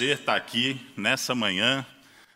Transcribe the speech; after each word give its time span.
prazer 0.00 0.18
estar 0.18 0.34
aqui 0.34 0.80
nessa 0.96 1.34
manhã, 1.34 1.84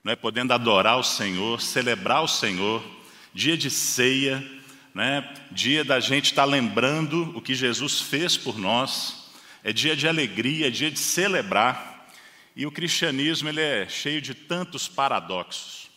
né, 0.04 0.14
podendo 0.14 0.52
adorar 0.52 0.98
o 0.98 1.02
Senhor, 1.02 1.62
celebrar 1.62 2.22
o 2.22 2.28
Senhor, 2.28 2.84
dia 3.32 3.56
de 3.56 3.70
ceia, 3.70 4.46
né, 4.94 5.34
dia 5.50 5.82
da 5.82 5.98
gente 5.98 6.26
estar 6.26 6.44
lembrando 6.44 7.32
o 7.34 7.40
que 7.40 7.54
Jesus 7.54 8.02
fez 8.02 8.36
por 8.36 8.58
nós, 8.58 9.32
é 9.62 9.72
dia 9.72 9.96
de 9.96 10.06
alegria, 10.06 10.66
é 10.66 10.70
dia 10.70 10.90
de 10.90 10.98
celebrar. 10.98 12.06
E 12.54 12.66
o 12.66 12.70
cristianismo 12.70 13.48
ele 13.48 13.62
é 13.62 13.88
cheio 13.88 14.20
de 14.20 14.34
tantos 14.34 14.86
paradoxos, 14.86 15.88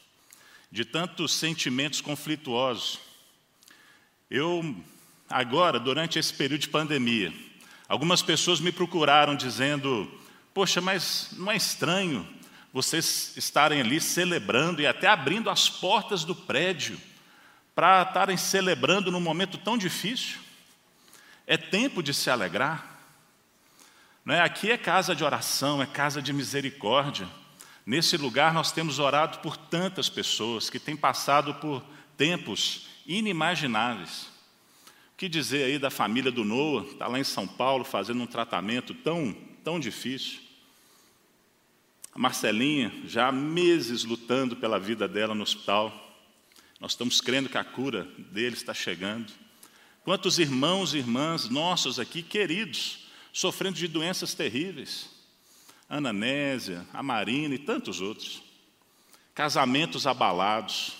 de 0.72 0.86
tantos 0.86 1.34
sentimentos 1.34 2.00
conflituosos. 2.00 2.98
Eu, 4.32 4.74
agora, 5.30 5.82
durante 5.82 6.18
esse 6.18 6.34
período 6.34 6.62
de 6.62 6.70
pandemia, 6.70 7.34
algumas 7.90 8.22
pessoas 8.22 8.62
me 8.62 8.72
procuraram 8.72 9.36
dizendo: 9.36 10.10
Poxa, 10.58 10.82
mas 10.82 11.30
não 11.34 11.52
é 11.52 11.56
estranho 11.56 12.28
vocês 12.74 13.38
estarem 13.38 13.80
ali 13.80 14.02
celebrando 14.02 14.82
e 14.82 14.88
até 14.88 15.06
abrindo 15.06 15.52
as 15.52 15.70
portas 15.70 16.24
do 16.24 16.34
prédio 16.34 17.00
para 17.76 18.02
estarem 18.02 18.36
celebrando 18.38 19.12
num 19.12 19.20
momento 19.20 19.60
tão 19.60 19.78
difícil? 19.78 20.40
É 21.46 21.58
tempo 21.58 22.02
de 22.02 22.12
se 22.12 22.32
alegrar. 22.32 22.98
Não 24.26 24.34
é? 24.34 24.42
Aqui 24.42 24.72
é 24.72 24.80
casa 24.80 25.16
de 25.16 25.24
oração, 25.24 25.80
é 25.80 25.86
casa 25.86 26.24
de 26.24 26.34
misericórdia. 26.34 27.28
Nesse 27.86 28.18
lugar 28.18 28.52
nós 28.52 28.72
temos 28.72 28.98
orado 28.98 29.38
por 29.38 29.58
tantas 29.58 30.10
pessoas 30.10 30.72
que 30.72 30.80
têm 30.80 30.98
passado 30.98 31.54
por 31.54 31.84
tempos 32.18 32.88
inimagináveis. 33.06 34.24
O 35.14 35.18
que 35.18 35.30
dizer 35.30 35.66
aí 35.66 35.78
da 35.78 35.92
família 35.92 36.32
do 36.32 36.44
Noah, 36.44 36.88
está 36.88 37.06
lá 37.06 37.20
em 37.20 37.24
São 37.24 37.48
Paulo 37.48 37.86
fazendo 37.86 38.24
um 38.24 38.28
tratamento 38.28 38.96
tão, 38.96 39.38
tão 39.64 39.80
difícil. 39.80 40.47
A 42.18 42.20
Marcelinha, 42.20 42.92
já 43.06 43.28
há 43.28 43.32
meses 43.32 44.04
lutando 44.04 44.56
pela 44.56 44.80
vida 44.80 45.08
dela 45.08 45.36
no 45.36 45.44
hospital. 45.44 45.94
Nós 46.80 46.94
estamos 46.94 47.22
crendo 47.22 47.48
que 47.48 47.60
a 47.60 47.64
cura 47.64 48.08
dele 48.18 48.56
está 48.56 48.74
chegando. 48.74 49.32
Quantos 50.04 50.40
irmãos 50.40 50.96
e 50.96 50.98
irmãs 50.98 51.48
nossos 51.48 52.00
aqui, 52.00 52.24
queridos, 52.24 53.08
sofrendo 53.32 53.78
de 53.78 53.88
doenças 53.88 54.34
terríveis. 54.34 55.12
Ananésia, 55.88 56.88
a 56.92 57.04
Marina 57.04 57.54
e 57.54 57.60
tantos 57.60 58.02
outros. 58.02 58.42
Casamentos 59.36 60.08
abalados, 60.08 60.94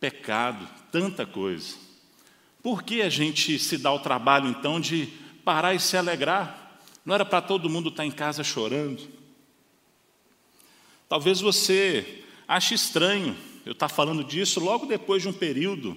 pecado, 0.00 0.68
tanta 0.90 1.24
coisa. 1.24 1.76
Por 2.60 2.82
que 2.82 3.02
a 3.02 3.08
gente 3.08 3.56
se 3.56 3.78
dá 3.78 3.92
o 3.92 4.00
trabalho, 4.00 4.48
então, 4.48 4.80
de 4.80 5.06
parar 5.44 5.74
e 5.74 5.78
se 5.78 5.96
alegrar? 5.96 6.80
Não 7.04 7.14
era 7.14 7.24
para 7.24 7.40
todo 7.40 7.70
mundo 7.70 7.90
estar 7.90 8.04
em 8.04 8.10
casa 8.10 8.42
chorando? 8.42 9.17
Talvez 11.08 11.40
você 11.40 12.22
ache 12.46 12.74
estranho 12.74 13.34
eu 13.64 13.72
estar 13.72 13.88
falando 13.88 14.22
disso 14.22 14.60
logo 14.60 14.86
depois 14.86 15.22
de 15.22 15.28
um 15.28 15.32
período 15.32 15.96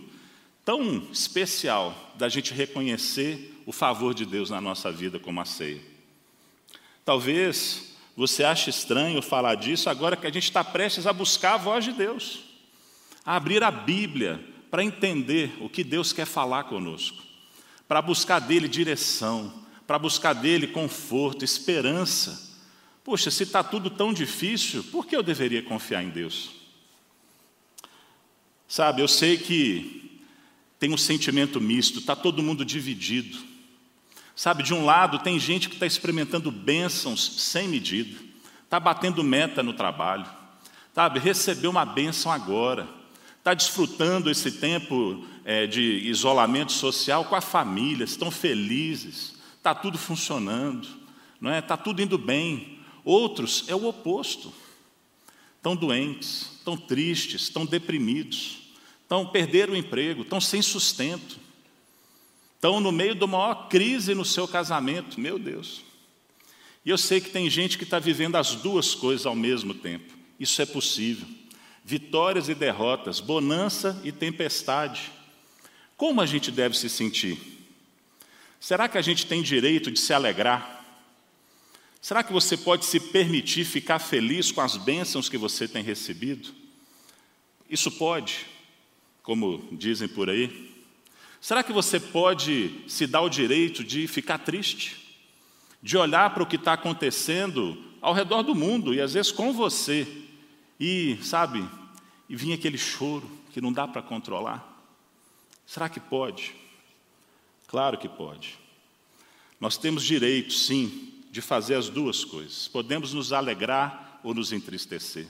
tão 0.63 1.07
especial 1.11 2.13
da 2.15 2.29
gente 2.29 2.53
reconhecer 2.53 3.61
o 3.65 3.71
favor 3.71 4.13
de 4.13 4.25
Deus 4.25 4.49
na 4.49 4.61
nossa 4.61 4.91
vida 4.91 5.19
como 5.19 5.41
a 5.41 5.45
ceia. 5.45 5.81
Talvez 7.03 7.93
você 8.15 8.43
ache 8.43 8.69
estranho 8.69 9.21
falar 9.21 9.55
disso 9.55 9.89
agora 9.89 10.15
que 10.15 10.27
a 10.27 10.31
gente 10.31 10.43
está 10.43 10.63
prestes 10.63 11.07
a 11.07 11.13
buscar 11.13 11.55
a 11.55 11.57
voz 11.57 11.83
de 11.83 11.91
Deus, 11.91 12.39
a 13.25 13.35
abrir 13.35 13.63
a 13.63 13.71
Bíblia 13.71 14.39
para 14.69 14.83
entender 14.83 15.51
o 15.59 15.67
que 15.67 15.83
Deus 15.83 16.13
quer 16.13 16.25
falar 16.25 16.65
conosco, 16.65 17.21
para 17.87 18.01
buscar 18.01 18.39
dele 18.39 18.67
direção, 18.67 19.53
para 19.85 19.99
buscar 19.99 20.33
dele 20.33 20.67
conforto, 20.67 21.43
esperança 21.43 22.50
Poxa, 23.03 23.31
se 23.31 23.43
está 23.43 23.63
tudo 23.63 23.89
tão 23.89 24.13
difícil, 24.13 24.83
por 24.85 25.07
que 25.07 25.15
eu 25.15 25.23
deveria 25.23 25.63
confiar 25.63 26.03
em 26.03 26.09
Deus? 26.09 26.51
Sabe, 28.67 29.01
eu 29.01 29.07
sei 29.07 29.37
que 29.37 30.21
tem 30.79 30.93
um 30.93 30.97
sentimento 30.97 31.59
misto, 31.59 31.99
está 31.99 32.15
todo 32.15 32.41
mundo 32.41 32.63
dividido. 32.63 33.37
Sabe, 34.35 34.63
de 34.63 34.73
um 34.73 34.85
lado 34.85 35.19
tem 35.19 35.39
gente 35.39 35.67
que 35.67 35.75
está 35.75 35.85
experimentando 35.85 36.51
bênçãos 36.51 37.41
sem 37.41 37.67
medida, 37.67 38.17
está 38.63 38.79
batendo 38.79 39.23
meta 39.23 39.61
no 39.61 39.73
trabalho, 39.73 40.25
sabe, 40.95 41.19
recebeu 41.19 41.69
uma 41.69 41.85
bênção 41.85 42.31
agora, 42.31 42.87
está 43.37 43.53
desfrutando 43.53 44.29
esse 44.29 44.53
tempo 44.53 45.25
é, 45.43 45.67
de 45.67 45.81
isolamento 45.81 46.71
social 46.71 47.25
com 47.25 47.35
a 47.35 47.41
família, 47.41 48.03
estão 48.03 48.31
felizes, 48.31 49.35
está 49.57 49.75
tudo 49.75 49.97
funcionando, 49.97 50.87
não 51.39 51.51
é? 51.51 51.59
Está 51.59 51.75
tudo 51.75 52.01
indo 52.01 52.17
bem. 52.17 52.80
Outros 53.03 53.65
é 53.67 53.75
o 53.75 53.87
oposto. 53.87 54.53
Estão 55.57 55.75
doentes, 55.75 56.49
estão 56.57 56.75
tristes, 56.75 57.43
estão 57.43 57.65
deprimidos, 57.65 58.59
estão 59.03 59.27
perderam 59.27 59.73
o 59.73 59.77
emprego, 59.77 60.23
estão 60.23 60.41
sem 60.41 60.61
sustento, 60.61 61.39
estão 62.55 62.79
no 62.79 62.91
meio 62.91 63.13
da 63.13 63.27
maior 63.27 63.67
crise 63.67 64.15
no 64.15 64.25
seu 64.25 64.47
casamento, 64.47 65.19
meu 65.19 65.37
Deus. 65.37 65.81
E 66.83 66.89
eu 66.89 66.97
sei 66.97 67.21
que 67.21 67.29
tem 67.29 67.49
gente 67.49 67.77
que 67.77 67.83
está 67.83 67.99
vivendo 67.99 68.37
as 68.37 68.55
duas 68.55 68.95
coisas 68.95 69.25
ao 69.25 69.35
mesmo 69.35 69.73
tempo. 69.73 70.13
Isso 70.39 70.61
é 70.61 70.65
possível. 70.65 71.27
Vitórias 71.85 72.49
e 72.49 72.55
derrotas, 72.55 73.19
bonança 73.19 73.99
e 74.03 74.11
tempestade. 74.11 75.11
Como 75.95 76.21
a 76.21 76.25
gente 76.25 76.49
deve 76.49 76.75
se 76.75 76.89
sentir? 76.89 77.37
Será 78.59 78.87
que 78.87 78.97
a 78.97 79.01
gente 79.01 79.27
tem 79.27 79.43
direito 79.43 79.91
de 79.91 79.99
se 79.99 80.13
alegrar? 80.13 80.80
Será 82.01 82.23
que 82.23 82.33
você 82.33 82.57
pode 82.57 82.85
se 82.85 82.99
permitir 82.99 83.63
ficar 83.63 83.99
feliz 83.99 84.51
com 84.51 84.59
as 84.59 84.75
bênçãos 84.75 85.29
que 85.29 85.37
você 85.37 85.67
tem 85.67 85.83
recebido? 85.83 86.49
Isso 87.69 87.91
pode, 87.91 88.47
como 89.21 89.69
dizem 89.71 90.07
por 90.07 90.27
aí. 90.27 90.73
Será 91.39 91.61
que 91.61 91.71
você 91.71 91.99
pode 91.99 92.83
se 92.87 93.05
dar 93.05 93.21
o 93.21 93.29
direito 93.29 93.83
de 93.83 94.07
ficar 94.07 94.39
triste? 94.39 95.15
De 95.81 95.95
olhar 95.95 96.33
para 96.33 96.41
o 96.41 96.47
que 96.47 96.55
está 96.55 96.73
acontecendo 96.73 97.77
ao 98.01 98.15
redor 98.15 98.41
do 98.41 98.55
mundo 98.55 98.95
e 98.95 98.99
às 98.99 99.13
vezes 99.13 99.31
com 99.31 99.53
você 99.53 100.07
e, 100.79 101.19
sabe, 101.21 101.63
e 102.27 102.35
vir 102.35 102.53
aquele 102.53 102.79
choro 102.79 103.29
que 103.53 103.61
não 103.61 103.71
dá 103.71 103.87
para 103.87 104.01
controlar? 104.01 104.67
Será 105.67 105.87
que 105.87 105.99
pode? 105.99 106.55
Claro 107.67 107.99
que 107.99 108.09
pode. 108.09 108.57
Nós 109.59 109.77
temos 109.77 110.03
direito, 110.03 110.51
sim, 110.51 111.10
de 111.31 111.41
fazer 111.41 111.75
as 111.75 111.87
duas 111.87 112.25
coisas. 112.25 112.67
Podemos 112.67 113.13
nos 113.13 113.31
alegrar 113.31 114.19
ou 114.21 114.33
nos 114.33 114.51
entristecer. 114.51 115.25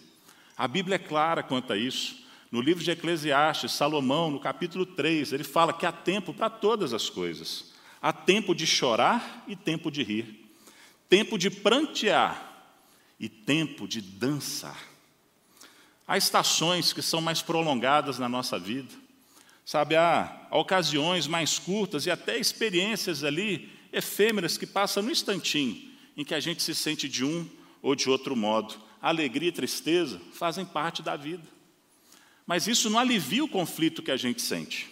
A 0.57 0.67
Bíblia 0.67 0.95
é 0.95 1.00
clara 1.00 1.44
quanto 1.44 1.72
a 1.72 1.78
isso. 1.78 2.19
No 2.51 2.59
livro 2.59 2.84
de 2.84 2.89
Eclesiastes, 2.89 3.72
Salomão, 3.72 4.31
no 4.31 4.40
capítulo 4.40 4.85
3, 4.85 5.31
ele 5.31 5.44
fala 5.44 5.72
que 5.72 5.85
há 5.85 5.91
tempo 5.91 6.34
para 6.34 6.50
todas 6.50 6.91
as 6.91 7.07
coisas. 7.07 7.72
Há 8.01 8.11
tempo 8.11 8.56
de 8.56 8.66
chorar 8.66 9.44
e 9.47 9.56
tempo 9.56 9.91
de 9.91 10.01
rir. 10.01 10.50
Tempo 11.07 11.38
de 11.38 11.51
prantear 11.51 12.67
e 13.19 13.29
tempo 13.29 13.88
de 13.88 14.01
dançar. 14.01 14.79
Há 16.07 16.17
estações 16.17 16.91
que 16.91 17.01
são 17.01 17.22
mais 17.22 17.44
prolongadas 17.44 18.17
na 18.17 18.28
nossa 18.28 18.57
vida. 18.57 18.90
Sabe, 19.63 19.95
há 19.95 20.47
ocasiões 20.50 21.28
mais 21.28 21.59
curtas 21.59 22.07
e 22.07 22.11
até 22.11 22.40
experiências 22.40 23.23
ali 23.23 23.72
efêmeras 23.94 24.57
que 24.57 24.66
passam 24.66 25.03
no 25.03 25.11
instantinho 25.11 25.91
em 26.16 26.23
que 26.23 26.33
a 26.33 26.39
gente 26.39 26.61
se 26.61 26.75
sente 26.75 27.07
de 27.07 27.23
um 27.23 27.47
ou 27.81 27.95
de 27.95 28.09
outro 28.09 28.35
modo. 28.35 28.75
Alegria 29.01 29.49
e 29.49 29.51
tristeza 29.51 30.22
fazem 30.33 30.66
parte 30.66 31.01
da 31.01 31.16
vida. 31.16 31.44
Mas 32.45 32.67
isso 32.67 32.89
não 32.89 32.99
alivia 32.99 33.44
o 33.44 33.49
conflito 33.49 34.01
que 34.01 34.11
a 34.11 34.17
gente 34.17 34.41
sente. 34.41 34.89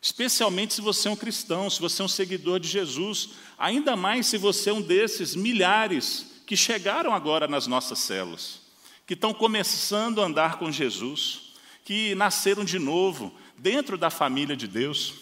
Especialmente 0.00 0.74
se 0.74 0.80
você 0.80 1.08
é 1.08 1.10
um 1.10 1.16
cristão, 1.16 1.70
se 1.70 1.80
você 1.80 2.02
é 2.02 2.04
um 2.04 2.08
seguidor 2.08 2.58
de 2.58 2.68
Jesus, 2.68 3.30
ainda 3.56 3.94
mais 3.94 4.26
se 4.26 4.36
você 4.36 4.70
é 4.70 4.72
um 4.72 4.82
desses 4.82 5.36
milhares 5.36 6.42
que 6.44 6.56
chegaram 6.56 7.14
agora 7.14 7.46
nas 7.46 7.66
nossas 7.68 8.00
células, 8.00 8.60
que 9.06 9.14
estão 9.14 9.32
começando 9.32 10.20
a 10.20 10.26
andar 10.26 10.58
com 10.58 10.72
Jesus, 10.72 11.52
que 11.84 12.14
nasceram 12.16 12.64
de 12.64 12.78
novo 12.78 13.32
dentro 13.56 13.96
da 13.96 14.10
família 14.10 14.56
de 14.56 14.66
Deus. 14.66 15.14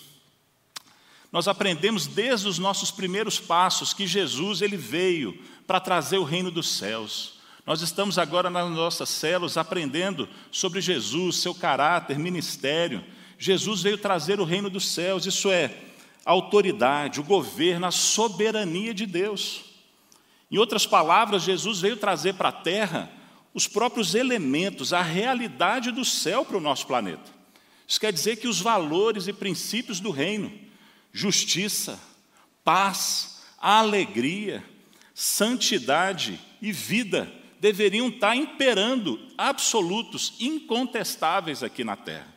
Nós 1.33 1.47
aprendemos 1.47 2.07
desde 2.07 2.49
os 2.49 2.59
nossos 2.59 2.91
primeiros 2.91 3.39
passos 3.39 3.95
que 3.95 4.07
Jesus 4.07 4.63
ele 4.63 4.77
veio 4.77 5.39
para 5.67 5.79
trazer 5.79 6.19
o 6.19 6.25
reino 6.25 6.51
dos 6.51 6.69
céus. 6.69 7.41
Nós 7.65 7.83
estamos 7.83 8.19
agora 8.19 8.51
nas 8.51 8.69
nossas 8.71 9.09
células 9.09 9.57
aprendendo 9.57 10.29
sobre 10.51 10.81
Jesus, 10.81 11.37
seu 11.37 11.55
caráter, 11.55 12.19
ministério. 12.19 13.05
Jesus 13.39 13.83
veio 13.83 13.97
trazer 13.97 14.41
o 14.41 14.45
reino 14.45 14.69
dos 14.69 14.89
céus, 14.89 15.25
isso 15.25 15.51
é, 15.51 15.73
a 16.25 16.33
autoridade, 16.33 17.21
o 17.21 17.25
governo, 17.25 17.87
a 17.87 17.91
soberania 17.93 18.93
de 18.93 19.07
Deus. 19.07 19.65
Em 20.51 20.59
outras 20.59 20.85
palavras, 20.85 21.45
Jesus 21.45 21.81
veio 21.81 21.97
trazer 21.97 22.35
para 22.35 22.49
a 22.49 22.53
terra 22.53 23.09
os 23.55 23.69
próprios 23.69 24.15
elementos, 24.15 24.93
a 24.93 25.03
realidade 25.03 25.93
do 25.93 26.05
céu 26.05 26.45
para 26.45 26.57
o 26.57 26.61
nosso 26.61 26.87
planeta. 26.87 27.31
Isso 27.87 28.01
quer 28.01 28.13
dizer 28.13 28.37
que 28.37 28.49
os 28.49 28.61
valores 28.61 29.29
e 29.29 29.33
princípios 29.33 30.01
do 30.01 30.11
reino, 30.11 30.53
justiça, 31.13 31.99
paz, 32.65 33.43
alegria, 33.59 34.65
santidade 35.15 36.41
e 36.63 36.73
vida 36.73 37.31
deveriam 37.61 38.09
estar 38.09 38.35
imperando, 38.35 39.21
absolutos, 39.37 40.35
incontestáveis 40.41 41.63
aqui 41.63 41.85
na 41.85 41.95
terra. 41.95 42.35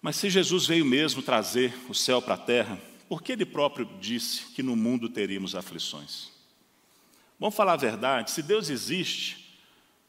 Mas 0.00 0.16
se 0.16 0.30
Jesus 0.30 0.66
veio 0.66 0.84
mesmo 0.84 1.20
trazer 1.20 1.74
o 1.88 1.94
céu 1.94 2.22
para 2.22 2.34
a 2.34 2.38
terra, 2.38 2.80
por 3.08 3.22
que 3.22 3.32
ele 3.32 3.44
próprio 3.44 3.88
disse 4.00 4.46
que 4.54 4.62
no 4.62 4.74
mundo 4.74 5.08
teríamos 5.08 5.54
aflições? 5.54 6.30
Vamos 7.38 7.54
falar 7.54 7.74
a 7.74 7.76
verdade, 7.76 8.30
se 8.30 8.42
Deus 8.42 8.70
existe, 8.70 9.58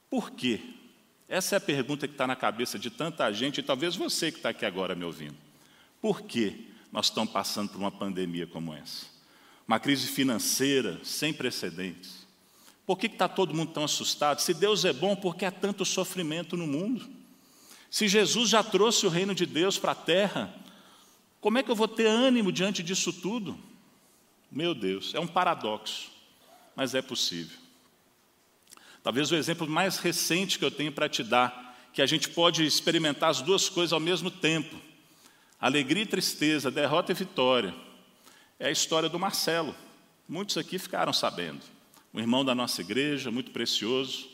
por 0.09 0.31
quê? 0.31 0.61
Essa 1.27 1.55
é 1.55 1.57
a 1.57 1.61
pergunta 1.61 2.07
que 2.07 2.13
está 2.13 2.25
na 2.25 2.37
cabeça 2.37 2.79
de 2.79 2.89
tanta 2.89 3.29
gente, 3.33 3.57
e 3.57 3.63
talvez 3.63 3.97
você 3.97 4.31
que 4.31 4.37
está 4.37 4.49
aqui 4.49 4.65
agora 4.65 4.95
me 4.95 5.03
ouvindo. 5.03 5.46
Por 6.01 6.21
que 6.21 6.71
nós 6.91 7.07
estamos 7.07 7.31
passando 7.31 7.69
por 7.69 7.79
uma 7.79 7.91
pandemia 7.91 8.47
como 8.47 8.73
essa? 8.73 9.05
Uma 9.67 9.79
crise 9.79 10.07
financeira 10.07 10.99
sem 11.03 11.33
precedentes. 11.33 12.25
Por 12.85 12.97
que 12.97 13.07
está 13.07 13.27
todo 13.27 13.53
mundo 13.53 13.73
tão 13.73 13.83
assustado? 13.83 14.39
Se 14.39 14.53
Deus 14.53 14.85
é 14.85 14.94
bom, 14.94 15.15
por 15.15 15.35
que 15.35 15.44
há 15.44 15.51
tanto 15.51 15.83
sofrimento 15.83 16.55
no 16.55 16.65
mundo? 16.65 17.05
Se 17.91 18.07
Jesus 18.07 18.49
já 18.49 18.63
trouxe 18.63 19.05
o 19.05 19.09
reino 19.09 19.35
de 19.35 19.45
Deus 19.45 19.77
para 19.77 19.91
a 19.91 19.95
terra, 19.95 20.53
como 21.41 21.57
é 21.57 21.63
que 21.63 21.69
eu 21.69 21.75
vou 21.75 21.88
ter 21.88 22.05
ânimo 22.05 22.51
diante 22.51 22.81
disso 22.81 23.11
tudo? 23.11 23.57
Meu 24.51 24.73
Deus, 24.73 25.13
é 25.13 25.19
um 25.19 25.27
paradoxo, 25.27 26.09
mas 26.75 26.95
é 26.95 27.01
possível. 27.01 27.57
Talvez 29.03 29.31
o 29.31 29.35
exemplo 29.35 29.67
mais 29.67 29.97
recente 29.97 30.57
que 30.59 30.65
eu 30.65 30.71
tenho 30.71 30.91
para 30.91 31.09
te 31.09 31.23
dar, 31.23 31.77
que 31.94 32.01
a 32.01 32.05
gente 32.05 32.29
pode 32.29 32.65
experimentar 32.65 33.29
as 33.29 33.41
duas 33.41 33.69
coisas 33.69 33.94
ao 33.94 33.99
mesmo 33.99 34.29
tempo: 34.31 34.75
alegria 35.59 36.04
e 36.04 36.07
tristeza, 36.07 36.69
derrota 36.69 37.12
e 37.12 37.15
vitória, 37.15 37.74
é 38.59 38.68
a 38.68 38.71
história 38.71 39.09
do 39.09 39.19
Marcelo. 39.19 39.75
Muitos 40.27 40.57
aqui 40.57 40.77
ficaram 40.77 41.13
sabendo 41.13 41.62
um 42.13 42.19
irmão 42.19 42.44
da 42.44 42.56
nossa 42.56 42.81
igreja, 42.81 43.30
muito 43.30 43.51
precioso, 43.51 44.27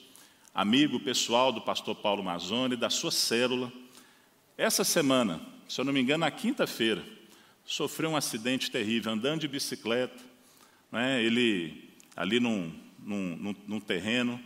amigo 0.54 1.00
pessoal 1.00 1.52
do 1.52 1.62
pastor 1.62 1.96
Paulo 1.96 2.24
Mazzoni, 2.24 2.76
da 2.76 2.90
sua 2.90 3.12
célula. 3.12 3.72
Essa 4.58 4.84
semana, 4.84 5.42
se 5.68 5.82
eu 5.82 5.86
não 5.86 5.92
me 5.92 6.00
engano, 6.00 6.22
na 6.22 6.32
quinta-feira, 6.32 7.04
sofreu 7.66 8.12
um 8.12 8.18
acidente 8.18 8.70
terrível, 8.70 9.12
andando 9.12 9.42
de 9.42 9.48
bicicleta. 9.48 10.22
Né, 10.92 11.24
ele, 11.24 11.90
ali 12.16 12.40
num, 12.40 12.72
num, 13.00 13.36
num, 13.36 13.56
num 13.68 13.80
terreno, 13.80 14.40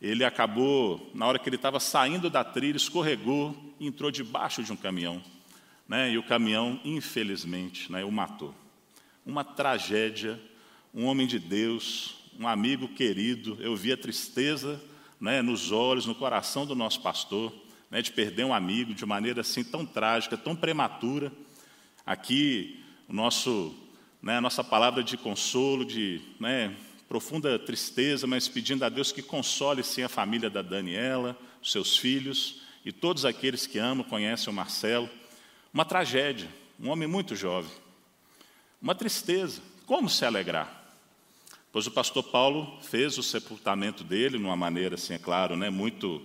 ele 0.00 0.24
acabou, 0.24 1.10
na 1.14 1.26
hora 1.26 1.38
que 1.38 1.48
ele 1.48 1.56
estava 1.56 1.80
saindo 1.80 2.28
da 2.28 2.44
trilha, 2.44 2.76
escorregou 2.76 3.74
e 3.80 3.86
entrou 3.86 4.10
debaixo 4.10 4.62
de 4.62 4.72
um 4.72 4.76
caminhão. 4.76 5.22
Né, 5.86 6.12
e 6.12 6.18
o 6.18 6.22
caminhão, 6.22 6.80
infelizmente, 6.84 7.92
né, 7.92 8.04
o 8.04 8.10
matou. 8.10 8.54
Uma 9.24 9.44
tragédia, 9.44 10.40
um 10.94 11.04
homem 11.04 11.26
de 11.26 11.38
Deus, 11.38 12.16
um 12.38 12.48
amigo 12.48 12.88
querido, 12.88 13.58
eu 13.60 13.76
vi 13.76 13.92
a 13.92 13.96
tristeza 13.96 14.80
né, 15.20 15.42
nos 15.42 15.72
olhos, 15.72 16.06
no 16.06 16.14
coração 16.14 16.66
do 16.66 16.74
nosso 16.74 17.00
pastor, 17.00 17.52
né, 17.90 18.02
de 18.02 18.12
perder 18.12 18.44
um 18.44 18.54
amigo 18.54 18.94
de 18.94 19.06
maneira 19.06 19.42
assim 19.42 19.62
tão 19.62 19.84
trágica, 19.84 20.36
tão 20.36 20.56
prematura. 20.56 21.30
Aqui, 22.04 22.82
o 23.08 23.12
nosso, 23.12 23.74
né, 24.22 24.38
a 24.38 24.40
nossa 24.40 24.64
palavra 24.64 25.02
de 25.02 25.16
consolo, 25.16 25.84
de 25.84 26.20
né, 26.40 26.74
profunda 27.08 27.58
tristeza, 27.58 28.26
mas 28.26 28.48
pedindo 28.48 28.84
a 28.84 28.88
Deus 28.88 29.12
que 29.12 29.22
console 29.22 29.84
sim 29.84 30.02
a 30.02 30.08
família 30.08 30.50
da 30.50 30.62
Daniela, 30.62 31.38
seus 31.62 31.96
filhos 31.96 32.62
e 32.84 32.92
todos 32.92 33.24
aqueles 33.24 33.66
que 33.66 33.78
amam, 33.78 34.04
conhecem 34.04 34.52
o 34.52 34.56
Marcelo. 34.56 35.08
Uma 35.74 35.84
tragédia, 35.84 36.48
um 36.78 36.88
homem 36.88 37.08
muito 37.08 37.34
jovem. 37.34 37.72
Uma 38.80 38.94
tristeza. 38.94 39.60
Como 39.86 40.08
se 40.08 40.24
alegrar? 40.24 40.84
Pois 41.72 41.88
o 41.88 41.90
pastor 41.90 42.22
Paulo 42.22 42.80
fez 42.80 43.18
o 43.18 43.24
sepultamento 43.24 44.04
dele 44.04 44.38
de 44.38 44.44
uma 44.44 44.54
maneira, 44.54 44.94
assim, 44.94 45.14
é 45.14 45.18
claro, 45.18 45.56
né, 45.56 45.70
muito 45.70 46.22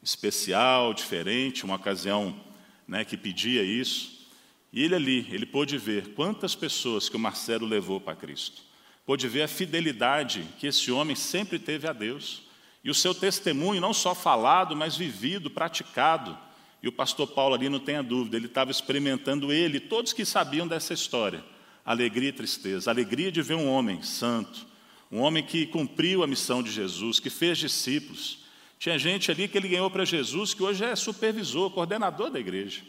especial, 0.00 0.94
diferente, 0.94 1.64
uma 1.64 1.74
ocasião 1.74 2.38
né, 2.86 3.04
que 3.04 3.16
pedia 3.16 3.64
isso. 3.64 4.24
E 4.72 4.84
ele 4.84 4.94
ali, 4.94 5.26
ele 5.32 5.46
pôde 5.46 5.76
ver 5.78 6.14
quantas 6.14 6.54
pessoas 6.54 7.08
que 7.08 7.16
o 7.16 7.18
Marcelo 7.18 7.66
levou 7.66 8.00
para 8.00 8.14
Cristo. 8.14 8.62
Pôde 9.04 9.26
ver 9.26 9.42
a 9.42 9.48
fidelidade 9.48 10.46
que 10.60 10.68
esse 10.68 10.92
homem 10.92 11.16
sempre 11.16 11.58
teve 11.58 11.88
a 11.88 11.92
Deus. 11.92 12.42
E 12.84 12.88
o 12.88 12.94
seu 12.94 13.12
testemunho, 13.12 13.80
não 13.80 13.92
só 13.92 14.14
falado, 14.14 14.76
mas 14.76 14.96
vivido, 14.96 15.50
praticado. 15.50 16.38
E 16.82 16.88
o 16.88 16.92
pastor 16.92 17.28
Paulo 17.28 17.54
ali, 17.54 17.68
não 17.68 17.78
tenha 17.78 18.02
dúvida, 18.02 18.36
ele 18.36 18.46
estava 18.46 18.70
experimentando 18.70 19.52
ele, 19.52 19.78
todos 19.78 20.12
que 20.12 20.24
sabiam 20.24 20.66
dessa 20.66 20.92
história, 20.92 21.44
alegria 21.84 22.30
e 22.30 22.32
tristeza. 22.32 22.90
Alegria 22.90 23.30
de 23.30 23.40
ver 23.40 23.54
um 23.54 23.68
homem 23.68 24.02
santo, 24.02 24.66
um 25.10 25.20
homem 25.20 25.44
que 25.44 25.66
cumpriu 25.66 26.24
a 26.24 26.26
missão 26.26 26.62
de 26.62 26.72
Jesus, 26.72 27.20
que 27.20 27.30
fez 27.30 27.58
discípulos. 27.58 28.38
Tinha 28.78 28.98
gente 28.98 29.30
ali 29.30 29.46
que 29.46 29.56
ele 29.56 29.68
ganhou 29.68 29.88
para 29.90 30.04
Jesus, 30.04 30.54
que 30.54 30.62
hoje 30.62 30.84
é 30.84 30.96
supervisor, 30.96 31.70
coordenador 31.70 32.30
da 32.30 32.40
igreja. 32.40 32.82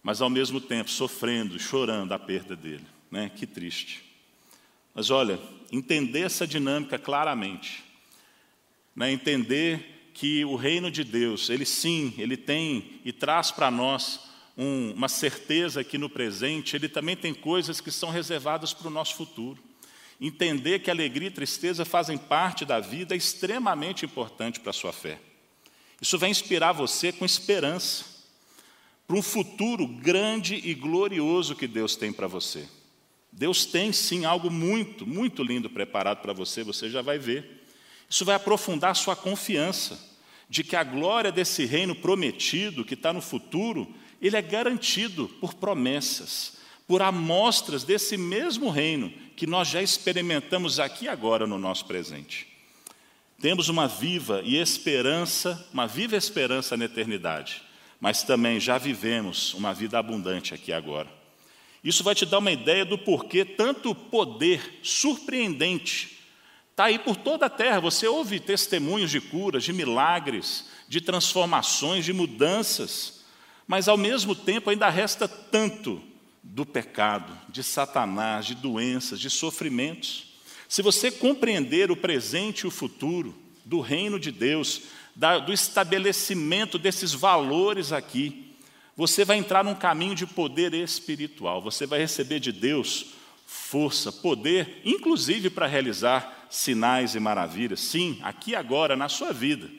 Mas 0.00 0.22
ao 0.22 0.30
mesmo 0.30 0.60
tempo 0.60 0.88
sofrendo, 0.88 1.58
chorando 1.58 2.12
a 2.12 2.18
perda 2.18 2.54
dele. 2.54 2.86
Né? 3.10 3.28
Que 3.34 3.46
triste. 3.46 4.04
Mas 4.94 5.10
olha, 5.10 5.40
entender 5.72 6.20
essa 6.20 6.46
dinâmica 6.46 6.98
claramente, 6.98 7.82
né? 8.94 9.10
entender 9.10 9.99
que 10.20 10.44
o 10.44 10.54
reino 10.54 10.90
de 10.90 11.02
Deus, 11.02 11.48
ele 11.48 11.64
sim, 11.64 12.12
ele 12.18 12.36
tem 12.36 13.00
e 13.06 13.10
traz 13.10 13.50
para 13.50 13.70
nós 13.70 14.20
um, 14.54 14.92
uma 14.92 15.08
certeza 15.08 15.80
aqui 15.80 15.96
no 15.96 16.10
presente, 16.10 16.76
ele 16.76 16.90
também 16.90 17.16
tem 17.16 17.32
coisas 17.32 17.80
que 17.80 17.90
são 17.90 18.10
reservadas 18.10 18.74
para 18.74 18.88
o 18.88 18.90
nosso 18.90 19.14
futuro. 19.14 19.58
Entender 20.20 20.80
que 20.80 20.90
alegria 20.90 21.28
e 21.28 21.30
tristeza 21.30 21.86
fazem 21.86 22.18
parte 22.18 22.66
da 22.66 22.78
vida 22.80 23.14
é 23.14 23.16
extremamente 23.16 24.04
importante 24.04 24.60
para 24.60 24.68
a 24.68 24.74
sua 24.74 24.92
fé. 24.92 25.18
Isso 25.98 26.18
vai 26.18 26.28
inspirar 26.28 26.72
você 26.72 27.10
com 27.12 27.24
esperança 27.24 28.04
para 29.08 29.16
um 29.16 29.22
futuro 29.22 29.86
grande 29.86 30.54
e 30.54 30.74
glorioso 30.74 31.56
que 31.56 31.66
Deus 31.66 31.96
tem 31.96 32.12
para 32.12 32.26
você. 32.26 32.68
Deus 33.32 33.64
tem 33.64 33.90
sim 33.90 34.26
algo 34.26 34.50
muito, 34.50 35.06
muito 35.06 35.42
lindo 35.42 35.70
preparado 35.70 36.20
para 36.20 36.34
você, 36.34 36.62
você 36.62 36.90
já 36.90 37.00
vai 37.00 37.18
ver. 37.18 37.64
Isso 38.06 38.22
vai 38.22 38.34
aprofundar 38.34 38.90
a 38.90 38.94
sua 38.94 39.16
confiança 39.16 40.09
de 40.50 40.64
que 40.64 40.74
a 40.74 40.82
glória 40.82 41.30
desse 41.30 41.64
reino 41.64 41.94
prometido, 41.94 42.84
que 42.84 42.94
está 42.94 43.12
no 43.12 43.20
futuro, 43.20 43.88
ele 44.20 44.36
é 44.36 44.42
garantido 44.42 45.28
por 45.40 45.54
promessas, 45.54 46.58
por 46.88 47.00
amostras 47.00 47.84
desse 47.84 48.16
mesmo 48.16 48.68
reino 48.68 49.12
que 49.36 49.46
nós 49.46 49.68
já 49.68 49.80
experimentamos 49.80 50.80
aqui 50.80 51.06
agora 51.06 51.46
no 51.46 51.56
nosso 51.56 51.86
presente. 51.86 52.48
Temos 53.40 53.68
uma 53.68 53.86
viva 53.86 54.42
e 54.44 54.56
esperança, 54.56 55.66
uma 55.72 55.86
viva 55.86 56.16
esperança 56.16 56.76
na 56.76 56.86
eternidade, 56.86 57.62
mas 58.00 58.24
também 58.24 58.58
já 58.58 58.76
vivemos 58.76 59.54
uma 59.54 59.72
vida 59.72 60.00
abundante 60.00 60.52
aqui 60.52 60.72
agora. 60.72 61.08
Isso 61.82 62.02
vai 62.02 62.14
te 62.14 62.26
dar 62.26 62.38
uma 62.38 62.50
ideia 62.50 62.84
do 62.84 62.98
porquê 62.98 63.44
tanto 63.44 63.94
poder 63.94 64.80
surpreendente 64.82 66.19
está 66.80 66.86
aí 66.86 66.98
por 66.98 67.14
toda 67.14 67.44
a 67.44 67.50
terra. 67.50 67.78
Você 67.80 68.06
ouve 68.06 68.40
testemunhos 68.40 69.10
de 69.10 69.20
curas, 69.20 69.64
de 69.64 69.72
milagres, 69.72 70.64
de 70.88 70.98
transformações, 70.98 72.06
de 72.06 72.12
mudanças, 72.12 73.20
mas 73.66 73.86
ao 73.86 73.98
mesmo 73.98 74.34
tempo 74.34 74.70
ainda 74.70 74.88
resta 74.88 75.28
tanto 75.28 76.02
do 76.42 76.64
pecado, 76.64 77.36
de 77.50 77.62
Satanás, 77.62 78.46
de 78.46 78.54
doenças, 78.54 79.20
de 79.20 79.28
sofrimentos. 79.28 80.28
Se 80.66 80.80
você 80.80 81.10
compreender 81.10 81.90
o 81.90 81.96
presente 81.96 82.60
e 82.60 82.66
o 82.66 82.70
futuro 82.70 83.34
do 83.62 83.80
reino 83.80 84.18
de 84.18 84.32
Deus, 84.32 84.82
do 85.44 85.52
estabelecimento 85.52 86.78
desses 86.78 87.12
valores 87.12 87.92
aqui, 87.92 88.56
você 88.96 89.22
vai 89.22 89.36
entrar 89.36 89.62
num 89.62 89.74
caminho 89.74 90.14
de 90.14 90.26
poder 90.26 90.72
espiritual. 90.72 91.60
Você 91.60 91.84
vai 91.84 91.98
receber 91.98 92.40
de 92.40 92.52
Deus 92.52 93.08
força, 93.46 94.10
poder, 94.10 94.80
inclusive 94.82 95.50
para 95.50 95.66
realizar 95.66 96.39
sinais 96.50 97.14
e 97.14 97.20
maravilhas. 97.20 97.80
Sim, 97.80 98.18
aqui 98.22 98.54
agora 98.54 98.96
na 98.96 99.08
sua 99.08 99.32
vida, 99.32 99.70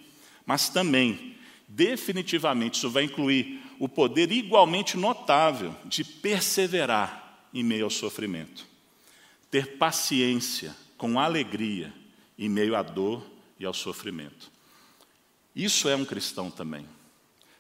mas 0.46 0.70
também, 0.70 1.36
definitivamente, 1.68 2.76
isso 2.76 2.90
vai 2.90 3.04
incluir 3.04 3.62
o 3.78 3.90
poder 3.90 4.32
igualmente 4.32 4.98
notável 4.98 5.76
de 5.86 6.04
perseverar 6.04 7.46
em 7.54 7.64
meio 7.64 7.84
ao 7.84 7.90
sofrimento, 7.92 8.66
ter 9.50 9.78
paciência 9.78 10.76
com 10.98 11.20
alegria 11.20 11.94
em 12.38 12.48
meio 12.48 12.76
à 12.76 12.82
dor 12.82 13.24
e 13.60 13.66
ao 13.66 13.74
sofrimento. 13.74 14.52
Isso 15.56 15.90
é 15.90 15.96
um 15.96 16.06
cristão 16.06 16.50
também. 16.50 16.86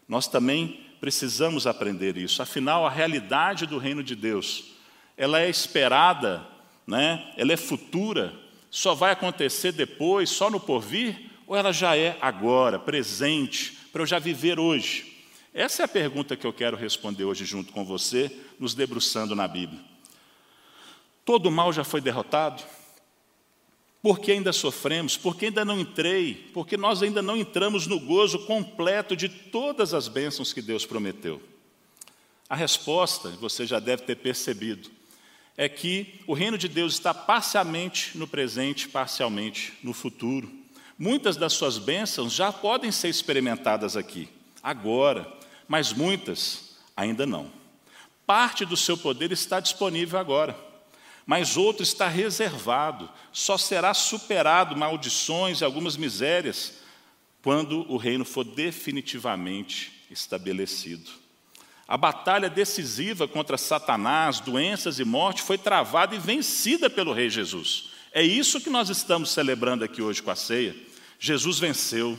Nós 0.07 0.27
também 0.27 0.87
precisamos 0.99 1.65
aprender 1.67 2.17
isso. 2.17 2.41
Afinal, 2.41 2.85
a 2.85 2.89
realidade 2.89 3.65
do 3.65 3.77
reino 3.77 4.03
de 4.03 4.15
Deus, 4.15 4.75
ela 5.17 5.41
é 5.41 5.49
esperada, 5.49 6.47
né? 6.85 7.33
Ela 7.35 7.53
é 7.53 7.57
futura, 7.57 8.33
só 8.71 8.95
vai 8.95 9.11
acontecer 9.11 9.73
depois, 9.73 10.29
só 10.29 10.49
no 10.49 10.59
porvir, 10.59 11.29
ou 11.45 11.57
ela 11.57 11.73
já 11.73 11.97
é 11.97 12.17
agora, 12.21 12.79
presente, 12.79 13.77
para 13.91 14.01
eu 14.01 14.07
já 14.07 14.17
viver 14.17 14.57
hoje? 14.57 15.25
Essa 15.53 15.81
é 15.81 15.85
a 15.85 15.89
pergunta 15.89 16.37
que 16.37 16.47
eu 16.47 16.53
quero 16.53 16.77
responder 16.77 17.25
hoje 17.25 17.43
junto 17.43 17.73
com 17.73 17.83
você, 17.83 18.31
nos 18.57 18.73
debruçando 18.73 19.35
na 19.35 19.45
Bíblia. 19.45 19.81
Todo 21.25 21.51
mal 21.51 21.73
já 21.73 21.83
foi 21.83 21.99
derrotado? 21.99 22.63
Porque 24.01 24.31
ainda 24.31 24.53
sofremos? 24.53 25.17
Porque 25.17 25.47
ainda 25.47 25.65
não 25.65 25.77
entrei? 25.77 26.49
Porque 26.53 26.77
nós 26.77 27.03
ainda 27.03 27.21
não 27.21 27.35
entramos 27.35 27.85
no 27.85 27.99
gozo 27.99 28.39
completo 28.45 29.15
de 29.17 29.27
todas 29.27 29.93
as 29.93 30.07
bênçãos 30.07 30.53
que 30.53 30.61
Deus 30.61 30.85
prometeu? 30.85 31.41
A 32.49 32.55
resposta, 32.55 33.29
você 33.31 33.65
já 33.67 33.79
deve 33.79 34.03
ter 34.03 34.15
percebido, 34.15 34.89
é 35.57 35.67
que 35.69 36.21
o 36.25 36.33
reino 36.33 36.57
de 36.57 36.67
Deus 36.67 36.93
está 36.93 37.13
parcialmente 37.13 38.17
no 38.17 38.27
presente, 38.27 38.87
parcialmente 38.87 39.73
no 39.83 39.93
futuro. 39.93 40.51
Muitas 40.97 41.35
das 41.35 41.53
suas 41.53 41.77
bênçãos 41.77 42.33
já 42.33 42.51
podem 42.51 42.91
ser 42.91 43.09
experimentadas 43.09 43.97
aqui, 43.97 44.29
agora, 44.61 45.31
mas 45.67 45.93
muitas 45.93 46.75
ainda 46.95 47.25
não. 47.25 47.51
Parte 48.25 48.65
do 48.65 48.77
seu 48.77 48.97
poder 48.97 49.31
está 49.31 49.59
disponível 49.59 50.19
agora 50.19 50.71
mas 51.25 51.55
outro 51.55 51.83
está 51.83 52.07
reservado, 52.07 53.09
só 53.31 53.57
será 53.57 53.93
superado 53.93 54.75
maldições 54.75 55.61
e 55.61 55.63
algumas 55.63 55.95
misérias 55.95 56.73
quando 57.41 57.89
o 57.91 57.97
reino 57.97 58.25
for 58.25 58.43
definitivamente 58.43 60.05
estabelecido. 60.09 61.09
A 61.91 61.97
batalha 61.97 62.49
decisiva 62.49 63.27
contra 63.27 63.57
Satanás, 63.57 64.39
doenças 64.39 64.97
e 64.97 65.03
morte 65.03 65.41
foi 65.41 65.57
travada 65.57 66.15
e 66.15 66.19
vencida 66.19 66.89
pelo 66.89 67.11
Rei 67.11 67.29
Jesus. 67.29 67.89
É 68.13 68.23
isso 68.23 68.61
que 68.61 68.69
nós 68.69 68.87
estamos 68.87 69.29
celebrando 69.29 69.83
aqui 69.83 70.01
hoje 70.01 70.23
com 70.23 70.31
a 70.31 70.35
ceia. 70.37 70.73
Jesus 71.19 71.59
venceu. 71.59 72.17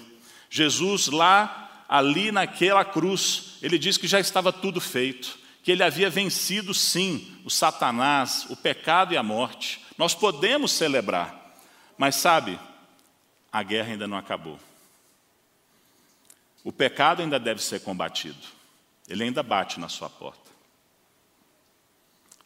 Jesus 0.51 1.07
lá, 1.07 1.85
ali 1.89 2.31
naquela 2.31 2.85
cruz, 2.85 3.55
ele 3.63 3.79
disse 3.79 3.99
que 3.99 4.07
já 4.07 4.21
estava 4.21 4.53
tudo 4.53 4.79
feito 4.79 5.39
que 5.63 5.73
ele 5.73 5.83
havia 5.83 6.11
vencido, 6.11 6.75
sim, 6.75 7.35
o 7.43 7.49
Satanás, 7.49 8.45
o 8.51 8.57
pecado 8.57 9.15
e 9.15 9.17
a 9.17 9.23
morte. 9.23 9.81
Nós 9.97 10.15
podemos 10.15 10.71
celebrar, 10.71 11.57
mas 11.97 12.17
sabe, 12.17 12.61
a 13.51 13.63
guerra 13.63 13.93
ainda 13.93 14.07
não 14.07 14.19
acabou. 14.19 14.61
O 16.63 16.71
pecado 16.71 17.23
ainda 17.23 17.41
deve 17.41 17.63
ser 17.63 17.81
combatido, 17.81 18.37
ele 19.13 19.25
ainda 19.25 19.43
bate 19.43 19.79
na 19.79 19.91
sua 19.91 20.09
porta. 20.09 20.51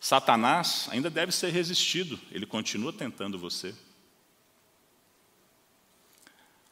Satanás 0.01 0.89
ainda 0.91 1.09
deve 1.09 1.31
ser 1.31 1.51
resistido, 1.51 2.19
ele 2.33 2.45
continua 2.45 2.93
tentando 2.93 3.39
você. 3.39 3.73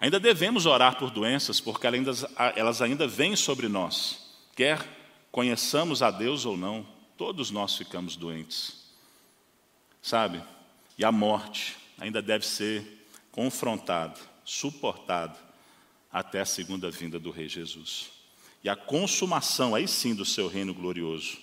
Ainda 0.00 0.18
devemos 0.18 0.66
orar 0.66 0.98
por 0.98 1.10
doenças, 1.10 1.60
porque 1.60 1.86
elas 1.86 2.82
ainda 2.82 3.06
vêm 3.06 3.36
sobre 3.36 3.68
nós, 3.68 4.36
quer 4.56 4.84
conheçamos 5.30 6.02
a 6.02 6.10
Deus 6.10 6.44
ou 6.44 6.56
não, 6.56 6.86
todos 7.16 7.52
nós 7.52 7.76
ficamos 7.76 8.16
doentes. 8.16 8.92
Sabe? 10.02 10.42
E 10.98 11.04
a 11.04 11.12
morte 11.12 11.76
ainda 11.98 12.20
deve 12.20 12.44
ser 12.44 13.06
confrontada, 13.30 14.20
suportada 14.44 15.38
até 16.12 16.40
a 16.40 16.46
segunda 16.46 16.90
vinda 16.90 17.18
do 17.18 17.30
Rei 17.30 17.48
Jesus. 17.48 18.13
E 18.64 18.68
a 18.68 18.74
consumação, 18.74 19.74
aí 19.74 19.86
sim, 19.86 20.14
do 20.14 20.24
seu 20.24 20.48
reino 20.48 20.72
glorioso. 20.72 21.36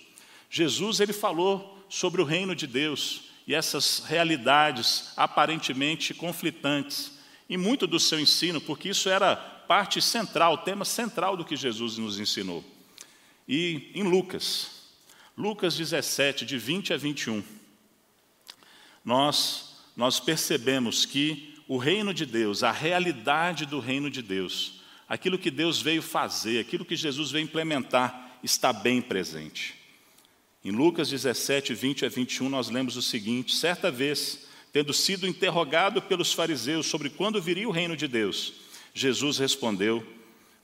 Jesus, 0.50 0.98
ele 0.98 1.12
falou 1.12 1.78
sobre 1.88 2.20
o 2.20 2.24
reino 2.24 2.54
de 2.54 2.66
Deus 2.66 3.22
e 3.46 3.54
essas 3.54 4.00
realidades 4.00 5.12
aparentemente 5.16 6.12
conflitantes, 6.12 7.12
e 7.48 7.56
muito 7.56 7.86
do 7.86 8.00
seu 8.00 8.18
ensino, 8.18 8.60
porque 8.60 8.88
isso 8.88 9.08
era 9.08 9.36
parte 9.36 10.00
central, 10.00 10.58
tema 10.58 10.84
central 10.84 11.36
do 11.36 11.44
que 11.44 11.56
Jesus 11.56 11.98
nos 11.98 12.18
ensinou. 12.18 12.64
E 13.48 13.90
em 13.94 14.02
Lucas, 14.02 14.82
Lucas 15.36 15.76
17, 15.76 16.44
de 16.44 16.58
20 16.58 16.92
a 16.94 16.96
21, 16.96 17.42
nós, 19.04 19.76
nós 19.96 20.20
percebemos 20.20 21.04
que 21.04 21.54
o 21.66 21.76
reino 21.76 22.12
de 22.12 22.24
Deus, 22.24 22.62
a 22.62 22.70
realidade 22.70 23.66
do 23.66 23.80
reino 23.80 24.10
de 24.10 24.22
Deus, 24.22 24.81
aquilo 25.12 25.36
que 25.36 25.50
Deus 25.50 25.78
veio 25.78 26.00
fazer, 26.00 26.58
aquilo 26.58 26.86
que 26.86 26.96
Jesus 26.96 27.30
veio 27.30 27.44
implementar, 27.44 28.38
está 28.42 28.72
bem 28.72 29.02
presente. 29.02 29.74
Em 30.64 30.70
Lucas 30.70 31.10
17, 31.10 31.74
20 31.74 32.06
a 32.06 32.08
21, 32.08 32.48
nós 32.48 32.70
lemos 32.70 32.96
o 32.96 33.02
seguinte: 33.02 33.54
certa 33.54 33.90
vez, 33.90 34.46
tendo 34.72 34.94
sido 34.94 35.28
interrogado 35.28 36.00
pelos 36.00 36.32
fariseus 36.32 36.86
sobre 36.86 37.10
quando 37.10 37.42
viria 37.42 37.68
o 37.68 37.72
reino 37.72 37.94
de 37.94 38.08
Deus, 38.08 38.54
Jesus 38.94 39.36
respondeu: 39.36 40.02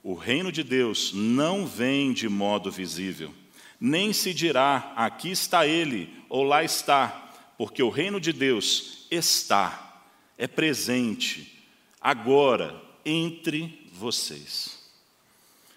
o 0.02 0.14
reino 0.14 0.50
de 0.50 0.62
Deus 0.62 1.12
não 1.12 1.66
vem 1.66 2.14
de 2.14 2.26
modo 2.26 2.72
visível, 2.72 3.34
nem 3.78 4.14
se 4.14 4.32
dirá 4.32 4.94
aqui 4.96 5.30
está 5.30 5.66
ele 5.66 6.08
ou 6.26 6.42
lá 6.42 6.64
está, 6.64 7.34
porque 7.58 7.82
o 7.82 7.90
reino 7.90 8.18
de 8.18 8.32
Deus 8.32 9.06
está, 9.10 10.02
é 10.38 10.46
presente, 10.46 11.66
agora, 12.00 12.88
entre 13.04 13.87
vocês. 13.98 14.78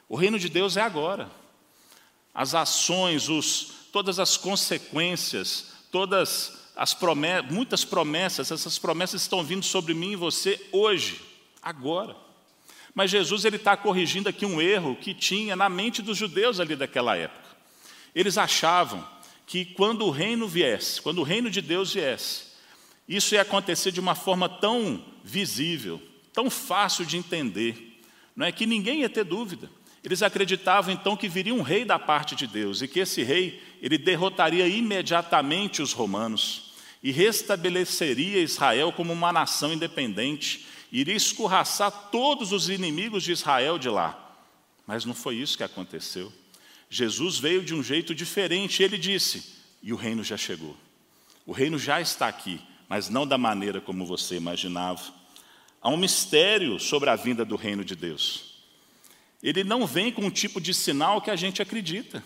O 0.08 0.16
reino 0.16 0.38
de 0.38 0.48
Deus 0.48 0.78
é 0.78 0.82
agora. 0.82 1.30
As 2.34 2.56
ações, 2.56 3.28
os, 3.28 3.74
todas 3.92 4.20
as 4.20 4.38
consequências, 4.38 5.74
todas 5.92 6.70
as 6.76 6.94
promessas, 6.94 7.52
muitas 7.52 7.84
promessas, 7.84 8.52
essas 8.52 8.80
promessas 8.80 9.22
estão 9.22 9.44
vindo 9.44 9.66
sobre 9.66 9.94
mim 9.94 10.12
e 10.12 10.16
você 10.16 10.60
hoje, 10.72 11.22
agora. 11.62 12.16
Mas 12.94 13.12
Jesus 13.12 13.46
ele 13.46 13.56
está 13.56 13.76
corrigindo 13.76 14.30
aqui 14.30 14.46
um 14.46 14.62
erro 14.62 14.96
que 14.96 15.14
tinha 15.14 15.56
na 15.56 15.70
mente 15.70 16.02
dos 16.02 16.18
judeus 16.18 16.60
ali 16.60 16.76
daquela 16.76 17.16
época. 17.16 17.50
Eles 18.14 18.38
achavam 18.38 19.06
que 19.48 19.66
quando 19.66 20.06
o 20.06 20.12
reino 20.12 20.48
viesse, 20.48 21.02
quando 21.02 21.20
o 21.20 21.24
reino 21.24 21.50
de 21.50 21.62
Deus 21.62 21.94
viesse, 21.94 22.52
isso 23.08 23.36
ia 23.36 23.42
acontecer 23.42 23.92
de 23.92 24.00
uma 24.00 24.16
forma 24.16 24.48
tão 24.48 25.04
visível, 25.24 26.02
tão 26.34 26.50
fácil 26.50 27.06
de 27.06 27.18
entender, 27.18 27.91
não 28.36 28.46
é 28.46 28.52
que 28.52 28.66
ninguém 28.66 29.02
ia 29.02 29.10
ter 29.10 29.24
dúvida. 29.24 29.70
Eles 30.04 30.24
acreditavam 30.24 30.94
então 30.94 31.16
que 31.16 31.30
viria 31.30 31.54
um 31.54 31.62
rei 31.62 31.86
da 31.86 32.00
parte 32.00 32.36
de 32.36 32.48
Deus 32.48 32.82
e 32.82 32.88
que 32.88 33.00
esse 33.00 33.22
rei 33.24 33.62
ele 33.82 33.98
derrotaria 33.98 34.68
imediatamente 34.68 35.82
os 35.82 35.94
romanos 35.94 36.74
e 37.04 37.12
restabeleceria 37.12 38.42
Israel 38.42 38.92
como 38.92 39.14
uma 39.14 39.32
nação 39.32 39.74
independente 39.74 40.66
iria 40.92 41.16
escorraçar 41.16 41.92
todos 42.12 42.52
os 42.52 42.68
inimigos 42.70 43.24
de 43.24 43.32
Israel 43.32 43.78
de 43.78 43.90
lá. 43.90 44.18
Mas 44.86 45.06
não 45.06 45.14
foi 45.14 45.36
isso 45.38 45.58
que 45.58 45.64
aconteceu. 45.64 46.32
Jesus 46.90 47.38
veio 47.38 47.64
de 47.64 47.74
um 47.74 47.82
jeito 47.82 48.14
diferente, 48.14 48.84
ele 48.84 48.98
disse: 48.98 49.56
e 49.82 49.94
o 49.94 49.96
reino 49.96 50.24
já 50.24 50.36
chegou. 50.36 50.76
O 51.46 51.52
reino 51.52 51.80
já 51.80 52.02
está 52.02 52.28
aqui, 52.28 52.62
mas 52.90 53.10
não 53.10 53.26
da 53.26 53.38
maneira 53.38 53.80
como 53.80 54.06
você 54.06 54.36
imaginava. 54.36 55.02
Há 55.82 55.90
um 55.90 55.98
mistério 55.98 56.80
sobre 56.80 57.10
a 57.10 57.16
vinda 57.16 57.44
do 57.44 57.56
reino 57.56 57.84
de 57.84 57.96
Deus. 57.96 58.52
Ele 59.42 59.64
não 59.64 59.88
vem 59.88 60.12
com 60.12 60.22
um 60.22 60.30
tipo 60.30 60.62
de 60.62 60.74
sinal 60.74 61.22
que 61.22 61.32
a 61.32 61.36
gente 61.36 61.62
acredita. 61.62 62.24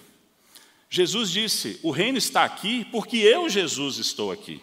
Jesus 0.90 1.32
disse: 1.32 1.80
O 1.82 1.92
reino 1.92 2.18
está 2.18 2.44
aqui 2.44 2.86
porque 2.92 3.18
eu, 3.18 3.50
Jesus, 3.50 3.98
estou 3.98 4.32
aqui. 4.32 4.62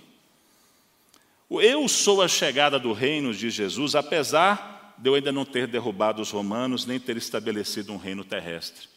Eu 1.51 1.87
sou 1.89 2.23
a 2.23 2.29
chegada 2.29 2.79
do 2.79 2.93
reino 2.93 3.35
de 3.35 3.51
Jesus, 3.51 3.95
apesar 3.95 4.95
de 4.99 5.09
eu 5.09 5.15
ainda 5.15 5.33
não 5.33 5.45
ter 5.45 5.67
derrubado 5.67 6.23
os 6.23 6.31
romanos, 6.31 6.87
nem 6.87 6.99
ter 7.01 7.17
estabelecido 7.17 7.93
um 7.93 7.99
reino 7.99 8.25
terrestre 8.25 8.89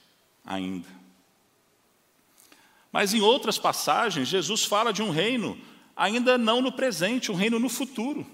ainda. 0.46 0.88
Mas 2.92 3.14
em 3.14 3.20
outras 3.20 3.58
passagens, 3.58 4.28
Jesus 4.28 4.64
fala 4.64 4.94
de 4.94 5.02
um 5.02 5.10
reino 5.10 5.60
ainda 5.96 6.38
não 6.38 6.62
no 6.62 6.72
presente, 6.72 7.32
um 7.32 7.36
reino 7.36 7.60
no 7.60 7.68
futuro. 7.68 8.26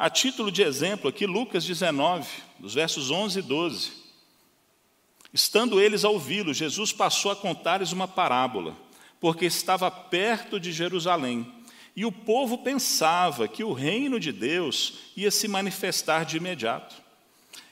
A 0.00 0.08
título 0.08 0.50
de 0.50 0.62
exemplo, 0.62 1.10
aqui 1.10 1.26
Lucas 1.26 1.62
19, 1.62 2.26
dos 2.58 2.72
versos 2.72 3.10
11 3.10 3.40
e 3.40 3.42
12. 3.42 3.92
Estando 5.30 5.78
eles 5.78 6.06
a 6.06 6.08
ouvi-lo, 6.08 6.54
Jesus 6.54 6.90
passou 6.90 7.30
a 7.30 7.36
contar-lhes 7.36 7.92
uma 7.92 8.08
parábola, 8.08 8.74
porque 9.20 9.44
estava 9.44 9.90
perto 9.90 10.58
de 10.58 10.72
Jerusalém 10.72 11.46
e 11.94 12.06
o 12.06 12.10
povo 12.10 12.56
pensava 12.56 13.46
que 13.46 13.62
o 13.62 13.74
reino 13.74 14.18
de 14.18 14.32
Deus 14.32 14.94
ia 15.14 15.30
se 15.30 15.46
manifestar 15.46 16.24
de 16.24 16.38
imediato. 16.38 16.96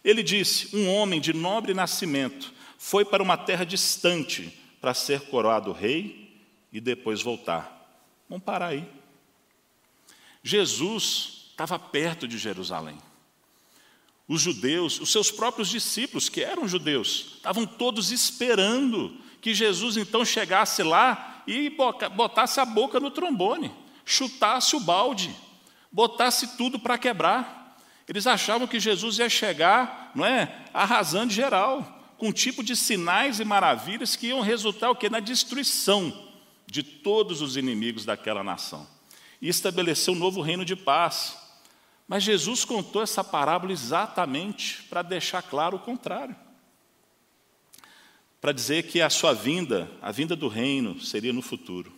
Ele 0.05 0.23
disse: 0.23 0.77
Um 0.77 0.87
homem 0.93 1.23
de 1.23 1.33
nobre 1.33 1.73
nascimento 1.73 2.53
foi 2.77 3.07
para 3.07 3.23
uma 3.23 3.39
terra 3.39 3.65
distante 3.65 4.53
para 4.83 4.93
ser 4.93 5.23
coroado 5.31 5.73
rei 5.73 6.31
e 6.71 6.79
depois 6.79 7.23
voltar. 7.23 7.91
Vamos 8.29 8.45
parar 8.45 8.67
aí. 8.67 8.87
Jesus 10.43 11.38
estava 11.59 11.79
perto 11.79 12.29
de 12.29 12.39
Jerusalém. 12.39 12.97
Os 14.29 14.41
judeus, 14.41 15.01
os 15.01 15.11
seus 15.11 15.31
próprios 15.31 15.69
discípulos, 15.69 16.29
que 16.29 16.43
eram 16.43 16.69
judeus, 16.69 17.35
estavam 17.37 17.67
todos 17.67 18.13
esperando 18.13 19.17
que 19.41 19.53
Jesus 19.53 19.97
então 19.97 20.25
chegasse 20.25 20.83
lá 20.83 21.43
e 21.47 21.71
botasse 22.15 22.61
a 22.61 22.65
boca 22.65 23.01
no 23.01 23.11
trombone 23.11 23.75
chutasse 24.09 24.75
o 24.75 24.81
balde, 24.81 25.31
botasse 25.93 26.57
tudo 26.57 26.79
para 26.79 26.97
quebrar. 26.97 27.77
Eles 28.09 28.27
achavam 28.27 28.67
que 28.67 28.81
Jesus 28.81 29.19
ia 29.19 29.29
chegar, 29.29 30.11
não 30.15 30.25
é, 30.25 30.65
arrasando 30.73 31.31
geral, 31.31 32.15
com 32.17 32.29
um 32.29 32.33
tipo 32.33 32.65
de 32.65 32.75
sinais 32.75 33.39
e 33.39 33.45
maravilhas 33.45 34.17
que 34.17 34.29
iam 34.29 34.41
resultar 34.41 34.89
o 34.89 34.97
quê? 34.97 35.11
Na 35.11 35.21
destruição 35.21 36.27
de 36.67 36.83
todos 36.83 37.43
os 37.43 37.57
inimigos 37.57 38.07
daquela 38.07 38.43
nação. 38.43 38.87
e 39.41 39.49
estabeleceu 39.49 40.15
um 40.15 40.19
novo 40.19 40.41
reino 40.41 40.65
de 40.65 40.75
paz. 40.75 41.37
Mas 42.09 42.23
Jesus 42.23 42.65
contou 42.65 43.03
essa 43.03 43.23
parábola 43.23 43.71
exatamente 43.71 44.83
para 44.85 45.03
deixar 45.03 45.43
claro 45.43 45.77
o 45.77 45.81
contrário. 45.81 46.35
Para 48.41 48.51
dizer 48.51 48.85
que 48.85 49.03
a 49.03 49.11
sua 49.11 49.35
vinda, 49.35 49.91
a 50.01 50.11
vinda 50.11 50.35
do 50.35 50.49
reino, 50.49 50.99
seria 51.01 51.35
no 51.35 51.43
futuro. 51.43 51.93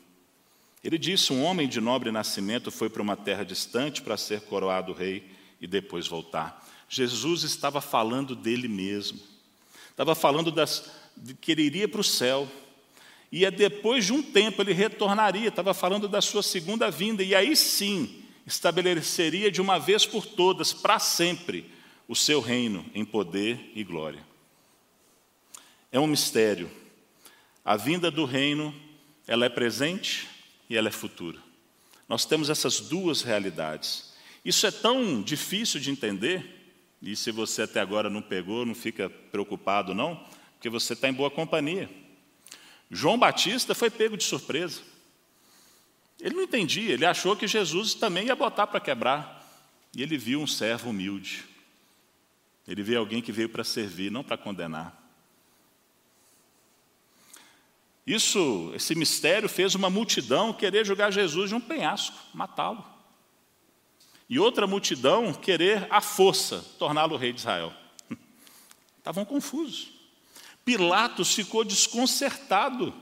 Ele 0.83 0.99
disse: 0.99 1.33
Um 1.33 1.45
homem 1.45 1.69
de 1.69 1.81
nobre 1.81 2.11
nascimento 2.11 2.73
foi 2.73 2.91
para 2.91 3.03
uma 3.03 3.17
terra 3.17 3.45
distante 3.45 4.03
para 4.03 4.17
ser 4.17 4.41
coroado 4.41 4.93
rei 4.93 5.31
e 5.61 5.67
depois 5.67 6.09
voltar. 6.09 6.67
Jesus 6.89 7.45
estava 7.45 7.81
falando 7.81 8.35
dele 8.35 8.67
mesmo. 8.67 9.21
Estava 9.91 10.17
falando 10.17 10.51
das, 10.51 10.91
de 11.17 11.35
que 11.35 11.53
ele 11.53 11.63
iria 11.63 11.87
para 11.87 12.01
o 12.01 12.05
céu. 12.05 12.49
E 13.31 13.45
é 13.45 13.51
depois 13.51 14.07
de 14.07 14.13
um 14.13 14.23
tempo 14.23 14.61
ele 14.61 14.73
retornaria. 14.73 15.51
Estava 15.51 15.73
falando 15.73 16.09
da 16.09 16.21
sua 16.21 16.43
segunda 16.43 16.91
vinda. 16.91 17.23
E 17.23 17.33
aí 17.33 17.55
sim 17.55 18.20
estabeleceria 18.51 19.51
de 19.51 19.61
uma 19.61 19.79
vez 19.79 20.05
por 20.05 20.27
todas, 20.27 20.73
para 20.73 20.99
sempre, 20.99 21.71
o 22.09 22.17
seu 22.17 22.41
reino 22.41 22.85
em 22.95 23.05
poder 23.05 23.71
e 23.75 23.85
glória. 23.85 24.27
É 25.93 25.99
um 25.99 26.07
mistério. 26.07 26.71
A 27.65 27.77
vinda 27.77 28.11
do 28.11 28.25
reino, 28.25 28.75
ela 29.27 29.47
é 29.47 29.49
presente 29.49 30.27
e 30.69 30.77
ela 30.77 30.89
é 30.89 30.93
futura. 30.93 31.39
Nós 32.09 32.25
temos 32.25 32.51
essas 32.51 32.81
duas 32.81 33.23
realidades. 33.23 34.13
Isso 34.45 34.67
é 34.67 34.71
tão 34.71 35.23
difícil 35.23 35.79
de 35.79 35.91
entender 35.91 36.61
e 37.01 37.17
se 37.17 37.31
você 37.31 37.63
até 37.63 37.81
agora 37.81 38.11
não 38.11 38.21
pegou, 38.21 38.67
não 38.67 38.75
fica 38.75 39.09
preocupado, 39.09 39.95
não, 39.95 40.23
porque 40.55 40.69
você 40.69 40.93
está 40.93 41.09
em 41.09 41.13
boa 41.13 41.31
companhia. 41.31 41.89
João 42.91 43.19
Batista 43.19 43.75
foi 43.75 43.89
pego 43.89 44.17
de 44.17 44.25
surpresa. 44.25 44.83
Ele 46.21 46.35
não 46.35 46.43
entendia, 46.43 46.93
ele 46.93 47.07
achou 47.07 47.35
que 47.35 47.47
Jesus 47.47 47.95
também 47.95 48.27
ia 48.27 48.37
botar 48.37 48.67
para 48.67 48.81
quebrar. 48.81 49.39
E 49.97 50.03
ele 50.03 50.17
viu 50.17 50.41
um 50.41 50.47
servo 50.47 50.91
humilde. 50.91 51.45
Ele 52.69 52.83
viu 52.83 52.99
alguém 52.99 53.21
que 53.21 53.33
veio 53.33 53.49
para 53.49 53.65
servir, 53.65 54.11
não 54.11 54.23
para 54.23 54.37
condenar. 54.37 54.97
Isso, 58.07 58.73
esse 58.75 58.95
mistério 58.95 59.49
fez 59.49 59.75
uma 59.75 59.91
multidão 59.91 60.53
querer 60.53 60.85
jogar 60.85 61.11
Jesus 61.11 61.51
de 61.51 61.55
um 61.55 61.61
penhasco, 61.61 62.17
matá-lo 62.35 62.85
e 64.31 64.39
outra 64.39 64.65
multidão 64.65 65.35
querer 65.35 65.89
à 65.91 66.01
força 66.01 66.65
torná-lo 66.79 67.17
rei 67.17 67.33
de 67.33 67.41
Israel. 67.41 67.75
Estavam 68.97 69.25
confusos. 69.25 69.91
Pilatos 70.65 71.35
ficou 71.35 71.65
desconcertado. 71.65 72.95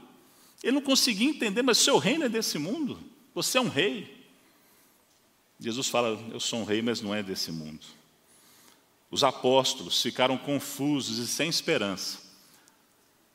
Ele 0.63 0.73
não 0.73 0.83
conseguia 0.83 1.29
entender, 1.29 1.63
mas 1.63 1.79
seu 1.79 1.99
reino 1.99 2.25
é 2.25 2.29
desse 2.29 2.59
mundo. 2.59 2.99
Você 3.35 3.59
é 3.59 3.61
um 3.61 3.69
rei. 3.69 4.27
Jesus 5.61 5.89
fala: 5.89 6.19
Eu 6.33 6.41
sou 6.41 6.61
um 6.61 6.65
rei, 6.65 6.83
mas 6.83 7.01
não 7.01 7.15
é 7.15 7.23
desse 7.23 7.53
mundo. 7.53 7.87
Os 9.11 9.25
apóstolos 9.25 10.03
ficaram 10.03 10.37
confusos 10.37 11.19
e 11.19 11.27
sem 11.27 11.49
esperança 11.49 12.19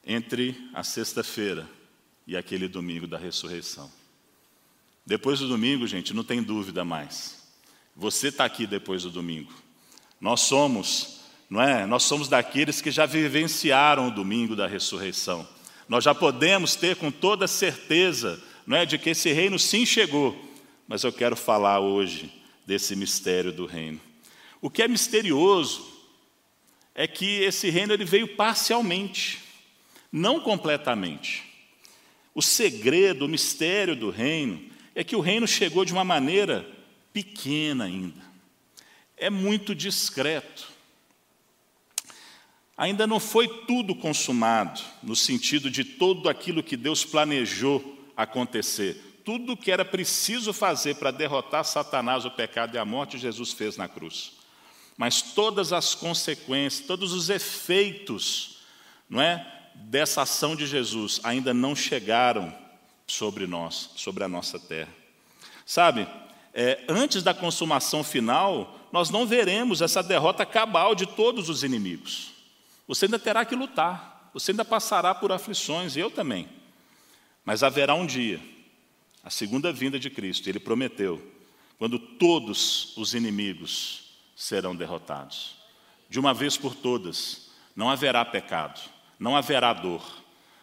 entre 0.06 0.70
a 0.74 0.84
sexta-feira 0.84 1.70
e 2.28 2.36
aquele 2.38 2.68
domingo 2.68 3.08
da 3.08 3.18
ressurreição. 3.18 3.92
Depois 5.06 5.40
do 5.40 5.48
domingo, 5.48 5.88
gente, 5.88 6.14
não 6.14 6.24
tem 6.24 6.42
dúvida 6.42 6.86
mais. 6.86 7.42
Você 7.96 8.28
está 8.28 8.46
aqui 8.46 8.66
depois 8.66 9.04
do 9.04 9.10
domingo. 9.10 9.54
Nós 10.20 10.42
somos, 10.42 11.22
não 11.50 11.62
é? 11.62 11.86
Nós 11.86 12.04
somos 12.04 12.28
daqueles 12.28 12.82
que 12.82 12.92
já 12.92 13.06
vivenciaram 13.06 14.08
o 14.08 14.12
domingo 14.12 14.56
da 14.56 14.68
ressurreição. 14.68 15.48
Nós 15.88 16.04
já 16.04 16.16
podemos 16.16 16.76
ter 16.76 16.96
com 16.96 17.12
toda 17.12 17.48
certeza, 17.48 18.42
não 18.66 18.78
é, 18.78 18.86
de 18.86 18.98
que 18.98 19.10
esse 19.10 19.32
reino 19.32 19.60
sim 19.60 19.86
chegou. 19.86 20.38
Mas 20.88 21.04
eu 21.04 21.12
quero 21.12 21.36
falar 21.36 21.80
hoje 21.80 22.32
desse 22.66 22.96
mistério 22.96 23.52
do 23.52 23.66
reino. 23.66 24.00
O 24.62 24.70
que 24.70 24.82
é 24.82 24.88
misterioso 24.88 25.86
é 26.96 27.08
que 27.08 27.42
esse 27.42 27.70
reino 27.70 27.94
ele 27.94 28.06
veio 28.06 28.36
parcialmente, 28.36 29.42
não 30.12 30.40
completamente. 30.40 31.44
O 32.36 32.42
segredo, 32.42 33.26
o 33.26 33.30
mistério 33.30 33.96
do 33.96 34.10
reino 34.10 34.62
é 34.96 35.04
que 35.04 35.16
o 35.16 35.20
reino 35.20 35.48
chegou 35.48 35.84
de 35.84 35.94
uma 35.94 36.04
maneira 36.04 36.68
pequena 37.12 37.86
ainda, 37.86 38.22
é 39.16 39.30
muito 39.30 39.76
discreto. 39.76 40.73
Ainda 42.78 43.06
não 43.06 43.20
foi 43.20 43.48
tudo 43.48 43.94
consumado, 43.94 44.82
no 45.02 45.16
sentido 45.16 45.70
de 45.70 45.84
tudo 45.84 46.28
aquilo 46.28 46.64
que 46.64 46.76
Deus 46.76 47.06
planejou 47.06 48.00
acontecer. 48.18 49.22
Tudo 49.24 49.56
que 49.56 49.72
era 49.72 49.86
preciso 49.86 50.52
fazer 50.52 50.96
para 50.96 51.12
derrotar 51.12 51.64
Satanás, 51.64 52.26
o 52.26 52.32
pecado 52.32 52.76
e 52.76 52.78
a 52.78 52.86
morte, 52.86 53.18
Jesus 53.18 53.54
fez 53.54 53.78
na 53.78 53.88
cruz. 53.88 54.34
Mas 54.98 55.22
todas 55.22 55.72
as 55.72 55.96
consequências, 55.96 56.86
todos 56.86 57.14
os 57.14 57.30
efeitos, 57.30 58.58
não 59.10 59.22
é, 59.22 59.46
dessa 59.76 60.24
ação 60.24 60.56
de 60.56 60.66
Jesus 60.68 61.20
ainda 61.24 61.54
não 61.54 61.76
chegaram 61.76 62.54
sobre 63.08 63.48
nós, 63.48 63.92
sobre 63.96 64.24
a 64.24 64.28
nossa 64.28 64.60
terra. 64.60 64.94
Sabe? 65.66 66.08
é, 66.54 66.80
antes 66.88 67.24
da 67.24 67.34
consumação 67.34 68.04
final, 68.04 68.80
nós 68.92 69.10
não 69.10 69.26
veremos 69.26 69.82
essa 69.82 70.04
derrota 70.04 70.46
cabal 70.46 70.94
de 70.94 71.06
todos 71.06 71.50
os 71.50 71.64
inimigos. 71.64 72.33
Você 72.88 73.06
ainda 73.06 73.20
terá 73.20 73.46
que 73.46 73.56
lutar, 73.56 74.30
você 74.34 74.52
ainda 74.52 74.66
passará 74.66 75.14
por 75.14 75.32
aflições, 75.32 75.96
eu 75.96 76.10
também. 76.10 76.50
Mas 77.46 77.64
haverá 77.64 77.94
um 77.94 78.06
dia, 78.06 78.40
a 79.24 79.30
segunda 79.30 79.72
vinda 79.72 80.00
de 80.00 80.10
Cristo, 80.10 80.48
ele 80.50 80.60
prometeu, 80.60 81.32
quando 81.78 82.00
todos 82.00 82.96
os 82.98 83.14
inimigos 83.14 84.16
serão 84.36 84.76
derrotados. 84.76 85.56
De 86.10 86.20
uma 86.20 86.34
vez 86.34 86.58
por 86.58 86.76
todas, 86.76 87.50
não 87.76 87.90
haverá 87.90 88.24
pecado, 88.26 88.80
não 89.20 89.36
haverá 89.36 89.74
dor, 89.74 90.04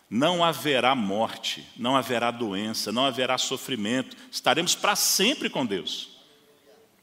não 0.08 0.44
haverá 0.44 0.94
morte, 0.94 1.64
não 1.76 1.96
haverá 1.96 2.30
doença, 2.30 2.90
não 2.90 3.06
haverá 3.06 3.38
sofrimento, 3.38 4.16
estaremos 4.30 4.74
para 4.74 4.96
sempre 4.96 5.48
com 5.48 5.64
Deus. 5.64 6.10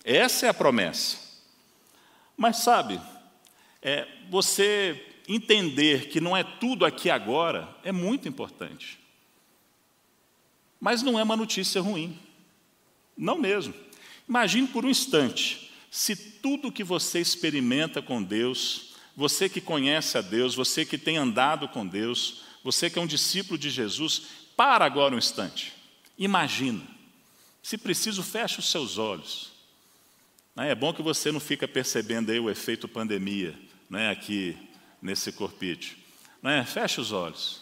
Essa 0.03 0.45
é 0.45 0.49
a 0.49 0.53
promessa. 0.53 1.17
Mas 2.35 2.57
sabe, 2.57 2.99
é, 3.81 4.07
você 4.29 5.06
entender 5.27 6.07
que 6.07 6.21
não 6.21 6.35
é 6.35 6.43
tudo 6.43 6.85
aqui 6.85 7.09
agora 7.09 7.75
é 7.83 7.91
muito 7.91 8.27
importante. 8.27 8.97
Mas 10.79 11.01
não 11.01 11.19
é 11.19 11.23
uma 11.23 11.35
notícia 11.35 11.81
ruim. 11.81 12.17
Não 13.17 13.37
mesmo. 13.37 13.73
Imagine 14.29 14.67
por 14.67 14.85
um 14.85 14.89
instante, 14.89 15.71
se 15.89 16.15
tudo 16.15 16.71
que 16.71 16.83
você 16.83 17.19
experimenta 17.19 18.01
com 18.01 18.21
Deus, 18.21 18.95
você 19.15 19.49
que 19.49 19.59
conhece 19.59 20.17
a 20.17 20.21
Deus, 20.21 20.53
você 20.53 20.85
que 20.85 20.97
tem 20.97 21.17
andado 21.17 21.67
com 21.67 21.85
Deus, 21.85 22.43
você 22.63 22.89
que 22.89 22.99
é 22.99 23.01
um 23.01 23.07
discípulo 23.07 23.57
de 23.57 23.69
Jesus, 23.69 24.23
para 24.55 24.85
agora 24.85 25.15
um 25.15 25.17
instante. 25.17 25.73
Imagina. 26.17 26.81
Se 27.63 27.77
preciso, 27.77 28.21
feche 28.21 28.59
os 28.59 28.69
seus 28.69 28.97
olhos. 28.97 29.51
É 30.55 30.73
bom 30.73 30.93
que 30.93 31.01
você 31.01 31.31
não 31.31 31.39
fica 31.39 31.67
percebendo 31.67 32.31
aí 32.31 32.39
o 32.39 32.49
efeito 32.49 32.87
pandemia, 32.87 33.57
né, 33.89 34.09
aqui 34.09 34.57
nesse 35.01 35.31
corpício. 35.31 35.97
Né? 36.41 36.63
Feche 36.65 37.01
os 37.01 37.11
olhos. 37.11 37.61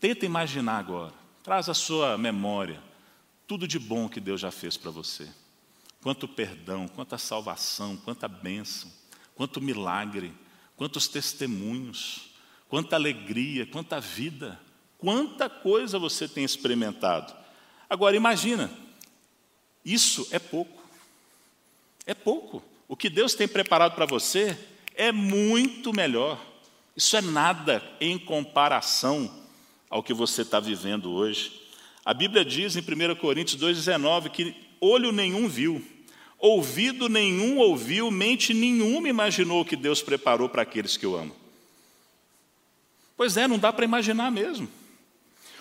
Tenta 0.00 0.26
imaginar 0.26 0.78
agora. 0.78 1.12
Traz 1.42 1.68
a 1.68 1.74
sua 1.74 2.18
memória 2.18 2.82
tudo 3.46 3.68
de 3.68 3.78
bom 3.78 4.08
que 4.08 4.20
Deus 4.20 4.40
já 4.40 4.50
fez 4.50 4.76
para 4.76 4.90
você. 4.90 5.28
Quanto 6.02 6.26
perdão, 6.26 6.88
quanta 6.88 7.16
salvação, 7.16 7.96
quanta 7.96 8.26
bênção, 8.26 8.90
quanto 9.34 9.60
milagre, 9.60 10.34
quantos 10.76 11.06
testemunhos 11.06 12.26
quanta 12.68 12.96
alegria, 12.96 13.66
quanta 13.66 14.00
vida, 14.00 14.60
quanta 14.98 15.48
coisa 15.48 15.98
você 15.98 16.28
tem 16.28 16.44
experimentado. 16.44 17.34
Agora 17.88 18.16
imagina, 18.16 18.70
isso 19.84 20.26
é 20.30 20.38
pouco. 20.38 20.82
É 22.04 22.14
pouco. 22.14 22.62
O 22.88 22.96
que 22.96 23.10
Deus 23.10 23.34
tem 23.34 23.48
preparado 23.48 23.94
para 23.94 24.06
você 24.06 24.58
é 24.94 25.12
muito 25.12 25.92
melhor. 25.92 26.40
Isso 26.96 27.16
é 27.16 27.20
nada 27.20 27.82
em 28.00 28.18
comparação 28.18 29.30
ao 29.90 30.02
que 30.02 30.14
você 30.14 30.42
está 30.42 30.58
vivendo 30.58 31.12
hoje. 31.12 31.60
A 32.04 32.14
Bíblia 32.14 32.44
diz 32.44 32.74
em 32.74 32.80
1 32.80 33.16
Coríntios 33.16 33.60
2,19 33.60 34.30
que 34.30 34.54
olho 34.80 35.12
nenhum 35.12 35.46
viu, 35.48 35.84
ouvido 36.38 37.08
nenhum 37.08 37.58
ouviu, 37.58 38.10
mente 38.10 38.54
nenhuma 38.54 39.08
imaginou 39.08 39.60
o 39.60 39.64
que 39.64 39.76
Deus 39.76 40.00
preparou 40.00 40.48
para 40.48 40.62
aqueles 40.62 40.96
que 40.96 41.06
o 41.06 41.16
amam. 41.16 41.36
Pois 43.16 43.36
é, 43.36 43.46
não 43.46 43.58
dá 43.58 43.72
para 43.72 43.84
imaginar 43.84 44.30
mesmo. 44.30 44.68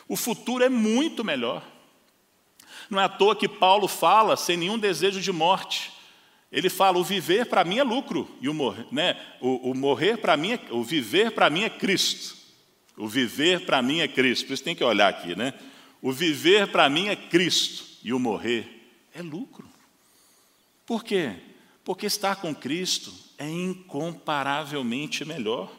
O 0.07 0.15
futuro 0.15 0.63
é 0.63 0.69
muito 0.69 1.23
melhor. 1.23 1.65
Não 2.89 2.99
é 2.99 3.05
à 3.05 3.09
toa 3.09 3.35
que 3.35 3.47
Paulo 3.47 3.87
fala 3.87 4.37
sem 4.37 4.55
nenhum 4.55 4.77
desejo 4.77 5.19
de 5.19 5.31
morte. 5.31 5.91
Ele 6.55 6.69
fala: 6.69 6.97
o 6.97 7.03
viver 7.03 7.47
para 7.47 7.65
mim 7.65 7.79
é 7.79 7.83
lucro 7.83 8.33
e 8.39 8.47
o 8.47 8.53
morrer, 8.53 8.87
né? 8.89 9.21
O, 9.41 9.71
o 9.71 9.75
morrer 9.75 10.17
para 10.17 10.37
mim, 10.37 10.53
é, 10.53 10.59
o 10.71 10.81
viver 10.81 11.31
para 11.31 11.49
mim 11.49 11.63
é 11.63 11.69
Cristo. 11.69 12.33
O 12.95 13.09
viver 13.09 13.65
para 13.65 13.81
mim 13.81 13.99
é 13.99 14.07
Cristo. 14.07 14.53
Isso 14.53 14.63
tem 14.63 14.73
que 14.73 14.83
olhar 14.83 15.09
aqui, 15.09 15.35
né? 15.35 15.53
O 16.01 16.13
viver 16.13 16.71
para 16.71 16.89
mim 16.89 17.09
é 17.09 17.15
Cristo 17.15 17.83
e 18.01 18.13
o 18.13 18.19
morrer 18.19 18.87
é 19.13 19.21
lucro. 19.21 19.67
Por 20.85 21.03
quê? 21.03 21.33
Porque 21.83 22.05
estar 22.05 22.37
com 22.37 22.55
Cristo 22.55 23.13
é 23.37 23.49
incomparavelmente 23.49 25.25
melhor. 25.25 25.69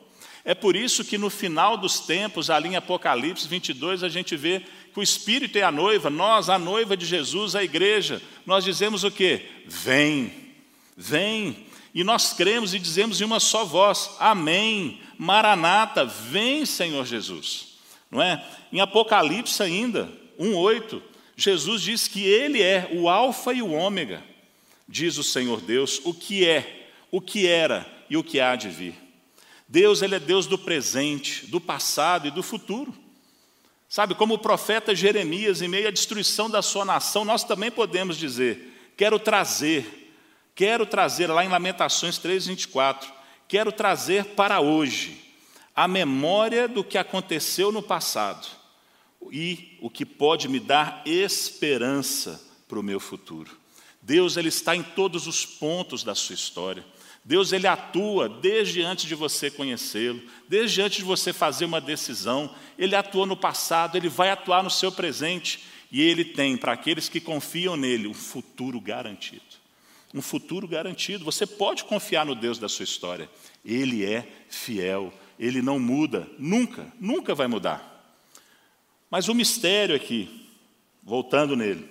É 0.44 0.54
por 0.54 0.76
isso 0.76 1.04
que 1.04 1.16
no 1.16 1.30
final 1.30 1.78
dos 1.78 2.00
tempos, 2.00 2.50
ali 2.50 2.68
em 2.68 2.76
Apocalipse 2.76 3.48
22, 3.48 4.04
a 4.04 4.10
gente 4.10 4.36
vê 4.36 4.62
que 4.92 5.00
o 5.00 5.02
Espírito 5.02 5.56
é 5.56 5.62
a 5.62 5.72
noiva, 5.72 6.10
nós, 6.10 6.50
a 6.50 6.58
noiva 6.58 6.96
de 6.96 7.06
Jesus, 7.06 7.56
a 7.56 7.64
igreja, 7.64 8.20
nós 8.44 8.62
dizemos 8.62 9.04
o 9.04 9.10
quê? 9.10 9.48
Vem, 9.66 10.45
vem. 10.96 11.66
E 11.94 12.02
nós 12.02 12.32
cremos 12.32 12.74
e 12.74 12.78
dizemos 12.78 13.20
em 13.20 13.24
uma 13.24 13.38
só 13.38 13.64
voz: 13.64 14.10
Amém, 14.18 15.00
Maranata, 15.18 16.04
vem, 16.04 16.64
Senhor 16.64 17.04
Jesus. 17.04 17.76
Não 18.10 18.22
é? 18.22 18.44
Em 18.72 18.80
Apocalipse 18.80 19.62
ainda, 19.62 20.10
1:8, 20.38 21.02
Jesus 21.36 21.82
diz 21.82 22.08
que 22.08 22.24
ele 22.24 22.62
é 22.62 22.90
o 22.92 23.08
alfa 23.08 23.52
e 23.52 23.60
o 23.60 23.72
ômega. 23.72 24.22
Diz 24.88 25.18
o 25.18 25.22
Senhor 25.22 25.60
Deus, 25.60 26.00
o 26.04 26.14
que 26.14 26.46
é, 26.46 26.90
o 27.10 27.20
que 27.20 27.46
era 27.46 27.86
e 28.08 28.16
o 28.16 28.22
que 28.22 28.40
há 28.40 28.54
de 28.56 28.68
vir. 28.68 28.94
Deus, 29.68 30.00
ele 30.00 30.14
é 30.14 30.20
Deus 30.20 30.46
do 30.46 30.56
presente, 30.56 31.46
do 31.46 31.60
passado 31.60 32.28
e 32.28 32.30
do 32.30 32.42
futuro. 32.42 32.94
Sabe, 33.88 34.14
como 34.14 34.34
o 34.34 34.38
profeta 34.38 34.94
Jeremias, 34.94 35.60
em 35.60 35.68
meio 35.68 35.88
à 35.88 35.90
destruição 35.90 36.48
da 36.48 36.62
sua 36.62 36.84
nação, 36.84 37.24
nós 37.24 37.44
também 37.44 37.70
podemos 37.70 38.16
dizer: 38.16 38.92
quero 38.96 39.18
trazer, 39.18 39.95
quero 40.56 40.86
trazer, 40.86 41.28
lá 41.28 41.44
em 41.44 41.48
Lamentações 41.48 42.16
3, 42.16 42.46
24, 42.46 43.12
quero 43.46 43.70
trazer 43.70 44.24
para 44.34 44.58
hoje 44.58 45.22
a 45.74 45.86
memória 45.86 46.66
do 46.66 46.82
que 46.82 46.96
aconteceu 46.96 47.70
no 47.70 47.82
passado 47.82 48.48
e 49.30 49.76
o 49.82 49.90
que 49.90 50.06
pode 50.06 50.48
me 50.48 50.58
dar 50.58 51.02
esperança 51.04 52.42
para 52.66 52.80
o 52.80 52.82
meu 52.82 52.98
futuro. 52.98 53.50
Deus 54.00 54.38
ele 54.38 54.48
está 54.48 54.74
em 54.74 54.82
todos 54.82 55.26
os 55.26 55.44
pontos 55.44 56.02
da 56.02 56.14
sua 56.14 56.34
história. 56.34 56.84
Deus 57.22 57.52
ele 57.52 57.66
atua 57.66 58.28
desde 58.28 58.82
antes 58.82 59.04
de 59.04 59.14
você 59.14 59.50
conhecê-lo, 59.50 60.22
desde 60.48 60.80
antes 60.80 60.98
de 60.98 61.04
você 61.04 61.32
fazer 61.32 61.66
uma 61.66 61.80
decisão. 61.80 62.54
Ele 62.78 62.94
atuou 62.94 63.26
no 63.26 63.36
passado, 63.36 63.96
ele 63.96 64.08
vai 64.08 64.30
atuar 64.30 64.62
no 64.62 64.70
seu 64.70 64.90
presente 64.90 65.64
e 65.90 66.00
ele 66.00 66.24
tem 66.24 66.56
para 66.56 66.72
aqueles 66.72 67.08
que 67.08 67.20
confiam 67.20 67.76
nele 67.76 68.06
um 68.06 68.14
futuro 68.14 68.80
garantido. 68.80 69.55
Um 70.16 70.22
futuro 70.22 70.66
garantido. 70.66 71.24
Você 71.24 71.46
pode 71.46 71.84
confiar 71.84 72.26
no 72.26 72.34
Deus 72.34 72.58
da 72.58 72.68
sua 72.68 72.84
história. 72.84 73.30
Ele 73.64 74.04
é 74.04 74.26
fiel, 74.48 75.12
ele 75.38 75.62
não 75.62 75.78
muda, 75.78 76.28
nunca, 76.38 76.92
nunca 76.98 77.34
vai 77.34 77.46
mudar. 77.46 77.92
Mas 79.08 79.28
o 79.28 79.34
mistério 79.34 79.94
aqui, 79.94 80.48
voltando 81.02 81.54
nele, 81.54 81.88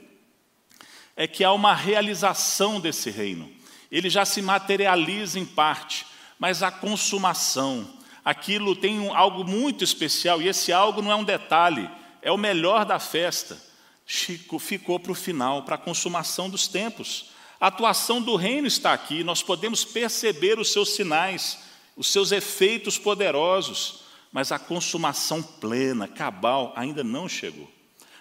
é 1.15 1.27
que 1.27 1.43
há 1.43 1.53
uma 1.53 1.73
realização 1.73 2.79
desse 2.79 3.09
reino 3.09 3.55
ele 3.91 4.09
já 4.09 4.25
se 4.25 4.41
materializa 4.41 5.39
em 5.39 5.45
parte, 5.45 6.05
mas 6.37 6.61
a 6.61 6.71
consumação, 6.71 7.87
aquilo 8.23 8.75
tem 8.75 8.99
um, 8.99 9.15
algo 9.15 9.45
muito 9.45 9.85
especial, 9.85 10.41
e 10.41 10.49
esse 10.49 10.71
algo 10.73 11.01
não 11.01 11.11
é 11.11 11.15
um 11.15 11.23
detalhe, 11.23 11.89
é 12.21 12.31
o 12.31 12.37
melhor 12.37 12.83
da 12.83 12.99
festa. 12.99 13.57
Chico 14.05 14.59
ficou 14.59 14.99
para 14.99 15.13
o 15.13 15.15
final, 15.15 15.63
para 15.63 15.75
a 15.75 15.79
consumação 15.79 16.49
dos 16.49 16.67
tempos. 16.67 17.31
A 17.59 17.67
atuação 17.67 18.21
do 18.21 18.35
reino 18.35 18.67
está 18.67 18.93
aqui, 18.93 19.23
nós 19.23 19.41
podemos 19.41 19.83
perceber 19.85 20.59
os 20.59 20.71
seus 20.71 20.95
sinais, 20.95 21.59
os 21.95 22.07
seus 22.07 22.31
efeitos 22.31 22.97
poderosos, 22.97 24.03
mas 24.31 24.51
a 24.51 24.59
consumação 24.59 25.41
plena, 25.41 26.07
cabal, 26.07 26.73
ainda 26.75 27.03
não 27.03 27.29
chegou. 27.29 27.71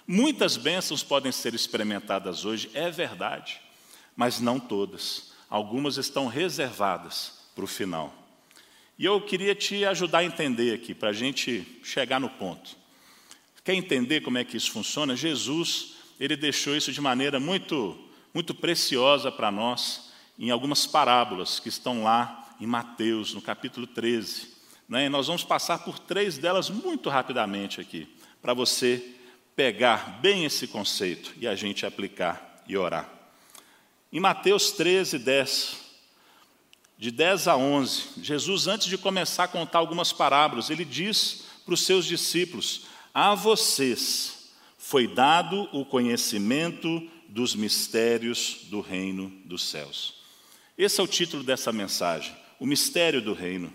Muitas 0.07 0.57
bênçãos 0.57 1.03
podem 1.03 1.33
ser 1.33 1.55
experimentadas 1.55 2.45
hoje, 2.45 2.71
é 2.75 2.91
verdade, 2.91 3.61
mas 4.15 4.41
não 4.41 4.61
todas 4.61 5.33
algumas 5.49 5.99
estão 5.99 6.27
reservadas 6.27 7.41
para 7.55 7.65
o 7.65 7.69
final. 7.69 8.13
E 8.99 9.05
eu 9.05 9.21
queria 9.21 9.55
te 9.55 9.85
ajudar 9.85 10.19
a 10.19 10.25
entender 10.25 10.75
aqui, 10.75 10.95
para 10.95 11.11
a 11.11 11.13
gente 11.13 11.81
chegar 11.83 12.21
no 12.21 12.29
ponto. 12.29 12.77
Quer 13.65 13.75
entender 13.75 14.21
como 14.21 14.39
é 14.39 14.45
que 14.45 14.57
isso 14.57 14.71
funciona? 14.71 15.17
Jesus, 15.17 15.95
ele 16.21 16.37
deixou 16.37 16.77
isso 16.77 16.93
de 16.93 17.01
maneira 17.01 17.41
muito, 17.41 17.99
muito 18.35 18.53
preciosa 18.53 19.31
para 19.31 19.53
nós 19.53 20.11
em 20.37 20.51
algumas 20.51 20.87
parábolas 20.87 21.61
que 21.61 21.69
estão 21.69 22.03
lá 22.03 22.53
em 22.61 22.67
Mateus, 22.67 23.33
no 23.33 23.41
capítulo 23.41 23.87
13. 23.87 24.53
Né? 24.89 25.07
E 25.07 25.09
nós 25.09 25.29
vamos 25.29 25.45
passar 25.45 25.79
por 25.85 26.01
três 26.01 26.37
delas 26.37 26.69
muito 26.69 27.09
rapidamente 27.09 27.81
aqui, 27.81 28.09
para 28.43 28.53
você 28.53 29.15
pegar 29.55 30.19
bem 30.21 30.45
esse 30.45 30.67
conceito 30.67 31.33
e 31.39 31.47
a 31.47 31.55
gente 31.55 31.87
aplicar 31.87 32.65
e 32.67 32.77
orar. 32.77 33.09
Em 34.13 34.19
Mateus 34.19 34.73
13, 34.73 35.21
10, 35.21 35.77
de 36.99 37.13
10 37.13 37.47
a 37.47 37.57
11, 37.57 38.21
Jesus, 38.21 38.67
antes 38.67 38.89
de 38.89 38.99
começar 38.99 39.45
a 39.45 39.49
contar 39.49 39.79
algumas 39.79 40.13
parábolas, 40.13 40.71
ele 40.71 40.85
diz 40.85 41.45
para 41.65 41.75
os 41.75 41.85
seus 41.85 42.05
discípulos: 42.05 42.87
A 43.13 43.35
vocês 43.35 44.51
foi 44.77 45.07
dado 45.07 45.69
o 45.73 45.85
conhecimento 45.85 47.11
dos 47.35 47.57
mistérios 47.57 48.59
do 48.71 48.81
reino 48.81 49.29
dos 49.45 49.69
céus. 49.69 50.15
Esse 50.79 51.01
é 51.01 51.03
o 51.03 51.09
título 51.09 51.43
dessa 51.43 51.73
mensagem: 51.73 52.33
O 52.61 52.65
mistério 52.65 53.21
do 53.21 53.33
reino. 53.35 53.73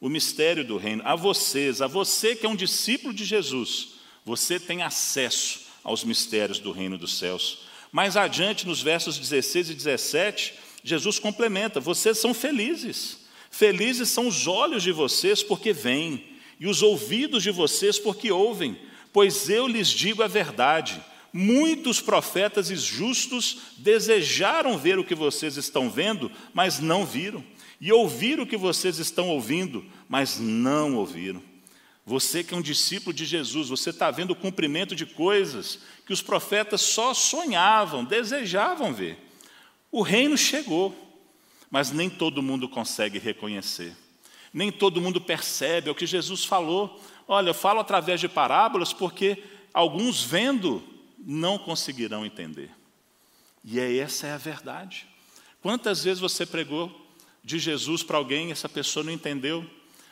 O 0.00 0.08
mistério 0.08 0.64
do 0.64 0.78
reino. 0.78 1.02
A 1.04 1.14
vocês, 1.14 1.82
a 1.82 1.86
você 1.86 2.34
que 2.34 2.46
é 2.46 2.48
um 2.48 2.56
discípulo 2.56 3.12
de 3.12 3.26
Jesus, 3.26 3.96
você 4.24 4.58
tem 4.58 4.82
acesso 4.82 5.60
aos 5.82 6.02
mistérios 6.02 6.58
do 6.58 6.72
reino 6.72 6.96
dos 6.96 7.18
céus. 7.18 7.66
Mais 7.92 8.16
adiante, 8.16 8.66
nos 8.66 8.80
versos 8.80 9.18
16 9.18 9.68
e 9.68 9.74
17, 9.74 10.54
Jesus 10.82 11.18
complementa: 11.18 11.80
Vocês 11.80 12.16
são 12.16 12.32
felizes. 12.32 13.18
Felizes 13.50 14.08
são 14.08 14.26
os 14.26 14.46
olhos 14.46 14.82
de 14.82 14.92
vocês 14.92 15.42
porque 15.42 15.74
veem, 15.74 16.24
e 16.58 16.66
os 16.66 16.80
ouvidos 16.80 17.42
de 17.42 17.50
vocês 17.50 17.98
porque 17.98 18.32
ouvem, 18.32 18.80
pois 19.12 19.50
eu 19.50 19.68
lhes 19.68 19.88
digo 19.88 20.22
a 20.22 20.26
verdade. 20.26 21.00
Muitos 21.36 22.00
profetas 22.00 22.70
e 22.70 22.76
justos 22.76 23.58
desejaram 23.76 24.78
ver 24.78 25.00
o 25.00 25.04
que 25.04 25.16
vocês 25.16 25.56
estão 25.56 25.90
vendo, 25.90 26.30
mas 26.52 26.78
não 26.78 27.04
viram, 27.04 27.44
e 27.80 27.92
ouvir 27.92 28.38
o 28.38 28.46
que 28.46 28.56
vocês 28.56 29.00
estão 29.00 29.28
ouvindo, 29.28 29.84
mas 30.08 30.38
não 30.38 30.94
ouviram. 30.94 31.42
Você 32.06 32.44
que 32.44 32.54
é 32.54 32.56
um 32.56 32.62
discípulo 32.62 33.12
de 33.12 33.24
Jesus, 33.24 33.68
você 33.68 33.90
está 33.90 34.12
vendo 34.12 34.30
o 34.30 34.36
cumprimento 34.36 34.94
de 34.94 35.04
coisas 35.04 35.80
que 36.06 36.12
os 36.12 36.22
profetas 36.22 36.80
só 36.82 37.12
sonhavam, 37.12 38.04
desejavam 38.04 38.94
ver. 38.94 39.18
O 39.90 40.02
reino 40.02 40.38
chegou, 40.38 40.94
mas 41.68 41.90
nem 41.90 42.08
todo 42.08 42.44
mundo 42.44 42.68
consegue 42.68 43.18
reconhecer. 43.18 43.96
Nem 44.52 44.70
todo 44.70 45.00
mundo 45.00 45.20
percebe 45.20 45.88
é 45.88 45.90
o 45.90 45.96
que 45.96 46.06
Jesus 46.06 46.44
falou. 46.44 47.02
Olha, 47.26 47.48
eu 47.48 47.54
falo 47.54 47.80
através 47.80 48.20
de 48.20 48.28
parábolas 48.28 48.92
porque 48.92 49.42
alguns 49.72 50.22
vendo 50.22 50.93
não 51.24 51.58
conseguirão 51.58 52.24
entender. 52.24 52.70
E 53.64 53.80
é 53.80 53.96
essa 53.96 54.26
é 54.26 54.32
a 54.32 54.38
verdade. 54.38 55.06
Quantas 55.62 56.04
vezes 56.04 56.20
você 56.20 56.44
pregou 56.44 56.92
de 57.42 57.58
Jesus 57.58 58.02
para 58.02 58.18
alguém 58.18 58.48
e 58.48 58.52
essa 58.52 58.68
pessoa 58.68 59.04
não 59.04 59.12
entendeu? 59.12 59.68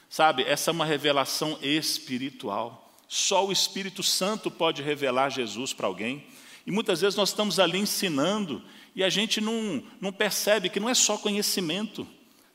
Sabe, 0.09 0.43
essa 0.45 0.71
é 0.71 0.73
uma 0.73 0.87
revelação 0.87 1.59
espiritual. 1.63 2.91
Só 3.07 3.47
o 3.47 3.53
Espírito 3.53 4.03
Santo 4.03 4.51
pode 4.51 4.83
revelar 4.83 5.29
Jesus 5.29 5.73
para 5.73 5.87
alguém. 5.87 6.27
E 6.67 6.71
muitas 6.71 7.01
vezes 7.01 7.17
nós 7.17 7.31
estamos 7.31 7.59
ali 7.59 7.79
ensinando 7.79 8.63
e 8.95 9.05
a 9.05 9.11
gente 9.11 9.41
não, 9.41 9.83
não 10.01 10.13
percebe 10.13 10.69
que 10.69 10.81
não 10.81 10.89
é 10.89 10.95
só 10.95 11.19
conhecimento, 11.19 12.07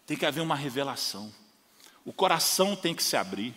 tem 0.05 0.17
que 0.17 0.25
haver 0.25 0.41
uma 0.41 0.55
revelação. 0.55 1.31
O 2.05 2.13
coração 2.13 2.75
tem 2.75 2.95
que 2.95 3.03
se 3.03 3.17
abrir. 3.17 3.53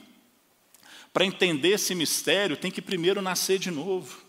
Para 1.13 1.25
entender 1.25 1.71
esse 1.71 1.95
mistério, 1.95 2.57
tem 2.57 2.71
que 2.71 2.83
primeiro 2.83 3.23
nascer 3.23 3.59
de 3.59 3.71
novo. 3.71 4.20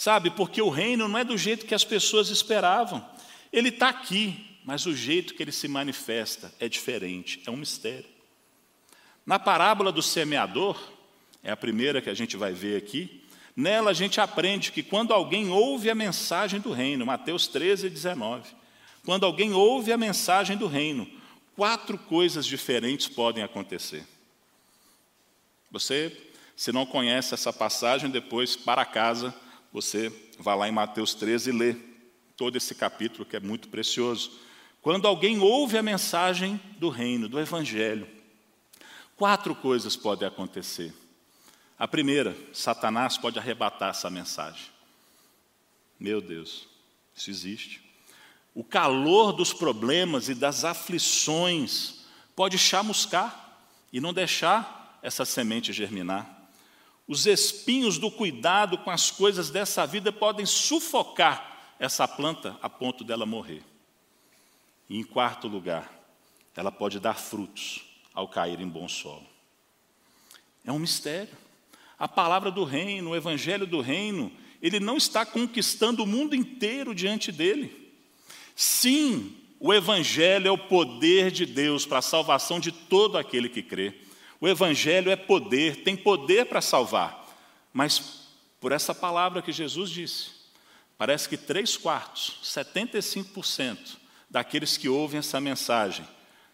Sabe, 0.00 0.30
porque 0.30 0.62
o 0.62 0.70
reino 0.70 1.06
não 1.06 1.18
é 1.18 1.24
do 1.24 1.36
jeito 1.36 1.66
que 1.66 1.74
as 1.74 1.84
pessoas 1.84 2.30
esperavam. 2.30 3.06
Ele 3.52 3.68
está 3.68 3.90
aqui, 3.90 4.58
mas 4.64 4.86
o 4.86 4.96
jeito 4.96 5.34
que 5.34 5.42
ele 5.42 5.52
se 5.52 5.68
manifesta 5.68 6.50
é 6.58 6.70
diferente, 6.70 7.42
é 7.44 7.50
um 7.50 7.56
mistério. 7.58 8.06
Na 9.26 9.38
parábola 9.38 9.92
do 9.92 10.00
semeador, 10.00 10.80
é 11.42 11.50
a 11.50 11.56
primeira 11.56 12.00
que 12.00 12.08
a 12.08 12.14
gente 12.14 12.34
vai 12.34 12.50
ver 12.50 12.78
aqui, 12.78 13.22
nela 13.54 13.90
a 13.90 13.92
gente 13.92 14.22
aprende 14.22 14.72
que 14.72 14.82
quando 14.82 15.12
alguém 15.12 15.50
ouve 15.50 15.90
a 15.90 15.94
mensagem 15.94 16.60
do 16.60 16.72
reino, 16.72 17.04
Mateus 17.04 17.46
13, 17.46 17.90
19, 17.90 18.48
quando 19.04 19.26
alguém 19.26 19.52
ouve 19.52 19.92
a 19.92 19.98
mensagem 19.98 20.56
do 20.56 20.66
reino, 20.66 21.06
quatro 21.54 21.98
coisas 21.98 22.46
diferentes 22.46 23.06
podem 23.06 23.44
acontecer. 23.44 24.06
Você, 25.70 26.16
se 26.56 26.72
não 26.72 26.86
conhece 26.86 27.34
essa 27.34 27.52
passagem, 27.52 28.08
depois 28.08 28.56
para 28.56 28.86
casa, 28.86 29.34
você 29.72 30.12
vai 30.38 30.56
lá 30.56 30.68
em 30.68 30.72
Mateus 30.72 31.14
13 31.14 31.50
e 31.50 31.52
lê 31.52 31.76
todo 32.36 32.56
esse 32.56 32.74
capítulo 32.74 33.24
que 33.24 33.36
é 33.36 33.40
muito 33.40 33.68
precioso. 33.68 34.32
Quando 34.82 35.06
alguém 35.06 35.38
ouve 35.38 35.76
a 35.76 35.82
mensagem 35.82 36.60
do 36.78 36.88
reino, 36.88 37.28
do 37.28 37.38
evangelho, 37.38 38.06
Quatro 39.20 39.54
coisas 39.54 39.96
podem 39.96 40.26
acontecer. 40.26 40.94
A 41.78 41.86
primeira, 41.86 42.34
Satanás 42.54 43.18
pode 43.18 43.38
arrebatar 43.38 43.90
essa 43.90 44.08
mensagem. 44.08 44.64
Meu 45.98 46.22
Deus, 46.22 46.66
Isso 47.14 47.28
existe. 47.28 47.82
O 48.54 48.64
calor 48.64 49.34
dos 49.34 49.52
problemas 49.52 50.30
e 50.30 50.34
das 50.34 50.64
aflições 50.64 51.96
pode 52.34 52.56
chamuscar 52.56 53.58
e 53.92 54.00
não 54.00 54.14
deixar 54.14 54.98
essa 55.02 55.26
semente 55.26 55.70
germinar. 55.70 56.39
Os 57.10 57.26
espinhos 57.26 57.98
do 57.98 58.08
cuidado 58.08 58.78
com 58.78 58.88
as 58.88 59.10
coisas 59.10 59.50
dessa 59.50 59.84
vida 59.84 60.12
podem 60.12 60.46
sufocar 60.46 61.74
essa 61.76 62.06
planta 62.06 62.56
a 62.62 62.70
ponto 62.70 63.02
dela 63.02 63.26
morrer. 63.26 63.64
E 64.88 64.96
em 64.96 65.02
quarto 65.02 65.48
lugar, 65.48 65.92
ela 66.54 66.70
pode 66.70 67.00
dar 67.00 67.14
frutos 67.14 67.80
ao 68.14 68.28
cair 68.28 68.60
em 68.60 68.68
bom 68.68 68.88
solo. 68.88 69.26
É 70.64 70.70
um 70.70 70.78
mistério. 70.78 71.36
A 71.98 72.06
palavra 72.06 72.48
do 72.48 72.62
reino, 72.62 73.10
o 73.10 73.16
evangelho 73.16 73.66
do 73.66 73.80
reino, 73.80 74.30
ele 74.62 74.78
não 74.78 74.96
está 74.96 75.26
conquistando 75.26 76.04
o 76.04 76.06
mundo 76.06 76.36
inteiro 76.36 76.94
diante 76.94 77.32
dele. 77.32 77.92
Sim, 78.54 79.36
o 79.58 79.74
evangelho 79.74 80.46
é 80.46 80.52
o 80.52 80.68
poder 80.68 81.32
de 81.32 81.44
Deus 81.44 81.84
para 81.84 81.98
a 81.98 82.02
salvação 82.02 82.60
de 82.60 82.70
todo 82.70 83.18
aquele 83.18 83.48
que 83.48 83.64
crê. 83.64 83.98
O 84.40 84.48
evangelho 84.48 85.10
é 85.10 85.16
poder, 85.16 85.82
tem 85.82 85.96
poder 85.96 86.46
para 86.46 86.60
salvar. 86.60 87.28
Mas 87.72 88.28
por 88.60 88.72
essa 88.72 88.94
palavra 88.94 89.42
que 89.42 89.52
Jesus 89.52 89.90
disse, 89.90 90.30
parece 90.96 91.28
que 91.28 91.36
três 91.36 91.76
quartos, 91.76 92.40
75% 92.42 93.98
daqueles 94.28 94.76
que 94.76 94.88
ouvem 94.88 95.18
essa 95.18 95.40
mensagem 95.40 96.06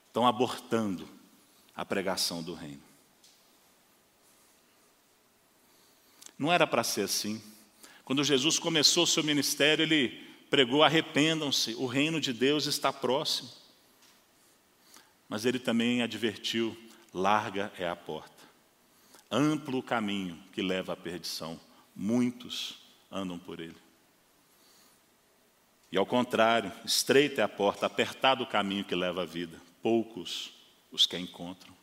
estão 0.08 0.26
abortando 0.26 1.08
a 1.76 1.84
pregação 1.84 2.42
do 2.42 2.54
reino. 2.54 2.82
Não 6.38 6.52
era 6.52 6.66
para 6.66 6.82
ser 6.82 7.02
assim. 7.02 7.42
Quando 8.04 8.22
Jesus 8.24 8.58
começou 8.58 9.04
o 9.04 9.06
seu 9.06 9.22
ministério, 9.22 9.82
ele 9.82 10.08
pregou: 10.50 10.82
arrependam-se, 10.82 11.74
o 11.74 11.86
reino 11.86 12.20
de 12.20 12.32
Deus 12.32 12.66
está 12.66 12.92
próximo. 12.92 13.50
Mas 15.28 15.44
ele 15.44 15.58
também 15.58 16.02
advertiu: 16.02 16.76
larga 17.16 17.72
é 17.78 17.88
a 17.88 17.96
porta, 17.96 18.42
amplo 19.30 19.78
o 19.78 19.82
caminho 19.82 20.42
que 20.52 20.60
leva 20.60 20.92
à 20.92 20.96
perdição, 20.96 21.58
muitos 21.94 22.78
andam 23.10 23.38
por 23.38 23.60
ele. 23.60 23.76
E 25.90 25.96
ao 25.96 26.04
contrário, 26.04 26.72
estreita 26.84 27.40
é 27.40 27.44
a 27.44 27.48
porta, 27.48 27.86
apertado 27.86 28.44
o 28.44 28.46
caminho 28.46 28.84
que 28.84 28.94
leva 28.94 29.22
à 29.22 29.24
vida, 29.24 29.60
poucos 29.82 30.52
os 30.92 31.06
que 31.06 31.16
a 31.16 31.20
encontram. 31.20 31.74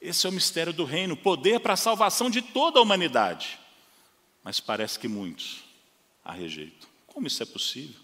Esse 0.00 0.26
é 0.26 0.30
o 0.30 0.32
mistério 0.32 0.72
do 0.72 0.84
reino, 0.84 1.16
poder 1.16 1.58
para 1.60 1.72
a 1.72 1.76
salvação 1.76 2.30
de 2.30 2.40
toda 2.40 2.78
a 2.78 2.82
humanidade 2.82 3.58
mas 4.48 4.60
parece 4.60 4.98
que 4.98 5.06
muitos 5.06 5.62
a 6.24 6.32
rejeitam. 6.32 6.88
Como 7.06 7.26
isso 7.26 7.42
é 7.42 7.44
possível? 7.44 8.00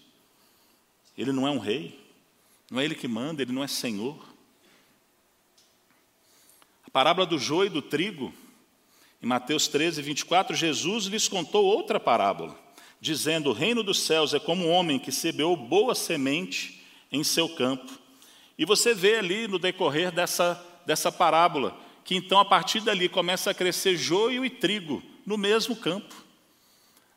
Ele 1.17 1.31
não 1.31 1.47
é 1.47 1.49
um 1.49 1.57
rei, 1.57 1.99
não 2.69 2.79
é 2.79 2.85
ele 2.85 2.93
que 2.93 3.07
manda, 3.07 3.41
ele 3.41 3.51
não 3.51 3.63
é 3.63 3.67
senhor. 3.67 4.23
Parábola 6.95 7.27
do 7.27 7.37
joio 7.37 7.67
e 7.67 7.69
do 7.69 7.81
trigo, 7.81 8.33
em 9.21 9.25
Mateus 9.25 9.67
13, 9.67 10.01
24, 10.01 10.55
Jesus 10.55 11.07
lhes 11.07 11.27
contou 11.27 11.65
outra 11.65 11.99
parábola, 11.99 12.57
dizendo: 13.01 13.49
O 13.49 13.53
reino 13.53 13.83
dos 13.83 13.99
céus 13.99 14.33
é 14.33 14.39
como 14.39 14.65
um 14.65 14.71
homem 14.71 14.97
que 14.97 15.11
semeou 15.11 15.57
boa 15.57 15.93
semente 15.93 16.81
em 17.11 17.21
seu 17.21 17.49
campo. 17.49 17.91
E 18.57 18.63
você 18.63 18.93
vê 18.93 19.17
ali 19.17 19.45
no 19.45 19.59
decorrer 19.59 20.09
dessa, 20.09 20.65
dessa 20.85 21.11
parábola, 21.11 21.77
que 22.05 22.15
então 22.15 22.39
a 22.39 22.45
partir 22.45 22.79
dali 22.79 23.09
começa 23.09 23.51
a 23.51 23.53
crescer 23.53 23.97
joio 23.97 24.45
e 24.45 24.49
trigo 24.49 25.03
no 25.25 25.37
mesmo 25.37 25.75
campo. 25.75 26.15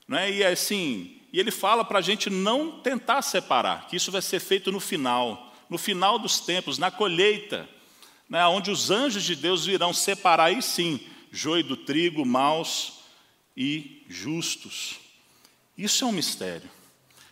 Né? 0.09 0.29
E 0.29 0.45
assim, 0.45 1.21
e 1.33 1.39
ele 1.39 1.53
fala 1.53 1.85
para 1.85 2.01
a 2.01 2.03
gente 2.03 2.29
não 2.29 2.81
tentar 2.81 3.23
separar, 3.23 3.87
que 3.87 3.95
isso 3.95 4.11
vai 4.11 4.23
ser 4.23 4.41
feito 4.41 4.73
no 4.73 4.81
final, 4.81 5.55
no 5.71 5.79
final 5.79 6.19
dos 6.19 6.41
tempos, 6.41 6.79
na 6.79 6.91
colheita, 6.91 7.78
né? 8.29 8.45
onde 8.47 8.71
os 8.71 8.91
anjos 8.91 9.25
de 9.25 9.35
Deus 9.35 9.67
virão 9.67 9.93
separar, 9.93 10.47
aí 10.47 10.63
sim, 10.63 11.01
joio 11.31 11.65
do 11.65 11.77
trigo, 11.77 12.25
maus 12.25 13.01
e 13.57 14.05
justos. 14.09 14.97
Isso 15.77 16.05
é 16.05 16.07
um 16.07 16.13
mistério. 16.13 16.71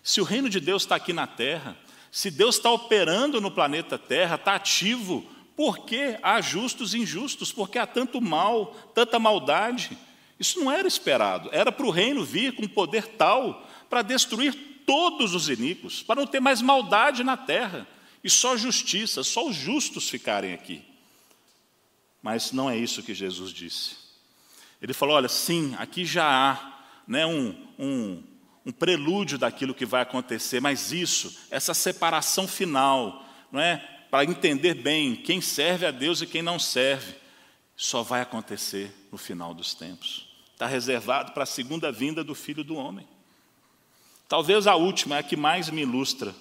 Se 0.02 0.20
o 0.20 0.24
reino 0.24 0.48
de 0.48 0.60
Deus 0.60 0.82
está 0.82 0.96
aqui 0.96 1.12
na 1.12 1.26
terra, 1.26 1.76
se 2.10 2.30
Deus 2.30 2.56
está 2.56 2.70
operando 2.70 3.40
no 3.40 3.50
planeta 3.50 3.98
Terra, 3.98 4.36
está 4.36 4.54
ativo, 4.54 5.26
por 5.56 5.80
que 5.80 6.18
há 6.22 6.40
justos 6.40 6.94
e 6.94 6.98
injustos? 6.98 7.52
Porque 7.52 7.78
há 7.78 7.86
tanto 7.86 8.20
mal, 8.20 8.74
tanta 8.94 9.18
maldade. 9.18 9.98
Isso 10.38 10.60
não 10.60 10.70
era 10.70 10.86
esperado. 10.86 11.50
Era 11.52 11.72
para 11.72 11.84
o 11.84 11.90
reino 11.90 12.24
vir 12.24 12.54
com 12.54 12.66
poder 12.68 13.06
tal 13.06 13.66
para 13.90 14.02
destruir 14.02 14.54
todos 14.86 15.34
os 15.34 15.48
iníquos, 15.48 16.02
para 16.02 16.20
não 16.20 16.26
ter 16.26 16.40
mais 16.40 16.62
maldade 16.62 17.24
na 17.24 17.36
terra 17.36 17.86
e 18.26 18.30
só 18.30 18.56
justiça, 18.56 19.22
só 19.22 19.46
os 19.46 19.54
justos 19.54 20.10
ficarem 20.10 20.52
aqui. 20.52 20.82
Mas 22.20 22.50
não 22.50 22.68
é 22.68 22.76
isso 22.76 23.04
que 23.04 23.14
Jesus 23.14 23.52
disse. 23.52 23.94
Ele 24.82 24.92
falou: 24.92 25.14
olha, 25.14 25.28
sim, 25.28 25.76
aqui 25.78 26.04
já 26.04 26.26
há 26.26 26.82
né, 27.06 27.24
um, 27.24 27.54
um, 27.78 28.24
um 28.66 28.72
prelúdio 28.72 29.38
daquilo 29.38 29.72
que 29.72 29.86
vai 29.86 30.02
acontecer, 30.02 30.60
mas 30.60 30.90
isso, 30.90 31.38
essa 31.52 31.72
separação 31.72 32.48
final, 32.48 33.24
não 33.52 33.60
é? 33.60 33.76
para 34.10 34.24
entender 34.24 34.74
bem 34.74 35.14
quem 35.14 35.40
serve 35.40 35.86
a 35.86 35.92
Deus 35.92 36.20
e 36.20 36.26
quem 36.26 36.42
não 36.42 36.58
serve, 36.58 37.14
só 37.76 38.02
vai 38.02 38.22
acontecer 38.22 38.92
no 39.12 39.18
final 39.18 39.54
dos 39.54 39.72
tempos. 39.72 40.28
Está 40.52 40.66
reservado 40.66 41.30
para 41.30 41.44
a 41.44 41.46
segunda 41.46 41.92
vinda 41.92 42.24
do 42.24 42.34
Filho 42.34 42.64
do 42.64 42.74
Homem. 42.74 43.06
Talvez 44.28 44.66
a 44.66 44.74
última 44.74 45.14
é 45.14 45.18
a 45.20 45.22
que 45.22 45.36
mais 45.36 45.70
me 45.70 45.82
ilustra 45.82 46.34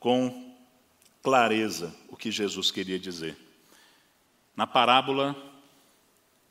com 0.00 0.47
clareza 1.28 1.94
o 2.08 2.16
que 2.16 2.30
Jesus 2.30 2.70
queria 2.70 2.98
dizer. 2.98 3.36
Na 4.56 4.66
parábola 4.66 5.36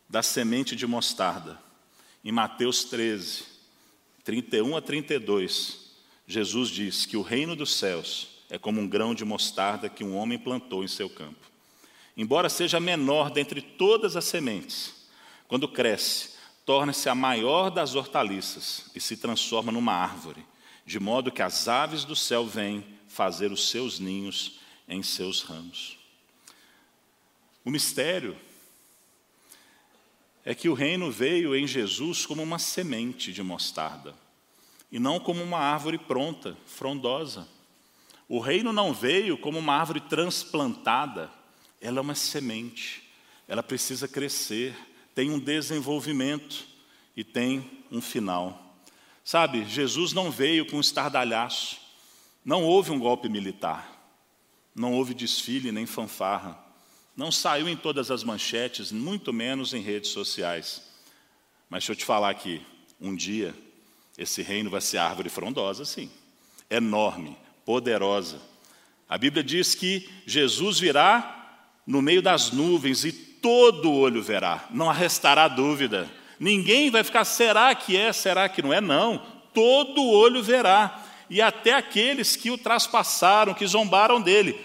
da 0.08 0.22
semente 0.22 0.76
de 0.76 0.86
mostarda, 0.86 1.60
em 2.24 2.32
Mateus 2.32 2.84
13, 2.84 3.44
31 4.24 4.78
a 4.78 4.82
32, 4.82 5.96
Jesus 6.28 6.70
diz 6.70 7.08
que 7.08 7.18
o 7.18 7.24
reino 7.24 7.56
dos 7.56 7.74
céus 7.76 8.28
é 8.52 8.60
como 8.60 8.80
um 8.80 8.88
grão 8.88 9.16
de 9.16 9.26
mostarda 9.26 9.90
que 9.90 10.04
um 10.04 10.16
homem 10.16 10.38
plantou 10.38 10.84
em 10.84 10.88
seu 10.88 11.10
campo. 11.10 11.50
Embora 12.16 12.48
seja 12.48 12.80
menor 12.80 13.32
dentre 13.32 13.64
todas 13.64 14.16
as 14.16 14.26
sementes, 14.26 15.08
quando 15.48 15.68
cresce, 15.68 16.36
torna-se 16.68 17.10
a 17.10 17.16
maior 17.16 17.72
das 17.72 17.96
hortaliças 17.96 18.92
e 18.94 19.02
se 19.02 19.18
transforma 19.18 19.72
numa 19.72 19.94
árvore, 19.94 20.46
de 20.86 21.00
modo 21.00 21.32
que 21.32 21.42
as 21.42 21.68
aves 21.68 22.06
do 22.06 22.16
céu 22.16 22.46
vêm 22.46 22.86
fazer 23.08 23.52
os 23.52 23.70
seus 23.70 24.00
ninhos 24.00 24.67
em 24.88 25.04
seus 25.04 25.42
ramos. 25.42 25.98
O 27.64 27.70
mistério 27.70 28.38
é 30.46 30.56
que 30.56 30.70
o 30.70 30.74
reino 30.74 31.12
veio 31.12 31.56
em 31.56 31.68
Jesus 31.68 32.26
como 32.26 32.42
uma 32.42 32.58
semente 32.58 33.34
de 33.34 33.44
mostarda 33.44 34.16
e 34.92 35.00
não 35.00 35.20
como 35.20 35.44
uma 35.44 35.60
árvore 35.60 35.98
pronta, 35.98 36.58
frondosa. 36.66 37.48
O 38.30 38.40
reino 38.40 38.72
não 38.72 38.94
veio 38.94 39.38
como 39.38 39.60
uma 39.60 39.76
árvore 39.76 40.00
transplantada, 40.02 41.30
ela 41.82 42.00
é 42.00 42.02
uma 42.02 42.16
semente, 42.16 43.04
ela 43.48 43.62
precisa 43.62 44.08
crescer, 44.08 44.76
tem 45.14 45.32
um 45.32 45.40
desenvolvimento 45.40 46.66
e 47.16 47.24
tem 47.24 47.84
um 47.92 48.02
final. 48.02 48.76
Sabe, 49.24 49.66
Jesus 49.66 50.14
não 50.14 50.32
veio 50.32 50.66
com 50.66 50.78
um 50.78 50.82
estardalhaço, 50.82 51.78
não 52.46 52.64
houve 52.64 52.92
um 52.92 53.00
golpe 53.00 53.28
militar, 53.28 53.97
não 54.78 54.94
houve 54.94 55.14
desfile 55.14 55.72
nem 55.72 55.86
fanfarra, 55.86 56.58
não 57.16 57.32
saiu 57.32 57.68
em 57.68 57.76
todas 57.76 58.12
as 58.12 58.24
manchetes, 58.24 58.92
muito 58.92 59.34
menos 59.34 59.74
em 59.74 59.82
redes 59.82 60.12
sociais. 60.12 60.84
Mas 61.68 61.80
deixa 61.80 61.94
eu 61.94 61.96
te 61.96 62.06
falar 62.06 62.30
aqui, 62.30 62.62
um 63.02 63.16
dia 63.16 63.56
esse 64.18 64.42
reino 64.42 64.70
vai 64.70 64.82
ser 64.82 64.98
árvore 64.98 65.30
frondosa, 65.30 65.86
sim, 65.86 66.10
enorme, 66.70 67.38
poderosa. 67.66 68.40
A 69.08 69.18
Bíblia 69.18 69.44
diz 69.44 69.76
que 69.76 70.10
Jesus 70.26 70.80
virá 70.80 71.64
no 71.86 72.02
meio 72.02 72.22
das 72.22 72.52
nuvens 72.52 73.06
e 73.06 73.12
todo 73.12 73.92
olho 73.94 74.22
verá, 74.22 74.68
não 74.72 74.92
restará 74.92 75.48
dúvida. 75.48 76.10
Ninguém 76.40 76.90
vai 76.90 77.04
ficar, 77.04 77.26
será 77.26 77.74
que 77.74 77.96
é, 77.96 78.12
será 78.12 78.50
que 78.50 78.62
não 78.62 78.74
é? 78.74 78.82
Não, 78.82 79.24
todo 79.54 80.04
olho 80.04 80.42
verá, 80.42 81.04
e 81.30 81.42
até 81.42 81.74
aqueles 81.74 82.36
que 82.36 82.50
o 82.50 82.58
traspassaram, 82.58 83.54
que 83.54 83.68
zombaram 83.68 84.22
dele. 84.22 84.60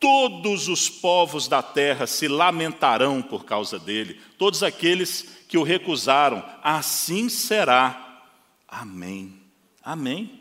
Todos 0.00 0.66
os 0.66 0.88
povos 0.88 1.46
da 1.46 1.62
terra 1.62 2.06
se 2.06 2.26
lamentarão 2.26 3.20
por 3.20 3.44
causa 3.44 3.78
dele, 3.78 4.20
todos 4.38 4.62
aqueles 4.62 5.44
que 5.46 5.58
o 5.58 5.62
recusaram, 5.62 6.42
assim 6.62 7.28
será. 7.28 8.24
Amém. 8.66 9.38
Amém. 9.82 10.40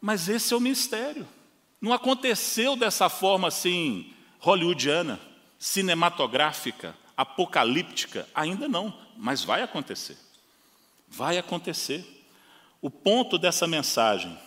Mas 0.00 0.28
esse 0.28 0.54
é 0.54 0.56
o 0.56 0.60
mistério. 0.60 1.26
Não 1.80 1.92
aconteceu 1.92 2.76
dessa 2.76 3.08
forma 3.08 3.48
assim, 3.48 4.14
hollywoodiana 4.38 5.20
cinematográfica, 5.58 6.94
apocalíptica, 7.16 8.28
ainda 8.34 8.68
não, 8.68 8.96
mas 9.16 9.42
vai 9.42 9.62
acontecer. 9.62 10.16
Vai 11.08 11.38
acontecer. 11.38 12.04
O 12.80 12.90
ponto 12.90 13.38
dessa 13.38 13.66
mensagem 13.66 14.38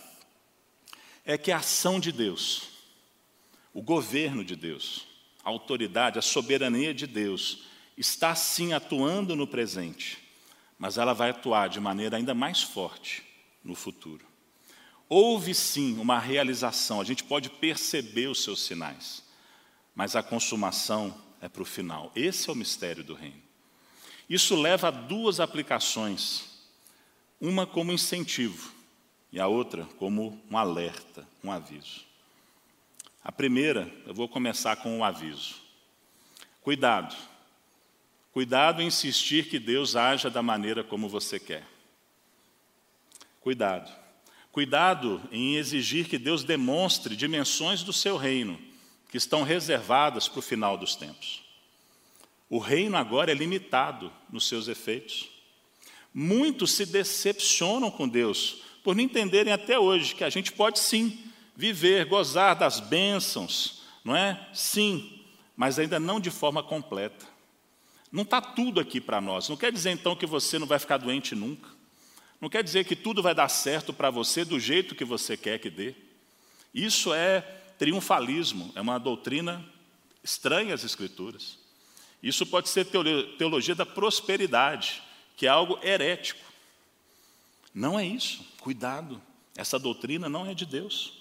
é 1.24 1.36
que 1.36 1.52
a 1.52 1.58
ação 1.58 2.00
de 2.00 2.12
Deus, 2.12 2.69
o 3.72 3.82
governo 3.82 4.44
de 4.44 4.56
Deus, 4.56 5.06
a 5.44 5.48
autoridade, 5.48 6.18
a 6.18 6.22
soberania 6.22 6.92
de 6.92 7.06
Deus, 7.06 7.64
está 7.96 8.34
sim 8.34 8.72
atuando 8.72 9.36
no 9.36 9.46
presente, 9.46 10.18
mas 10.78 10.98
ela 10.98 11.12
vai 11.12 11.30
atuar 11.30 11.68
de 11.68 11.80
maneira 11.80 12.16
ainda 12.16 12.34
mais 12.34 12.62
forte 12.62 13.22
no 13.62 13.74
futuro. 13.74 14.24
Houve 15.08 15.54
sim 15.54 15.98
uma 15.98 16.18
realização, 16.18 17.00
a 17.00 17.04
gente 17.04 17.24
pode 17.24 17.50
perceber 17.50 18.28
os 18.28 18.42
seus 18.42 18.62
sinais, 18.64 19.22
mas 19.94 20.14
a 20.16 20.22
consumação 20.22 21.14
é 21.40 21.48
para 21.48 21.62
o 21.62 21.66
final. 21.66 22.12
Esse 22.14 22.48
é 22.48 22.52
o 22.52 22.56
mistério 22.56 23.02
do 23.02 23.14
reino. 23.14 23.42
Isso 24.28 24.54
leva 24.54 24.88
a 24.88 24.92
duas 24.92 25.40
aplicações, 25.40 26.44
uma 27.40 27.66
como 27.66 27.92
incentivo 27.92 28.72
e 29.32 29.40
a 29.40 29.46
outra 29.48 29.84
como 29.98 30.40
um 30.50 30.56
alerta, 30.56 31.26
um 31.42 31.50
aviso. 31.50 32.09
A 33.22 33.30
primeira, 33.30 33.92
eu 34.06 34.14
vou 34.14 34.28
começar 34.28 34.76
com 34.76 34.96
um 34.96 35.04
aviso. 35.04 35.56
Cuidado. 36.62 37.14
Cuidado 38.32 38.80
em 38.80 38.86
insistir 38.86 39.48
que 39.48 39.58
Deus 39.58 39.94
haja 39.94 40.30
da 40.30 40.42
maneira 40.42 40.82
como 40.82 41.08
você 41.08 41.38
quer. 41.38 41.66
Cuidado. 43.40 43.90
Cuidado 44.52 45.22
em 45.30 45.56
exigir 45.56 46.08
que 46.08 46.18
Deus 46.18 46.42
demonstre 46.42 47.14
dimensões 47.14 47.82
do 47.82 47.92
seu 47.92 48.16
reino 48.16 48.58
que 49.08 49.16
estão 49.16 49.42
reservadas 49.42 50.28
para 50.28 50.38
o 50.38 50.42
final 50.42 50.76
dos 50.76 50.96
tempos. 50.96 51.42
O 52.48 52.58
reino 52.58 52.96
agora 52.96 53.30
é 53.30 53.34
limitado 53.34 54.12
nos 54.30 54.48
seus 54.48 54.66
efeitos. 54.66 55.28
Muitos 56.12 56.72
se 56.72 56.86
decepcionam 56.86 57.90
com 57.90 58.08
Deus 58.08 58.62
por 58.82 58.96
não 58.96 59.04
entenderem 59.04 59.52
até 59.52 59.78
hoje 59.78 60.14
que 60.14 60.24
a 60.24 60.30
gente 60.30 60.52
pode 60.52 60.78
sim 60.78 61.29
viver, 61.60 62.06
gozar 62.06 62.56
das 62.56 62.80
bênçãos, 62.80 63.82
não 64.02 64.16
é? 64.16 64.48
Sim, 64.54 65.22
mas 65.54 65.78
ainda 65.78 66.00
não 66.00 66.18
de 66.18 66.30
forma 66.30 66.62
completa. 66.62 67.26
Não 68.10 68.22
está 68.22 68.40
tudo 68.40 68.80
aqui 68.80 68.98
para 68.98 69.20
nós. 69.20 69.46
Não 69.46 69.58
quer 69.58 69.70
dizer 69.70 69.90
então 69.90 70.16
que 70.16 70.24
você 70.24 70.58
não 70.58 70.66
vai 70.66 70.78
ficar 70.78 70.96
doente 70.96 71.34
nunca. 71.34 71.68
Não 72.40 72.48
quer 72.48 72.64
dizer 72.64 72.86
que 72.86 72.96
tudo 72.96 73.22
vai 73.22 73.34
dar 73.34 73.48
certo 73.50 73.92
para 73.92 74.08
você 74.10 74.42
do 74.42 74.58
jeito 74.58 74.94
que 74.94 75.04
você 75.04 75.36
quer 75.36 75.58
que 75.58 75.68
dê. 75.68 75.94
Isso 76.72 77.12
é 77.12 77.42
triunfalismo, 77.78 78.72
é 78.74 78.80
uma 78.80 78.98
doutrina 78.98 79.62
estranha 80.24 80.74
às 80.74 80.82
Escrituras. 80.82 81.58
Isso 82.22 82.46
pode 82.46 82.70
ser 82.70 82.86
teologia 83.36 83.74
da 83.74 83.84
prosperidade, 83.84 85.02
que 85.36 85.46
é 85.46 85.50
algo 85.50 85.78
herético. 85.82 86.44
Não 87.74 87.98
é 87.98 88.06
isso, 88.06 88.44
cuidado, 88.60 89.20
essa 89.54 89.78
doutrina 89.78 90.26
não 90.26 90.46
é 90.46 90.54
de 90.54 90.64
Deus. 90.64 91.19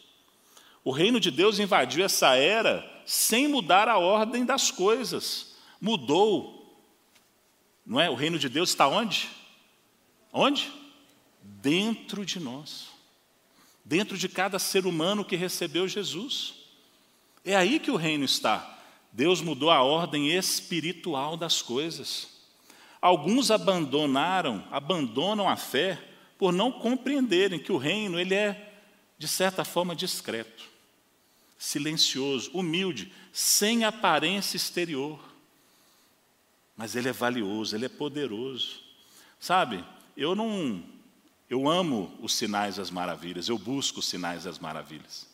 O 0.89 0.91
reino 0.91 1.19
de 1.19 1.30
Deus 1.30 1.60
invadiu 1.60 2.04
essa 2.04 2.36
era 2.36 2.84
sem 3.06 3.47
mudar 3.47 3.88
a 3.88 3.99
ordem 3.99 4.43
das 4.43 4.71
coisas. 4.71 5.54
Mudou. 5.80 6.84
Não 7.86 8.02
é? 8.02 8.10
O 8.10 8.15
reino 8.15 8.39
de 8.39 8.49
Deus 8.49 8.69
está 8.69 8.88
onde? 8.88 9.30
Onde? 10.34 10.73
Dentro 11.43 12.25
de 12.25 12.39
nós. 12.39 12.88
Dentro 13.86 14.17
de 14.17 14.28
cada 14.28 14.58
ser 14.58 14.88
humano 14.88 15.23
que 15.23 15.36
recebeu 15.36 15.88
Jesus. 15.88 16.56
É 17.45 17.56
aí 17.56 17.80
que 17.80 17.91
o 17.91 17.95
reino 17.95 18.25
está. 18.25 18.80
Deus 19.12 19.41
mudou 19.41 19.69
a 19.69 19.84
ordem 19.84 20.36
espiritual 20.36 21.38
das 21.38 21.62
coisas. 21.62 22.30
Alguns 22.99 23.52
abandonaram, 23.52 24.67
abandonam 24.71 25.47
a 25.47 25.56
fé 25.56 26.04
por 26.36 26.52
não 26.52 26.71
compreenderem 26.71 27.60
que 27.60 27.71
o 27.71 27.78
reino 27.78 28.19
ele 28.19 28.34
é 28.34 28.69
de 29.19 29.28
certa 29.28 29.65
forma 29.65 29.93
discreto, 29.93 30.68
silencioso, 31.60 32.50
humilde, 32.54 33.12
sem 33.34 33.84
aparência 33.84 34.56
exterior. 34.56 35.19
Mas 36.76 36.95
ele 36.95 37.10
é 37.10 37.13
valioso, 37.13 37.76
ele 37.76 37.86
é 37.86 37.89
poderoso. 37.89 38.80
Sabe? 39.38 39.84
Eu 40.15 40.34
não 40.34 40.82
eu 41.50 41.67
amo 41.67 42.15
os 42.22 42.36
sinais 42.36 42.76
das 42.76 42.91
maravilhas, 42.91 43.50
eu 43.50 43.58
busco 43.58 44.00
os 44.00 44.08
sinais 44.08 44.43
das 44.43 44.60
maravilhas. 44.60 45.28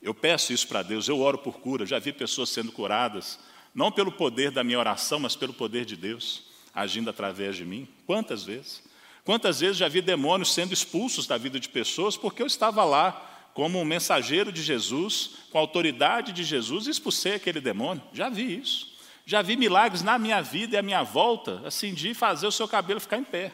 Eu 0.00 0.14
peço 0.14 0.52
isso 0.52 0.66
para 0.66 0.82
Deus, 0.82 1.08
eu 1.08 1.20
oro 1.20 1.38
por 1.38 1.60
cura, 1.60 1.84
já 1.84 1.98
vi 1.98 2.12
pessoas 2.12 2.48
sendo 2.48 2.72
curadas, 2.72 3.38
não 3.74 3.92
pelo 3.92 4.10
poder 4.10 4.50
da 4.50 4.64
minha 4.64 4.78
oração, 4.78 5.20
mas 5.20 5.36
pelo 5.36 5.52
poder 5.52 5.84
de 5.84 5.94
Deus 5.94 6.42
agindo 6.74 7.10
através 7.10 7.56
de 7.56 7.64
mim. 7.64 7.86
Quantas 8.06 8.44
vezes? 8.44 8.82
Quantas 9.24 9.60
vezes 9.60 9.76
já 9.76 9.88
vi 9.88 10.00
demônios 10.00 10.54
sendo 10.54 10.72
expulsos 10.72 11.26
da 11.26 11.36
vida 11.36 11.60
de 11.60 11.68
pessoas 11.68 12.16
porque 12.16 12.40
eu 12.40 12.46
estava 12.46 12.82
lá 12.82 13.37
como 13.58 13.80
um 13.80 13.84
mensageiro 13.84 14.52
de 14.52 14.62
Jesus, 14.62 15.30
com 15.50 15.58
a 15.58 15.60
autoridade 15.60 16.30
de 16.30 16.44
Jesus, 16.44 16.86
expulsei 16.86 17.34
aquele 17.34 17.60
demônio? 17.60 18.00
Já 18.12 18.28
vi 18.28 18.56
isso. 18.56 18.94
Já 19.26 19.42
vi 19.42 19.56
milagres 19.56 20.00
na 20.00 20.16
minha 20.16 20.40
vida 20.40 20.76
e 20.76 20.78
à 20.78 20.82
minha 20.82 21.02
volta, 21.02 21.60
assim, 21.66 21.92
de 21.92 22.14
fazer 22.14 22.46
o 22.46 22.52
seu 22.52 22.68
cabelo 22.68 23.00
ficar 23.00 23.18
em 23.18 23.24
pé. 23.24 23.52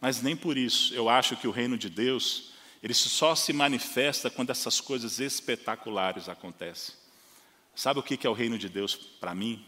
Mas 0.00 0.22
nem 0.22 0.36
por 0.36 0.56
isso 0.56 0.94
eu 0.94 1.08
acho 1.08 1.36
que 1.36 1.48
o 1.48 1.50
reino 1.50 1.76
de 1.76 1.90
Deus 1.90 2.52
ele 2.80 2.94
só 2.94 3.34
se 3.34 3.52
manifesta 3.52 4.30
quando 4.30 4.50
essas 4.50 4.80
coisas 4.80 5.18
espetaculares 5.18 6.28
acontecem. 6.28 6.94
Sabe 7.74 7.98
o 7.98 8.02
que 8.04 8.24
é 8.24 8.30
o 8.30 8.32
reino 8.32 8.56
de 8.56 8.68
Deus 8.68 8.94
para 8.94 9.34
mim? 9.34 9.66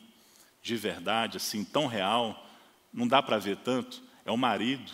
De 0.62 0.76
verdade, 0.76 1.38
assim, 1.38 1.64
tão 1.64 1.88
real, 1.88 2.48
não 2.92 3.08
dá 3.08 3.20
para 3.20 3.38
ver 3.38 3.56
tanto. 3.56 4.00
É 4.24 4.30
o 4.30 4.36
marido 4.36 4.92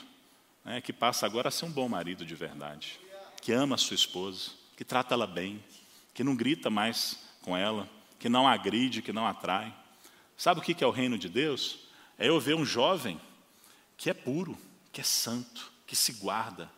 né, 0.65 0.81
que 0.81 0.91
passa 0.91 1.27
agora 1.27 1.49
a 1.49 1.51
ser 1.51 1.67
um 1.67 1.71
bom 1.71 1.87
marido 1.87 2.25
de 2.25 2.35
verdade, 2.35 2.99
que 3.41 3.53
ama 3.53 3.75
a 3.75 3.79
sua 3.79 3.95
esposa, 3.95 4.51
que 4.77 4.85
trata 4.85 5.15
ela 5.15 5.27
bem, 5.27 5.63
que 6.15 6.25
não 6.25 6.37
grita 6.37 6.71
mais 6.71 7.19
com 7.43 7.57
ela, 7.57 7.89
que 8.19 8.29
não 8.29 8.47
agride, 8.47 9.03
que 9.03 9.13
não 9.13 9.27
atrai. 9.27 9.75
Sabe 10.37 10.61
o 10.61 10.63
que 10.63 10.83
é 10.83 10.87
o 10.87 10.91
reino 10.91 11.19
de 11.19 11.29
Deus? 11.29 11.81
É 12.19 12.29
eu 12.29 12.39
ver 12.41 12.55
um 12.55 12.65
jovem 12.65 13.21
que 13.97 14.11
é 14.11 14.15
puro, 14.15 14.57
que 14.93 15.01
é 15.01 15.05
santo, 15.05 15.73
que 15.87 15.97
se 15.97 16.13
guarda, 16.15 16.71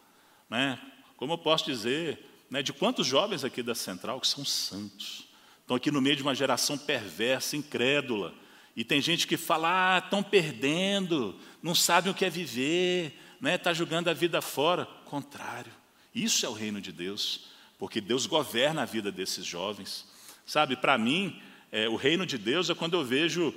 né? 0.48 0.80
Como 1.16 1.34
eu 1.34 1.38
posso 1.38 1.64
dizer, 1.64 2.18
né, 2.50 2.62
de 2.62 2.72
quantos 2.72 3.06
jovens 3.06 3.44
aqui 3.44 3.62
da 3.62 3.74
Central 3.74 4.20
que 4.20 4.26
são 4.26 4.44
santos, 4.44 5.28
estão 5.60 5.76
aqui 5.76 5.90
no 5.90 6.00
meio 6.00 6.16
de 6.16 6.22
uma 6.22 6.34
geração 6.34 6.76
perversa, 6.76 7.56
incrédula, 7.56 8.34
e 8.74 8.84
tem 8.84 9.00
gente 9.00 9.26
que 9.26 9.36
fala, 9.36 9.96
ah, 9.96 9.98
estão 9.98 10.22
perdendo, 10.22 11.38
não 11.62 11.74
sabem 11.74 12.10
o 12.10 12.14
que 12.14 12.24
é 12.24 12.30
viver, 12.30 13.18
está 13.34 13.36
né, 13.40 13.58
tá 13.58 13.72
jogando 13.72 14.08
a 14.08 14.14
vida 14.14 14.40
fora. 14.40 14.86
Contrário, 15.04 15.72
isso 16.14 16.44
é 16.44 16.48
o 16.48 16.52
reino 16.52 16.80
de 16.80 16.92
Deus, 16.92 17.46
porque 17.78 18.00
Deus 18.00 18.26
governa 18.26 18.82
a 18.82 18.86
vida 18.86 19.10
desses 19.10 19.44
jovens. 19.44 20.06
Sabe, 20.46 20.76
para 20.76 20.96
mim, 20.98 21.40
é, 21.70 21.88
o 21.88 21.96
reino 21.96 22.26
de 22.26 22.38
Deus 22.38 22.70
é 22.70 22.74
quando 22.74 22.94
eu 22.94 23.04
vejo 23.04 23.54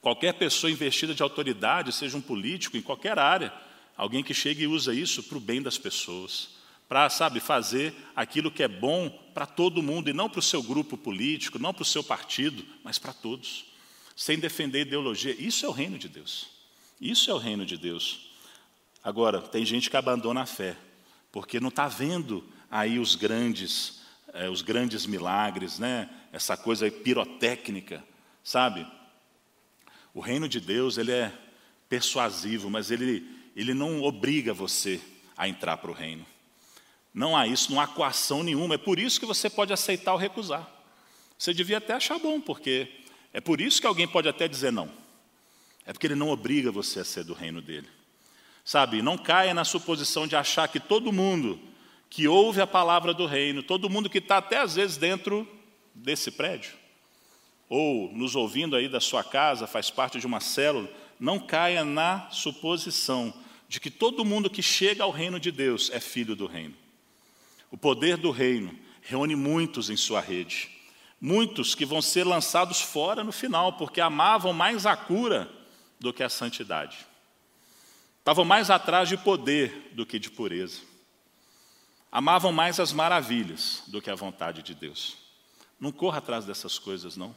qualquer 0.00 0.34
pessoa 0.34 0.70
investida 0.70 1.14
de 1.14 1.22
autoridade, 1.22 1.92
seja 1.92 2.16
um 2.16 2.20
político, 2.20 2.76
em 2.76 2.82
qualquer 2.82 3.18
área, 3.18 3.52
alguém 3.96 4.22
que 4.22 4.34
chega 4.34 4.62
e 4.62 4.66
usa 4.66 4.94
isso 4.94 5.22
para 5.22 5.38
o 5.38 5.40
bem 5.40 5.62
das 5.62 5.78
pessoas 5.78 6.56
para, 6.88 7.10
sabe, 7.10 7.40
fazer 7.40 7.94
aquilo 8.14 8.50
que 8.50 8.62
é 8.62 8.68
bom 8.68 9.10
para 9.34 9.46
todo 9.46 9.82
mundo, 9.82 10.08
e 10.08 10.12
não 10.12 10.30
para 10.30 10.38
o 10.38 10.42
seu 10.42 10.62
grupo 10.62 10.96
político, 10.96 11.58
não 11.58 11.74
para 11.74 11.82
o 11.82 11.86
seu 11.86 12.02
partido, 12.02 12.64
mas 12.82 12.98
para 12.98 13.12
todos, 13.12 13.66
sem 14.14 14.38
defender 14.38 14.82
ideologia. 14.82 15.34
Isso 15.38 15.66
é 15.66 15.68
o 15.68 15.72
reino 15.72 15.98
de 15.98 16.08
Deus. 16.08 16.46
Isso 17.00 17.30
é 17.30 17.34
o 17.34 17.38
reino 17.38 17.66
de 17.66 17.76
Deus. 17.76 18.30
Agora, 19.02 19.40
tem 19.42 19.64
gente 19.64 19.90
que 19.90 19.96
abandona 19.96 20.42
a 20.42 20.46
fé, 20.46 20.76
porque 21.36 21.60
não 21.60 21.68
está 21.68 21.86
vendo 21.86 22.42
aí 22.70 22.98
os 22.98 23.14
grandes, 23.14 24.00
é, 24.32 24.48
os 24.48 24.62
grandes 24.62 25.04
milagres, 25.04 25.78
né? 25.78 26.08
essa 26.32 26.56
coisa 26.56 26.90
pirotécnica, 26.90 28.02
sabe? 28.42 28.86
O 30.14 30.20
reino 30.20 30.48
de 30.48 30.58
Deus 30.58 30.96
ele 30.96 31.12
é 31.12 31.30
persuasivo, 31.90 32.70
mas 32.70 32.90
ele, 32.90 33.28
ele 33.54 33.74
não 33.74 34.02
obriga 34.02 34.54
você 34.54 34.98
a 35.36 35.46
entrar 35.46 35.76
para 35.76 35.90
o 35.90 35.94
reino. 35.94 36.24
Não 37.12 37.36
há 37.36 37.46
isso, 37.46 37.70
não 37.70 37.82
há 37.82 37.86
coação 37.86 38.42
nenhuma. 38.42 38.76
É 38.76 38.78
por 38.78 38.98
isso 38.98 39.20
que 39.20 39.26
você 39.26 39.50
pode 39.50 39.74
aceitar 39.74 40.14
ou 40.14 40.18
recusar. 40.18 40.66
Você 41.36 41.52
devia 41.52 41.76
até 41.76 41.92
achar 41.92 42.18
bom, 42.18 42.40
porque 42.40 42.88
é 43.30 43.42
por 43.42 43.60
isso 43.60 43.78
que 43.78 43.86
alguém 43.86 44.08
pode 44.08 44.26
até 44.26 44.48
dizer 44.48 44.72
não. 44.72 44.90
É 45.84 45.92
porque 45.92 46.06
ele 46.06 46.14
não 46.14 46.30
obriga 46.30 46.72
você 46.72 47.00
a 47.00 47.04
ser 47.04 47.24
do 47.24 47.34
reino 47.34 47.60
dele. 47.60 47.90
Sabe, 48.66 49.00
não 49.00 49.16
caia 49.16 49.54
na 49.54 49.64
suposição 49.64 50.26
de 50.26 50.34
achar 50.34 50.66
que 50.66 50.80
todo 50.80 51.12
mundo 51.12 51.56
que 52.10 52.26
ouve 52.26 52.60
a 52.60 52.66
palavra 52.66 53.14
do 53.14 53.24
reino, 53.24 53.62
todo 53.62 53.88
mundo 53.88 54.10
que 54.10 54.18
está 54.18 54.38
até 54.38 54.58
às 54.58 54.74
vezes 54.74 54.96
dentro 54.96 55.48
desse 55.94 56.32
prédio, 56.32 56.72
ou 57.68 58.12
nos 58.12 58.34
ouvindo 58.34 58.74
aí 58.74 58.88
da 58.88 58.98
sua 59.00 59.22
casa, 59.22 59.68
faz 59.68 59.88
parte 59.88 60.18
de 60.18 60.26
uma 60.26 60.40
célula, 60.40 60.90
não 61.18 61.38
caia 61.38 61.84
na 61.84 62.28
suposição 62.30 63.32
de 63.68 63.78
que 63.78 63.88
todo 63.88 64.24
mundo 64.24 64.50
que 64.50 64.62
chega 64.62 65.04
ao 65.04 65.12
reino 65.12 65.38
de 65.38 65.52
Deus 65.52 65.88
é 65.92 66.00
filho 66.00 66.34
do 66.34 66.46
reino. 66.46 66.74
O 67.70 67.78
poder 67.78 68.16
do 68.16 68.32
reino 68.32 68.76
reúne 69.00 69.36
muitos 69.36 69.90
em 69.90 69.96
sua 69.96 70.20
rede. 70.20 70.68
Muitos 71.20 71.76
que 71.76 71.86
vão 71.86 72.02
ser 72.02 72.24
lançados 72.24 72.80
fora 72.80 73.22
no 73.22 73.30
final, 73.30 73.74
porque 73.74 74.00
amavam 74.00 74.52
mais 74.52 74.86
a 74.86 74.96
cura 74.96 75.48
do 76.00 76.12
que 76.12 76.24
a 76.24 76.28
santidade. 76.28 77.06
Estavam 78.26 78.44
mais 78.44 78.70
atrás 78.70 79.08
de 79.08 79.16
poder 79.16 79.92
do 79.92 80.04
que 80.04 80.18
de 80.18 80.28
pureza. 80.28 80.80
Amavam 82.10 82.50
mais 82.50 82.80
as 82.80 82.92
maravilhas 82.92 83.84
do 83.86 84.02
que 84.02 84.10
a 84.10 84.16
vontade 84.16 84.64
de 84.64 84.74
Deus. 84.74 85.16
Não 85.78 85.92
corra 85.92 86.18
atrás 86.18 86.44
dessas 86.44 86.76
coisas, 86.76 87.16
não. 87.16 87.32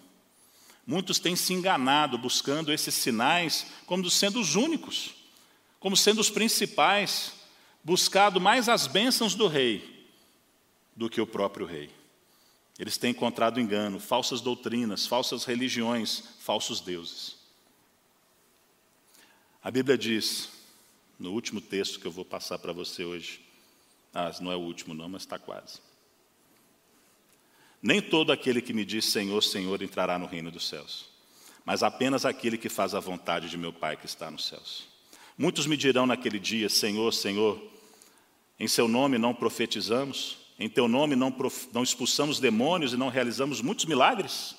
Muitos 0.88 1.20
têm 1.20 1.36
se 1.36 1.54
enganado 1.54 2.18
buscando 2.18 2.74
esses 2.74 2.96
sinais 2.96 3.68
como 3.86 4.10
sendo 4.10 4.40
os 4.40 4.56
únicos, 4.56 5.14
como 5.80 5.96
sendo 5.96 6.22
os 6.22 6.32
principais, 6.32 7.34
buscado 7.84 8.42
mais 8.42 8.68
as 8.68 8.88
bênçãos 8.88 9.36
do 9.36 9.46
rei 9.46 10.08
do 10.96 11.08
que 11.08 11.22
o 11.22 11.28
próprio 11.28 11.68
rei. 11.68 11.92
Eles 12.80 12.98
têm 12.98 13.12
encontrado 13.12 13.60
engano, 13.60 14.00
falsas 14.00 14.42
doutrinas, 14.42 15.06
falsas 15.06 15.46
religiões, 15.46 16.24
falsos 16.40 16.82
deuses. 16.82 17.36
A 19.62 19.70
Bíblia 19.70 19.96
diz, 19.96 20.58
no 21.20 21.32
último 21.34 21.60
texto 21.60 22.00
que 22.00 22.08
eu 22.08 22.12
vou 22.12 22.24
passar 22.24 22.58
para 22.58 22.72
você 22.72 23.04
hoje, 23.04 23.42
ah, 24.14 24.32
não 24.40 24.52
é 24.52 24.56
o 24.56 24.60
último 24.60 24.94
não, 24.94 25.10
mas 25.10 25.24
está 25.24 25.38
quase. 25.38 25.80
Nem 27.82 28.02
todo 28.02 28.32
aquele 28.32 28.62
que 28.62 28.74
me 28.74 28.86
diz 28.86 29.06
Senhor, 29.06 29.42
Senhor 29.44 29.82
entrará 29.82 30.18
no 30.18 30.26
reino 30.26 30.50
dos 30.50 30.68
céus, 30.68 31.10
mas 31.66 31.84
apenas 31.84 32.26
aquele 32.26 32.58
que 32.58 32.70
faz 32.70 32.96
a 32.96 33.00
vontade 33.00 33.50
de 33.50 33.58
meu 33.58 33.74
Pai 33.74 33.98
que 33.98 34.06
está 34.06 34.32
nos 34.32 34.48
céus. 34.48 34.88
Muitos 35.38 35.68
me 35.68 35.76
dirão 35.78 36.06
naquele 36.06 36.40
dia: 36.40 36.70
Senhor, 36.70 37.14
Senhor, 37.14 37.62
em 38.60 38.68
seu 38.68 38.88
nome 38.88 39.18
não 39.18 39.34
profetizamos, 39.34 40.38
em 40.58 40.70
teu 40.70 40.88
nome 40.88 41.16
não, 41.16 41.34
não 41.72 41.84
expulsamos 41.84 42.40
demônios 42.40 42.94
e 42.94 42.98
não 42.98 43.10
realizamos 43.10 43.62
muitos 43.62 43.86
milagres? 43.86 44.56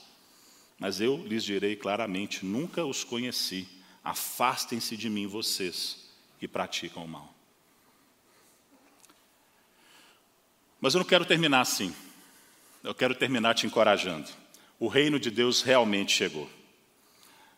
Mas 0.78 1.00
eu 1.00 1.16
lhes 1.26 1.44
direi 1.44 1.76
claramente: 1.76 2.44
nunca 2.44 2.84
os 2.84 3.02
conheci. 3.02 3.66
Afastem-se 4.02 4.96
de 4.96 5.10
mim, 5.10 5.26
vocês 5.26 6.09
que 6.40 6.48
praticam 6.48 7.04
o 7.04 7.08
mal. 7.08 7.32
Mas 10.80 10.94
eu 10.94 11.00
não 11.00 11.04
quero 11.04 11.26
terminar 11.26 11.60
assim. 11.60 11.94
Eu 12.82 12.94
quero 12.94 13.14
terminar 13.14 13.54
te 13.54 13.66
encorajando. 13.66 14.26
O 14.78 14.88
reino 14.88 15.20
de 15.20 15.30
Deus 15.30 15.60
realmente 15.60 16.12
chegou. 16.12 16.48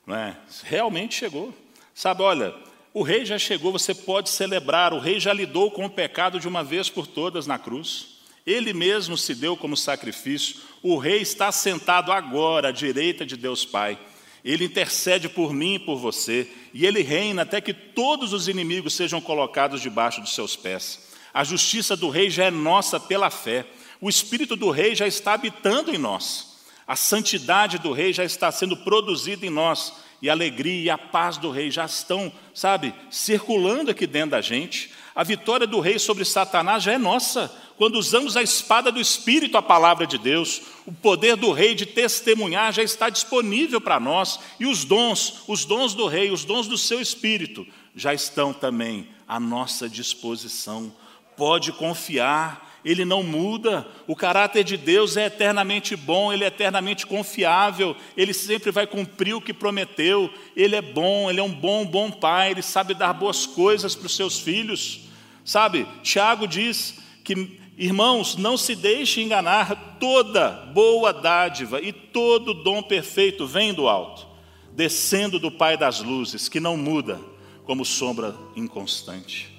Não 0.05 0.16
é? 0.16 0.37
Realmente 0.64 1.14
chegou. 1.14 1.55
Sabe, 1.95 2.22
olha, 2.22 2.53
o 2.93 3.05
rei 3.05 3.24
já 3.24 3.39
chegou, 3.39 3.70
você 3.70 3.95
pode 3.95 4.28
celebrar. 4.28 4.93
O 4.93 4.99
rei 4.99 5.20
já 5.20 5.33
lidou 5.33 5.70
com 5.70 5.87
o 5.87 5.91
pecado 5.91 6.41
de 6.41 6.49
uma 6.49 6.64
vez 6.64 6.91
por 6.91 7.07
todas 7.07 7.47
na 7.47 7.61
cruz. 7.61 8.18
Ele 8.45 8.72
mesmo 8.72 9.16
se 9.16 9.37
deu 9.37 9.57
como 9.57 9.76
sacrifício. 9.76 10.57
O 10.83 10.99
rei 10.99 11.22
está 11.22 11.53
sentado 11.53 12.11
agora 12.11 12.70
à 12.70 12.72
direita 12.72 13.24
de 13.24 13.37
Deus 13.37 13.64
Pai. 13.64 13.97
Ele 14.45 14.64
intercede 14.64 15.28
por 15.28 15.53
mim 15.53 15.74
e 15.74 15.78
por 15.78 15.97
você, 15.97 16.49
e 16.74 16.84
ele 16.84 17.03
reina 17.03 17.43
até 17.43 17.61
que 17.61 17.72
todos 17.72 18.32
os 18.32 18.49
inimigos 18.49 18.95
sejam 18.95 19.20
colocados 19.20 19.80
debaixo 19.80 20.20
dos 20.20 20.34
seus 20.34 20.57
pés. 20.57 21.12
A 21.32 21.45
justiça 21.45 21.97
do 21.97 22.09
rei 22.09 22.28
já 22.28 22.45
é 22.45 22.51
nossa 22.51 23.01
pela 23.01 23.30
fé. 23.30 23.64
O 24.01 24.09
espírito 24.09 24.57
do 24.57 24.70
rei 24.70 24.95
já 24.95 25.07
está 25.07 25.34
habitando 25.34 25.95
em 25.95 25.99
nós. 25.99 26.59
A 26.86 26.97
santidade 26.97 27.78
do 27.78 27.93
rei 27.93 28.12
já 28.12 28.24
está 28.24 28.51
sendo 28.51 28.76
produzida 28.76 29.47
em 29.47 29.51
nós. 29.51 29.95
E 30.20 30.28
a 30.28 30.32
alegria 30.32 30.82
e 30.82 30.90
a 30.90 30.99
paz 30.99 31.36
do 31.36 31.51
rei 31.51 31.70
já 31.70 31.84
estão, 31.84 32.32
sabe, 32.55 32.95
circulando 33.11 33.90
aqui 33.90 34.07
dentro 34.07 34.30
da 34.30 34.40
gente. 34.40 34.90
A 35.14 35.22
vitória 35.22 35.66
do 35.66 35.80
rei 35.80 35.98
sobre 35.98 36.24
Satanás 36.24 36.82
já 36.82 36.92
é 36.92 36.98
nossa. 36.98 37.52
Quando 37.76 37.96
usamos 37.96 38.36
a 38.36 38.42
espada 38.42 38.90
do 38.90 39.00
Espírito, 39.00 39.56
a 39.56 39.62
palavra 39.62 40.06
de 40.06 40.16
Deus, 40.18 40.62
o 40.86 40.92
poder 40.92 41.36
do 41.36 41.52
rei 41.52 41.74
de 41.74 41.84
testemunhar 41.84 42.72
já 42.72 42.82
está 42.82 43.10
disponível 43.10 43.80
para 43.80 44.00
nós. 44.00 44.38
E 44.58 44.66
os 44.66 44.84
dons, 44.84 45.42
os 45.46 45.64
dons 45.64 45.94
do 45.94 46.06
rei, 46.06 46.30
os 46.30 46.44
dons 46.44 46.66
do 46.66 46.78
seu 46.78 47.00
Espírito, 47.00 47.66
já 47.94 48.14
estão 48.14 48.52
também 48.52 49.08
à 49.28 49.38
nossa 49.38 49.88
disposição 49.88 50.92
pode 51.36 51.72
confiar, 51.72 52.72
ele 52.85 53.05
não 53.05 53.22
muda. 53.22 53.87
O 54.07 54.16
caráter 54.16 54.64
de 54.64 54.76
Deus 54.76 55.16
é 55.16 55.26
eternamente 55.26 55.95
bom, 55.97 56.33
ele 56.33 56.45
é 56.45 56.49
eternamente 56.49 57.07
confiável, 57.07 57.97
ele 58.16 58.33
sempre 58.33 58.70
vai 58.70 58.87
cumprir 58.87 59.35
o 59.35 59.41
que 59.41 59.53
prometeu. 59.53 60.30
Ele 60.57 60.76
é 60.76 60.83
bom, 60.83 61.30
ele 61.30 61.41
é 61.41 61.43
um 61.43 61.53
bom, 61.53 61.85
bom 61.85 62.11
pai, 62.11 62.51
ele 62.51 62.62
sabe 62.62 62.95
dar 62.95 63.12
boas 63.12 63.47
coisas 63.47 63.95
para 63.95 64.07
os 64.07 64.16
seus 64.16 64.39
filhos. 64.39 65.03
Sabe, 65.45 65.87
Tiago 66.03 66.47
diz 66.47 66.99
que, 67.24 67.59
irmãos, 67.76 68.37
não 68.37 68.57
se 68.57 68.74
deixe 68.74 69.20
enganar, 69.22 69.99
toda 69.99 70.51
boa 70.72 71.12
dádiva 71.12 71.80
e 71.80 71.93
todo 71.93 72.55
dom 72.55 72.83
perfeito 72.83 73.47
vem 73.47 73.72
do 73.72 73.89
alto, 73.89 74.26
descendo 74.72 75.39
do 75.39 75.51
Pai 75.51 75.76
das 75.76 76.01
luzes, 76.01 76.49
que 76.49 76.61
não 76.61 76.76
muda 76.76 77.20
como 77.64 77.85
sombra 77.85 78.35
inconstante 78.57 79.53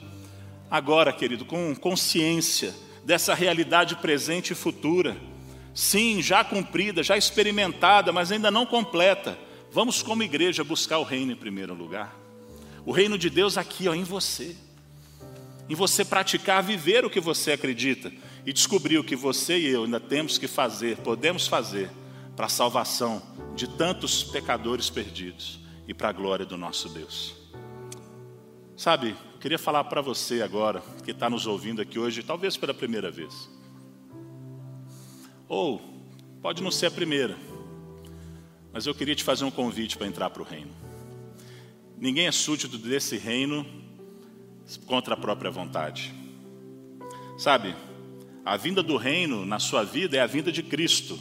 agora, 0.73 1.13
querido, 1.13 1.45
com 1.45 1.75
consciência 1.75 2.73
dessa 3.05 3.33
realidade 3.33 3.95
presente 3.95 4.51
e 4.51 4.55
futura. 4.55 5.17
Sim, 5.73 6.21
já 6.21 6.43
cumprida, 6.43 7.01
já 7.01 7.17
experimentada, 7.17 8.11
mas 8.11 8.31
ainda 8.31 8.51
não 8.51 8.65
completa. 8.65 9.37
Vamos, 9.71 10.03
como 10.03 10.23
igreja, 10.23 10.63
buscar 10.63 10.99
o 10.99 11.03
reino 11.03 11.31
em 11.31 11.35
primeiro 11.35 11.73
lugar. 11.73 12.15
O 12.85 12.91
reino 12.91 13.17
de 13.17 13.29
Deus 13.29 13.57
aqui, 13.57 13.87
ó, 13.87 13.93
em 13.93 14.03
você. 14.03 14.55
Em 15.69 15.75
você 15.75 16.03
praticar, 16.03 16.61
viver 16.61 17.05
o 17.05 17.09
que 17.09 17.19
você 17.19 17.53
acredita 17.53 18.11
e 18.45 18.51
descobrir 18.51 18.97
o 18.97 19.03
que 19.03 19.15
você 19.15 19.57
e 19.57 19.67
eu 19.67 19.85
ainda 19.85 19.99
temos 19.99 20.37
que 20.37 20.47
fazer, 20.47 20.97
podemos 20.97 21.47
fazer 21.47 21.89
para 22.35 22.47
a 22.47 22.49
salvação 22.49 23.21
de 23.55 23.67
tantos 23.67 24.23
pecadores 24.23 24.89
perdidos 24.89 25.59
e 25.87 25.93
para 25.93 26.09
a 26.09 26.13
glória 26.13 26.45
do 26.45 26.57
nosso 26.57 26.89
Deus. 26.89 27.42
Sabe, 28.75 29.15
queria 29.39 29.59
falar 29.59 29.83
para 29.83 30.01
você 30.01 30.41
agora, 30.41 30.81
que 31.03 31.11
está 31.11 31.29
nos 31.29 31.45
ouvindo 31.45 31.81
aqui 31.81 31.99
hoje, 31.99 32.23
talvez 32.23 32.57
pela 32.57 32.73
primeira 32.73 33.11
vez. 33.11 33.49
Ou 35.47 35.79
pode 36.41 36.63
não 36.63 36.71
ser 36.71 36.87
a 36.87 36.91
primeira, 36.91 37.37
mas 38.71 38.87
eu 38.87 38.95
queria 38.95 39.15
te 39.15 39.23
fazer 39.23 39.45
um 39.45 39.51
convite 39.51 39.95
para 39.95 40.07
entrar 40.07 40.31
para 40.31 40.41
o 40.41 40.45
reino. 40.45 40.71
Ninguém 41.97 42.25
é 42.25 42.31
súdito 42.31 42.77
desse 42.77 43.17
reino 43.17 43.65
contra 44.87 45.13
a 45.13 45.17
própria 45.17 45.51
vontade. 45.51 46.11
Sabe, 47.37 47.75
a 48.43 48.57
vinda 48.57 48.81
do 48.81 48.97
reino 48.97 49.45
na 49.45 49.59
sua 49.59 49.83
vida 49.83 50.17
é 50.17 50.19
a 50.19 50.27
vinda 50.27 50.51
de 50.51 50.63
Cristo, 50.63 51.19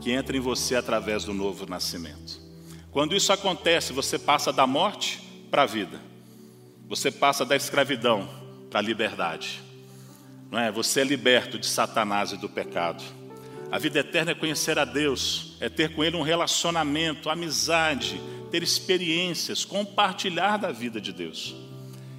que 0.00 0.12
entra 0.12 0.36
em 0.36 0.40
você 0.40 0.76
através 0.76 1.24
do 1.24 1.34
novo 1.34 1.66
nascimento. 1.66 2.40
Quando 2.92 3.16
isso 3.16 3.32
acontece, 3.32 3.92
você 3.92 4.18
passa 4.18 4.52
da 4.52 4.66
morte 4.66 5.20
para 5.50 5.62
a 5.62 5.66
vida. 5.66 6.11
Você 6.92 7.10
passa 7.10 7.42
da 7.42 7.56
escravidão 7.56 8.28
para 8.68 8.80
a 8.80 8.82
liberdade. 8.82 9.62
Não 10.50 10.58
é? 10.58 10.70
Você 10.70 11.00
é 11.00 11.04
liberto 11.04 11.58
de 11.58 11.66
Satanás 11.66 12.32
e 12.32 12.36
do 12.36 12.50
pecado. 12.50 13.02
A 13.70 13.78
vida 13.78 14.00
eterna 14.00 14.32
é 14.32 14.34
conhecer 14.34 14.78
a 14.78 14.84
Deus, 14.84 15.56
é 15.58 15.70
ter 15.70 15.94
com 15.94 16.04
Ele 16.04 16.18
um 16.18 16.22
relacionamento, 16.22 17.30
amizade, 17.30 18.20
ter 18.50 18.62
experiências, 18.62 19.64
compartilhar 19.64 20.58
da 20.58 20.70
vida 20.70 21.00
de 21.00 21.14
Deus. 21.14 21.56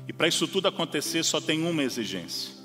E 0.08 0.12
para 0.12 0.28
isso 0.28 0.48
tudo 0.48 0.68
acontecer, 0.68 1.22
só 1.22 1.40
tem 1.40 1.68
uma 1.68 1.84
exigência: 1.84 2.56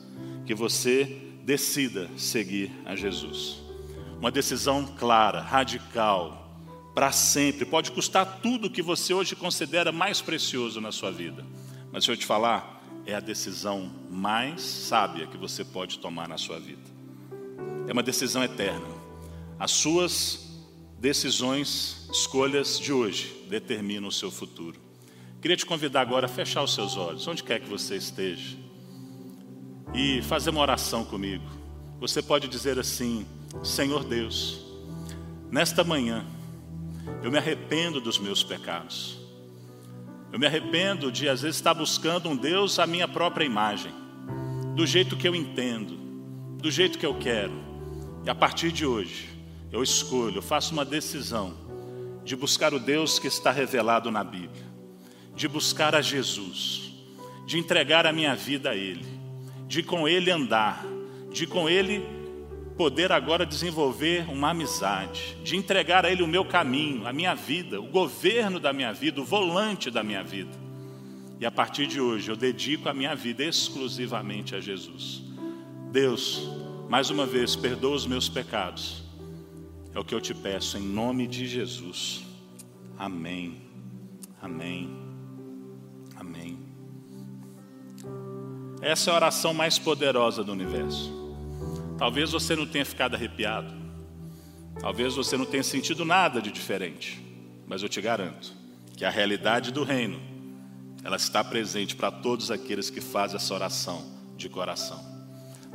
que 0.46 0.54
você 0.54 1.04
decida 1.44 2.08
seguir 2.16 2.70
a 2.86 2.96
Jesus. 2.96 3.60
Uma 4.18 4.30
decisão 4.30 4.94
clara, 4.98 5.42
radical, 5.42 6.58
para 6.94 7.12
sempre. 7.12 7.66
Pode 7.66 7.92
custar 7.92 8.38
tudo 8.42 8.70
que 8.70 8.80
você 8.80 9.12
hoje 9.12 9.36
considera 9.36 9.92
mais 9.92 10.22
precioso 10.22 10.80
na 10.80 10.90
sua 10.90 11.10
vida. 11.10 11.44
Mas 11.92 12.04
deixa 12.04 12.12
eu 12.12 12.16
te 12.16 12.26
falar, 12.26 12.82
é 13.06 13.14
a 13.14 13.20
decisão 13.20 13.90
mais 14.10 14.60
sábia 14.60 15.26
que 15.26 15.36
você 15.36 15.64
pode 15.64 15.98
tomar 15.98 16.28
na 16.28 16.36
sua 16.36 16.60
vida. 16.60 16.82
É 17.86 17.92
uma 17.92 18.02
decisão 18.02 18.44
eterna. 18.44 18.86
As 19.58 19.70
suas 19.70 20.48
decisões, 20.98 22.08
escolhas 22.12 22.78
de 22.78 22.92
hoje 22.92 23.46
determinam 23.48 24.08
o 24.08 24.12
seu 24.12 24.30
futuro. 24.30 24.78
Queria 25.40 25.56
te 25.56 25.64
convidar 25.64 26.00
agora 26.00 26.26
a 26.26 26.28
fechar 26.28 26.62
os 26.62 26.74
seus 26.74 26.96
olhos, 26.96 27.26
onde 27.26 27.44
quer 27.44 27.60
que 27.60 27.68
você 27.68 27.96
esteja, 27.96 28.56
e 29.94 30.20
fazer 30.22 30.50
uma 30.50 30.60
oração 30.60 31.04
comigo. 31.04 31.44
Você 32.00 32.20
pode 32.20 32.48
dizer 32.48 32.78
assim: 32.78 33.26
Senhor 33.62 34.04
Deus, 34.04 34.60
nesta 35.50 35.84
manhã, 35.84 36.26
eu 37.22 37.30
me 37.30 37.38
arrependo 37.38 38.00
dos 38.00 38.18
meus 38.18 38.42
pecados. 38.42 39.18
Eu 40.32 40.38
me 40.38 40.46
arrependo 40.46 41.10
de, 41.10 41.28
às 41.28 41.42
vezes, 41.42 41.56
estar 41.56 41.74
buscando 41.74 42.28
um 42.28 42.36
Deus 42.36 42.78
à 42.78 42.86
minha 42.86 43.08
própria 43.08 43.44
imagem, 43.44 43.92
do 44.74 44.86
jeito 44.86 45.16
que 45.16 45.26
eu 45.26 45.34
entendo, 45.34 45.96
do 46.58 46.70
jeito 46.70 46.98
que 46.98 47.06
eu 47.06 47.14
quero. 47.14 47.54
E 48.24 48.30
a 48.30 48.34
partir 48.34 48.70
de 48.70 48.84
hoje, 48.84 49.28
eu 49.72 49.82
escolho, 49.82 50.36
eu 50.36 50.42
faço 50.42 50.72
uma 50.72 50.84
decisão 50.84 51.54
de 52.24 52.36
buscar 52.36 52.74
o 52.74 52.78
Deus 52.78 53.18
que 53.18 53.26
está 53.26 53.50
revelado 53.50 54.10
na 54.10 54.22
Bíblia, 54.22 54.66
de 55.34 55.48
buscar 55.48 55.94
a 55.94 56.02
Jesus, 56.02 56.92
de 57.46 57.58
entregar 57.58 58.06
a 58.06 58.12
minha 58.12 58.34
vida 58.34 58.70
a 58.70 58.76
Ele, 58.76 59.06
de 59.66 59.82
com 59.82 60.06
Ele 60.06 60.30
andar, 60.30 60.84
de 61.32 61.46
com 61.46 61.68
Ele 61.68 62.17
poder 62.78 63.10
agora 63.10 63.44
desenvolver 63.44 64.30
uma 64.30 64.50
amizade, 64.50 65.36
de 65.42 65.56
entregar 65.56 66.06
a 66.06 66.10
Ele 66.12 66.22
o 66.22 66.28
meu 66.28 66.44
caminho, 66.44 67.08
a 67.08 67.12
minha 67.12 67.34
vida, 67.34 67.80
o 67.80 67.88
governo 67.88 68.60
da 68.60 68.72
minha 68.72 68.92
vida, 68.92 69.20
o 69.20 69.24
volante 69.24 69.90
da 69.90 70.04
minha 70.04 70.22
vida. 70.22 70.56
E 71.40 71.44
a 71.44 71.50
partir 71.50 71.88
de 71.88 72.00
hoje 72.00 72.30
eu 72.30 72.36
dedico 72.36 72.88
a 72.88 72.94
minha 72.94 73.16
vida 73.16 73.44
exclusivamente 73.44 74.54
a 74.54 74.60
Jesus. 74.60 75.24
Deus, 75.90 76.48
mais 76.88 77.10
uma 77.10 77.26
vez, 77.26 77.56
perdoa 77.56 77.96
os 77.96 78.06
meus 78.06 78.28
pecados. 78.28 79.02
É 79.92 79.98
o 79.98 80.04
que 80.04 80.14
eu 80.14 80.20
te 80.20 80.32
peço 80.32 80.78
em 80.78 80.82
nome 80.82 81.26
de 81.26 81.48
Jesus. 81.48 82.22
Amém. 82.96 83.60
Amém. 84.40 84.96
Amém. 86.14 86.58
Essa 88.80 89.10
é 89.10 89.12
a 89.12 89.16
oração 89.16 89.52
mais 89.52 89.80
poderosa 89.80 90.44
do 90.44 90.52
universo. 90.52 91.17
Talvez 91.98 92.30
você 92.30 92.54
não 92.54 92.64
tenha 92.64 92.84
ficado 92.84 93.16
arrepiado. 93.16 93.74
Talvez 94.80 95.16
você 95.16 95.36
não 95.36 95.44
tenha 95.44 95.64
sentido 95.64 96.04
nada 96.04 96.40
de 96.40 96.52
diferente. 96.52 97.20
Mas 97.66 97.82
eu 97.82 97.88
te 97.88 98.00
garanto 98.00 98.52
que 98.96 99.04
a 99.04 99.10
realidade 99.10 99.72
do 99.72 99.82
reino, 99.82 100.20
ela 101.02 101.16
está 101.16 101.42
presente 101.42 101.96
para 101.96 102.10
todos 102.10 102.52
aqueles 102.52 102.88
que 102.88 103.00
fazem 103.00 103.36
essa 103.36 103.52
oração 103.52 104.04
de 104.36 104.48
coração. 104.48 105.04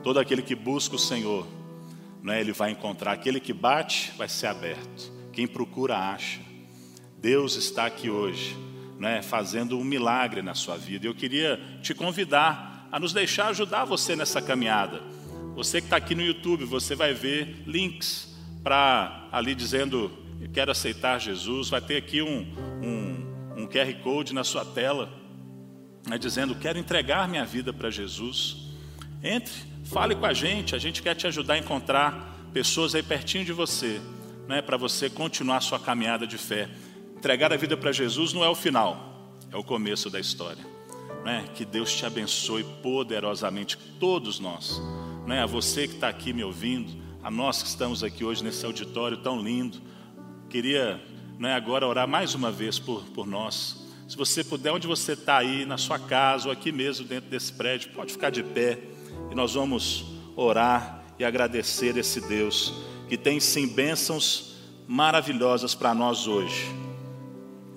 Todo 0.01 0.17
aquele 0.17 0.41
que 0.41 0.55
busca 0.55 0.95
o 0.95 0.99
Senhor, 0.99 1.45
não 2.21 2.34
é, 2.34 2.39
ele 2.39 2.53
vai 2.53 2.71
encontrar. 2.71 3.11
Aquele 3.11 3.41
que 3.41 3.51
bate, 3.51 4.13
vai 4.17 4.30
ser 4.30 4.47
aberto. 4.47 5.11
Quem 5.34 5.45
procura, 5.45 5.97
acha. 5.97 6.39
Deus 7.19 7.55
está 7.55 7.86
aqui 7.86 8.09
hoje, 8.09 8.55
não 8.97 9.09
é, 9.09 9.21
fazendo 9.21 9.78
um 9.78 9.84
milagre 9.84 10.41
na 10.41 10.53
sua 10.53 10.78
vida. 10.78 11.05
Eu 11.05 11.15
queria 11.15 11.59
te 11.82 11.93
convidar 11.93 12.88
a 12.91 12.99
nos 12.99 13.11
deixar 13.11 13.47
ajudar 13.47 13.84
você 13.84 14.15
nessa 14.15 14.41
caminhada. 14.41 15.01
Você 15.56 15.80
que 15.80 15.86
está 15.86 15.97
aqui 15.97 16.16
no 16.16 16.24
YouTube, 16.24 16.66
você 16.66 16.95
vai 16.95 17.14
ver 17.14 17.62
links 17.68 18.36
para 18.64 19.28
ali 19.32 19.54
dizendo 19.54 20.12
quero 20.51 20.72
aceitar 20.72 21.20
Jesus. 21.20 21.70
Vai 21.70 21.80
ter 21.80 21.97
aqui 21.97 22.22
um, 22.24 22.47
um, 22.82 23.62
um 23.62 23.68
QR 23.68 23.93
Code 24.01 24.34
na 24.34 24.43
sua 24.43 24.66
tela, 24.66 25.10
né, 26.08 26.18
dizendo 26.18 26.56
quero 26.56 26.80
entregar 26.80 27.28
minha 27.28 27.45
vida 27.45 27.72
para 27.72 27.91
Jesus. 27.91 28.58
Entre, 29.22 29.54
fale 29.86 30.16
com 30.16 30.26
a 30.26 30.34
gente, 30.34 30.76
a 30.76 30.80
gente 30.80 31.04
quer 31.04 31.16
te 31.16 31.28
ajudar 31.28 31.54
a 31.54 31.58
encontrar 31.60 32.49
pessoas 32.51 32.95
aí 32.95 33.04
pertinho 33.04 33.45
de 33.45 33.54
você, 33.54 34.01
né, 34.47 34.62
para 34.62 34.76
você 34.76 35.08
continuar 35.08 35.62
sua 35.62 35.80
caminhada 35.80 36.26
de 36.26 36.38
fé. 36.38 36.68
Entregar 37.16 37.54
a 37.54 37.58
vida 37.58 37.78
para 37.78 37.91
Jesus 37.91 38.34
não 38.34 38.43
é 38.43 38.49
o 38.49 38.56
final, 38.56 39.32
é 39.51 39.56
o 39.56 39.64
começo 39.64 40.10
da 40.10 40.20
história. 40.20 40.66
Né? 41.24 41.45
Que 41.54 41.64
Deus 41.64 41.93
te 41.95 42.06
abençoe 42.06 42.66
poderosamente, 42.82 43.78
todos 43.99 44.39
nós 44.39 44.82
né, 45.26 45.41
a 45.41 45.45
você 45.45 45.88
que 45.88 45.95
está 45.95 46.09
aqui 46.09 46.34
me 46.34 46.43
ouvindo, 46.43 47.01
a 47.24 47.32
nós 47.32 47.61
que 47.63 47.69
estamos 47.69 48.03
aqui 48.03 48.26
hoje 48.26 48.43
nesse 48.43 48.65
auditório 48.65 49.17
tão 49.17 49.41
lindo. 49.41 49.82
Queria 50.49 51.01
né, 51.39 51.53
agora 51.53 51.88
orar 51.88 52.07
mais 52.07 52.36
uma 52.36 52.51
vez 52.51 52.78
por, 52.78 53.03
por 53.05 53.26
nós. 53.26 53.88
Se 54.07 54.17
você 54.17 54.43
puder, 54.43 54.71
onde 54.71 54.86
você 54.86 55.13
está 55.13 55.38
aí, 55.38 55.65
na 55.65 55.78
sua 55.78 55.97
casa 55.97 56.47
ou 56.47 56.51
aqui 56.51 56.71
mesmo 56.71 57.05
dentro 57.05 57.30
desse 57.30 57.53
prédio, 57.53 57.91
pode 57.91 58.11
ficar 58.11 58.30
de 58.30 58.43
pé 58.43 58.80
e 59.32 59.36
nós 59.36 59.53
vamos 59.53 60.05
orar 60.36 61.03
e 61.17 61.24
agradecer 61.24 61.97
esse 61.97 62.19
Deus 62.21 62.74
que 63.07 63.17
tem 63.17 63.39
sim 63.39 63.67
bênçãos 63.67 64.55
maravilhosas 64.88 65.74
para 65.74 65.93
nós 65.93 66.28
hoje 66.28 66.69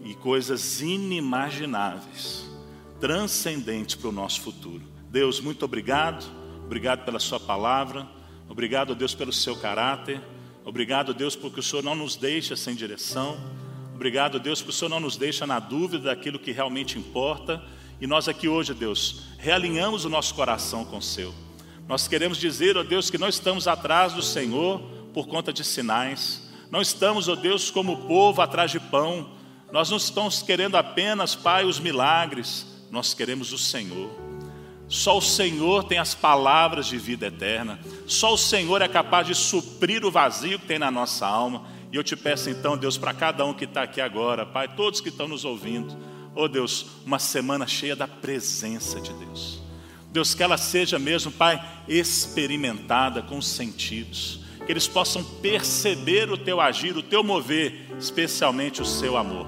e 0.03 0.15
coisas 0.15 0.81
inimagináveis, 0.81 2.47
transcendentes 3.01 3.95
para 3.95 4.09
o 4.09 4.13
nosso 4.13 4.41
futuro. 4.41 4.83
Deus, 5.11 5.41
muito 5.41 5.65
obrigado. 5.65 6.25
Obrigado 6.67 7.05
pela 7.05 7.21
Sua 7.21 7.39
palavra. 7.39 8.07
Obrigado, 8.49 8.95
Deus, 8.95 9.15
pelo 9.15 9.33
seu 9.33 9.57
caráter. 9.57 10.21
Obrigado, 10.65 11.15
Deus, 11.15 11.37
porque 11.37 11.61
o 11.61 11.63
Senhor 11.63 11.83
não 11.83 11.95
nos 11.95 12.17
deixa 12.17 12.57
sem 12.57 12.75
direção. 12.75 13.39
Obrigado, 13.95 14.41
Deus, 14.41 14.61
porque 14.61 14.71
o 14.71 14.75
Senhor 14.75 14.89
não 14.89 14.99
nos 14.99 15.17
deixa 15.17 15.47
na 15.47 15.61
dúvida 15.61 16.15
daquilo 16.15 16.41
que 16.41 16.51
realmente 16.51 16.99
importa. 16.99 17.63
E 18.01 18.07
nós 18.07 18.29
aqui 18.29 18.49
hoje, 18.49 18.75
Deus, 18.75 19.23
realinhamos 19.39 20.05
o 20.05 20.09
nosso 20.09 20.35
coração 20.35 20.85
com 20.85 20.99
o 20.99 21.03
seu. 21.03 21.33
Nós 21.87 22.09
queremos 22.09 22.37
dizer, 22.37 22.77
ó 22.77 22.83
Deus, 22.83 23.11
que 23.11 23.17
não 23.17 23.29
estamos 23.29 23.69
atrás 23.69 24.13
do 24.13 24.23
Senhor 24.23 24.81
por 25.15 25.29
conta 25.29 25.53
de 25.53 25.65
sinais. 25.65 26.51
Não 26.69 26.83
estamos, 26.83 27.29
ó 27.29 27.37
Deus, 27.37 27.71
como 27.71 28.09
povo 28.09 28.43
atrás 28.43 28.73
de 28.73 28.81
pão. 28.81 29.31
Nós 29.73 29.89
não 29.89 29.97
estamos 29.97 30.43
querendo 30.43 30.77
apenas, 30.77 31.37
Pai, 31.37 31.65
os 31.65 31.79
milagres. 31.79 32.67
Nós 32.91 33.15
queremos 33.15 33.53
o 33.53 33.59
Senhor. 33.59 34.26
Só 34.89 35.19
o 35.19 35.23
Senhor 35.23 35.85
tem 35.85 35.99
as 35.99 36.15
palavras 36.15 36.87
de 36.87 36.97
vida 36.97 37.27
eterna. 37.27 37.79
Só 38.07 38.35
o 38.35 38.39
Senhor 38.39 38.81
é 38.83 38.89
capaz 38.89 39.27
de 39.27 39.35
suprir 39.35 40.05
o 40.05 40.11
vazio 40.11 40.59
que 40.59 40.67
tem 40.67 40.79
na 40.79 40.91
nossa 40.91 41.27
alma. 41.27 41.65
E 41.93 41.97
eu 41.97 42.05
te 42.05 42.17
peço 42.17 42.51
então, 42.51 42.77
Deus, 42.77 42.97
para 42.97 43.13
cada 43.13 43.45
um 43.45 43.53
que 43.53 43.65
está 43.65 43.83
aqui 43.83 44.01
agora, 44.01 44.47
Pai, 44.47 44.69
todos 44.69 45.01
que 45.01 45.09
estão 45.09 45.27
nos 45.27 45.45
ouvindo, 45.45 45.97
oh 46.35 46.49
Deus, 46.49 46.87
uma 47.05 47.19
semana 47.19 47.67
cheia 47.67 47.97
da 47.97 48.07
presença 48.07 49.01
de 49.01 49.13
Deus. 49.13 49.61
Deus, 50.13 50.35
que 50.35 50.43
ela 50.43 50.57
seja 50.57 50.99
mesmo, 50.99 51.31
Pai, 51.31 51.63
experimentada 51.89 53.23
com 53.23 53.39
os 53.39 53.47
sentidos, 53.47 54.41
que 54.65 54.73
eles 54.73 54.89
possam 54.89 55.23
perceber 55.23 56.31
o 56.31 56.39
teu 56.39 56.61
agir, 56.61 56.97
o 56.97 57.03
teu 57.03 57.23
mover, 57.23 57.87
especialmente 57.99 58.83
o 58.83 58.87
seu 58.87 59.17
amor. 59.17 59.47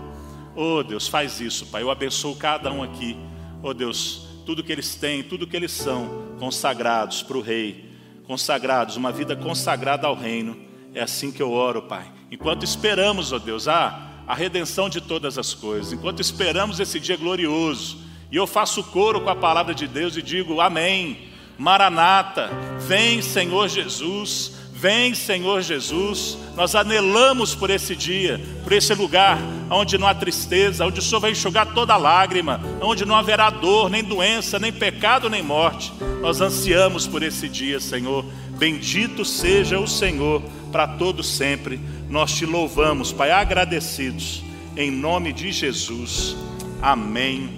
Oh 0.55 0.83
Deus, 0.83 1.09
faz 1.09 1.41
isso, 1.41 1.67
Pai. 1.67 1.83
Eu 1.83 1.91
abençoo 1.91 2.37
cada 2.37 2.71
um 2.73 2.83
aqui. 2.83 3.17
Oh 3.63 3.73
Deus, 3.73 4.28
tudo 4.49 4.65
que 4.65 4.73
eles 4.73 4.95
têm, 4.95 5.23
tudo 5.23 5.47
que 5.47 5.55
eles 5.55 5.71
são, 5.71 6.25
consagrados 6.39 7.23
para 7.23 7.37
o 7.37 7.43
Rei, 7.43 7.85
consagrados, 8.27 8.97
uma 8.97 9.13
vida 9.13 9.37
consagrada 9.37 10.07
ao 10.07 10.15
reino. 10.15 10.57
É 10.95 11.03
assim 11.03 11.31
que 11.31 11.43
eu 11.43 11.53
oro, 11.53 11.83
Pai. 11.83 12.11
Enquanto 12.31 12.65
esperamos, 12.65 13.31
ó 13.31 13.39
Deus, 13.39 13.69
a, 13.69 14.23
a 14.27 14.35
redenção 14.35 14.89
de 14.89 15.03
todas 15.03 15.37
as 15.37 15.53
coisas, 15.53 15.93
enquanto 15.93 16.21
esperamos 16.21 16.81
esse 16.81 16.99
dia 16.99 17.19
glorioso, 17.19 17.99
e 18.33 18.37
eu 18.37 18.47
faço 18.47 18.83
coro 18.85 19.21
com 19.21 19.29
a 19.29 19.37
palavra 19.37 19.75
de 19.75 19.87
Deus 19.87 20.17
e 20.17 20.23
digo: 20.23 20.63
Amém. 20.63 21.29
Maranata, 21.59 22.49
vem 22.87 23.21
Senhor 23.21 23.69
Jesus, 23.69 24.55
Vem, 24.81 25.13
Senhor 25.13 25.61
Jesus, 25.61 26.39
nós 26.55 26.77
anelamos 26.77 27.53
por 27.53 27.69
esse 27.69 27.97
dia, 27.97 28.41
por 28.63 28.73
esse 28.73 28.95
lugar 28.95 29.37
onde 29.69 29.99
não 29.99 30.07
há 30.07 30.15
tristeza, 30.15 30.87
onde 30.87 31.01
o 31.01 31.03
Senhor 31.03 31.19
vai 31.19 31.33
enxugar 31.33 31.75
toda 31.75 31.97
lágrima, 31.97 32.61
onde 32.81 33.05
não 33.05 33.17
haverá 33.17 33.51
dor, 33.51 33.91
nem 33.91 34.05
doença, 34.05 34.57
nem 34.57 34.73
pecado, 34.73 35.29
nem 35.29 35.43
morte. 35.43 35.93
Nós 36.21 36.41
ansiamos 36.41 37.09
por 37.09 37.25
esse 37.25 37.49
dia, 37.49 37.81
Senhor. 37.81 38.25
Bendito 38.57 39.25
seja 39.25 39.81
o 39.81 39.89
Senhor 39.89 40.41
para 40.71 40.87
todo 40.87 41.25
sempre. 41.25 41.81
Nós 42.09 42.33
te 42.37 42.47
louvamos, 42.47 43.11
Pai, 43.11 43.33
agradecidos, 43.33 44.45
em 44.77 44.93
nome 44.93 45.33
de 45.33 45.51
Jesus. 45.51 46.37
Amém 46.81 47.51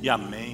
e 0.00 0.08
amém. 0.08 0.49